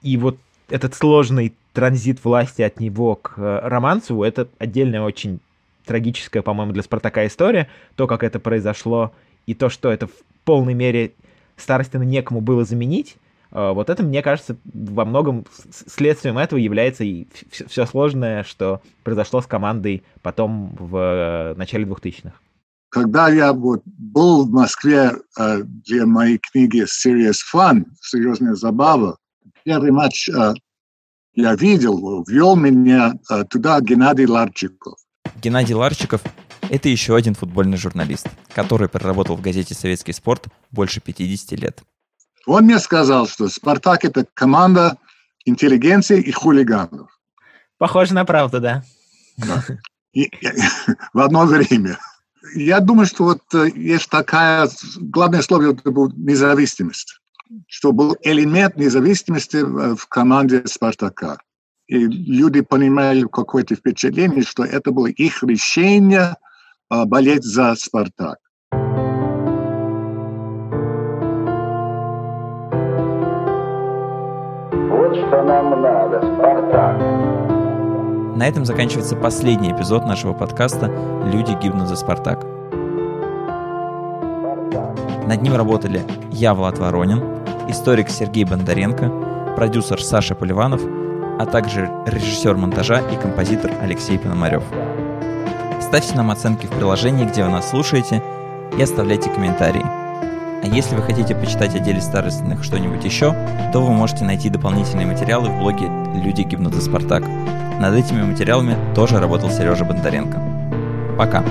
И 0.03 0.16
вот 0.16 0.39
этот 0.68 0.95
сложный 0.95 1.55
транзит 1.72 2.24
власти 2.24 2.62
от 2.62 2.81
него 2.81 3.14
к 3.14 3.35
э, 3.37 3.61
Романцеву, 3.62 4.24
это 4.24 4.49
отдельная 4.59 5.03
очень 5.03 5.41
трагическая, 5.85 6.43
по-моему, 6.43 6.72
для 6.72 6.83
Спартака 6.83 7.26
история. 7.26 7.68
То, 7.97 8.07
как 8.07 8.22
это 8.22 8.41
произошло, 8.41 9.12
и 9.47 9.55
то, 9.55 9.70
что 9.70 9.91
это 9.91 10.07
в 10.07 10.12
полной 10.45 10.74
мере 10.74 11.12
Старостина 11.57 12.03
некому 12.03 12.41
было 12.41 12.64
заменить, 12.64 13.16
э, 13.53 13.70
вот 13.72 13.91
это, 13.91 14.03
мне 14.03 14.22
кажется, 14.22 14.57
во 14.64 15.05
многом 15.05 15.47
следствием 15.87 16.37
этого 16.37 16.59
является 16.59 17.05
и 17.05 17.26
все 17.51 17.87
сложное, 17.87 18.43
что 18.43 18.83
произошло 19.05 19.41
с 19.41 19.47
командой 19.47 20.03
потом 20.20 20.74
в 20.79 20.97
э, 20.97 21.55
начале 21.55 21.85
2000-х 21.85 22.35
когда 22.91 23.28
я 23.28 23.53
вот 23.53 23.82
был 23.84 24.47
в 24.47 24.51
Москве 24.51 25.12
э, 25.39 25.62
для 25.62 26.07
моей 26.07 26.39
книги 26.39 26.84
Serious 26.84 27.39
Fun, 27.53 27.84
серьезная 28.01 28.55
забава, 28.55 29.18
первый 29.64 29.91
матч 29.91 30.28
э, 30.28 30.55
я 31.34 31.55
видел, 31.55 32.24
ввел 32.24 32.57
меня 32.57 33.14
э, 33.30 33.45
туда 33.45 33.80
Геннадий 33.80 34.26
Ларчиков. 34.26 34.99
Геннадий 35.36 35.74
Ларчиков– 35.74 36.22
это 36.70 36.89
еще 36.89 37.14
один 37.14 37.34
футбольный 37.34 37.76
журналист, 37.76 38.26
который 38.55 38.89
проработал 38.89 39.36
в 39.36 39.43
газете 39.43 39.74
«Советский 39.74 40.12
спорт» 40.12 40.47
больше 40.70 41.01
50 41.01 41.59
лет. 41.59 41.82
Он 42.47 42.64
мне 42.64 42.78
сказал, 42.78 43.28
что 43.28 43.49
«Спартак»– 43.49 44.05
это 44.07 44.26
команда 44.34 44.97
интеллигенции 45.45 46.20
и 46.20 46.32
хулиганов. 46.32 47.11
Похоже 47.76 48.14
на 48.14 48.24
правду, 48.24 48.61
да. 48.61 48.82
да. 49.36 49.64
И, 50.12 50.22
и, 50.22 50.49
в 51.12 51.20
одно 51.20 51.45
время. 51.45 51.99
Я 52.55 52.80
думаю, 52.80 53.07
что 53.07 53.24
вот 53.24 53.43
э, 53.55 53.68
есть 53.74 54.09
такая, 54.09 54.68
главное 54.97 55.43
слово 55.43 55.72
это 55.72 55.91
был 55.91 56.12
независимость, 56.16 57.20
что 57.66 57.93
был 57.93 58.16
элемент 58.22 58.76
независимости 58.76 59.57
в 59.57 60.07
команде 60.09 60.62
«Спартака». 60.66 61.39
И 61.89 61.97
люди 61.97 62.61
понимали 62.61 63.22
какое-то 63.22 63.74
впечатление, 63.74 64.43
что 64.43 64.64
это 64.64 64.91
было 64.93 65.07
их 65.07 65.43
решение 65.43 66.36
э, 66.91 67.05
болеть 67.05 67.45
за 67.45 67.74
«Спартак». 67.74 68.39
Вот 74.91 75.16
что 75.16 75.43
нам 75.43 75.82
надо, 75.82 76.20
Спартак. 76.20 77.58
На 78.39 78.47
этом 78.47 78.64
заканчивается 78.64 79.16
последний 79.16 79.72
эпизод 79.72 80.07
нашего 80.07 80.32
подкаста 80.32 80.86
«Люди 81.24 81.59
гибнут 81.61 81.89
за 81.89 81.97
Спартак». 81.97 82.47
Над 85.26 85.43
ним 85.43 85.57
работали 85.57 86.05
я, 86.30 86.55
Влад 86.55 86.78
Воронин, 86.78 87.20
историк 87.66 88.09
Сергей 88.09 88.45
Бондаренко, 88.45 89.55
продюсер 89.57 90.01
Саша 90.01 90.36
Поливанов, 90.36 90.80
а 90.84 91.47
также 91.47 91.91
режиссер 92.07 92.57
монтажа 92.57 93.01
и 93.01 93.16
композитор 93.16 93.72
Алексей 93.82 94.16
Пономарев. 94.20 94.62
Ставьте 95.80 96.14
нам 96.14 96.30
оценки 96.30 96.66
в 96.66 96.70
приложении, 96.70 97.26
где 97.26 97.43
вы 97.43 97.51
нас 97.51 97.70
слушаете, 97.70 98.22
и 98.78 98.80
оставляйте 98.80 99.30
комментарии. 99.30 99.84
А 99.84 100.64
если 100.64 100.95
вы 100.95 101.03
хотите 101.03 101.34
почитать 101.34 101.74
о 101.74 101.80
деле 101.80 102.01
старостных 102.01 102.62
что-нибудь 102.62 103.05
еще, 103.05 103.34
то 103.72 103.80
вы 103.80 103.93
можете 103.93 104.24
найти 104.24 104.49
дополнительные 104.49 105.09
материалы 105.09 105.49
в 105.49 105.59
блоге 105.59 105.91
«Люди 106.14 106.43
гибнут 106.43 106.74
за 106.74 106.82
Спартак», 106.82 107.24
над 107.81 107.95
этими 107.95 108.22
материалами 108.22 108.76
тоже 108.95 109.18
работал 109.18 109.51
Сережа 109.51 109.85
Бондаренко. 109.85 110.39
Пока. 111.16 111.43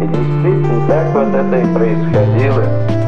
И 0.00 0.06
действительно, 0.06 0.88
так 0.88 1.14
вот 1.14 1.34
это 1.34 1.56
и 1.56 1.74
происходило. 1.74 2.99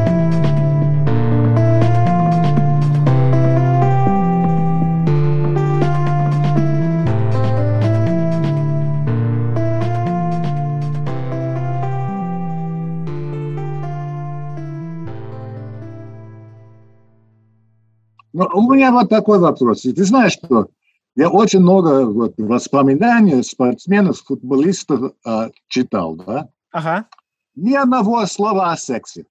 Меня 18.83 18.91
вот 18.91 19.09
такой 19.09 19.39
вопрос. 19.39 19.81
Ты 19.81 20.03
знаешь, 20.03 20.33
что 20.33 20.69
я 21.15 21.29
очень 21.29 21.59
много 21.59 22.05
вот, 22.05 22.33
воспоминаний 22.37 23.43
спортсменов, 23.43 24.19
футболистов 24.19 25.13
э, 25.25 25.49
читал, 25.67 26.15
да? 26.15 26.49
Ага. 26.71 27.07
Ни 27.55 27.73
одного 27.73 28.25
слова 28.25 28.71
о 28.71 28.77
сексе. 28.77 29.25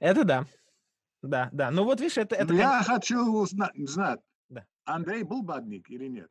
Это 0.00 0.24
да. 0.24 0.46
Да, 1.22 1.48
да. 1.52 1.70
Ну 1.70 1.84
вот 1.84 2.00
видишь, 2.00 2.18
это... 2.18 2.36
это 2.36 2.52
я 2.54 2.82
хочу 2.82 3.18
узнать, 3.20 3.72
знать, 3.76 4.20
да. 4.50 4.64
Андрей 4.84 5.22
был 5.22 5.42
бадник 5.42 5.90
или 5.90 6.08
нет? 6.08 6.28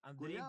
Андрей... 0.00 0.40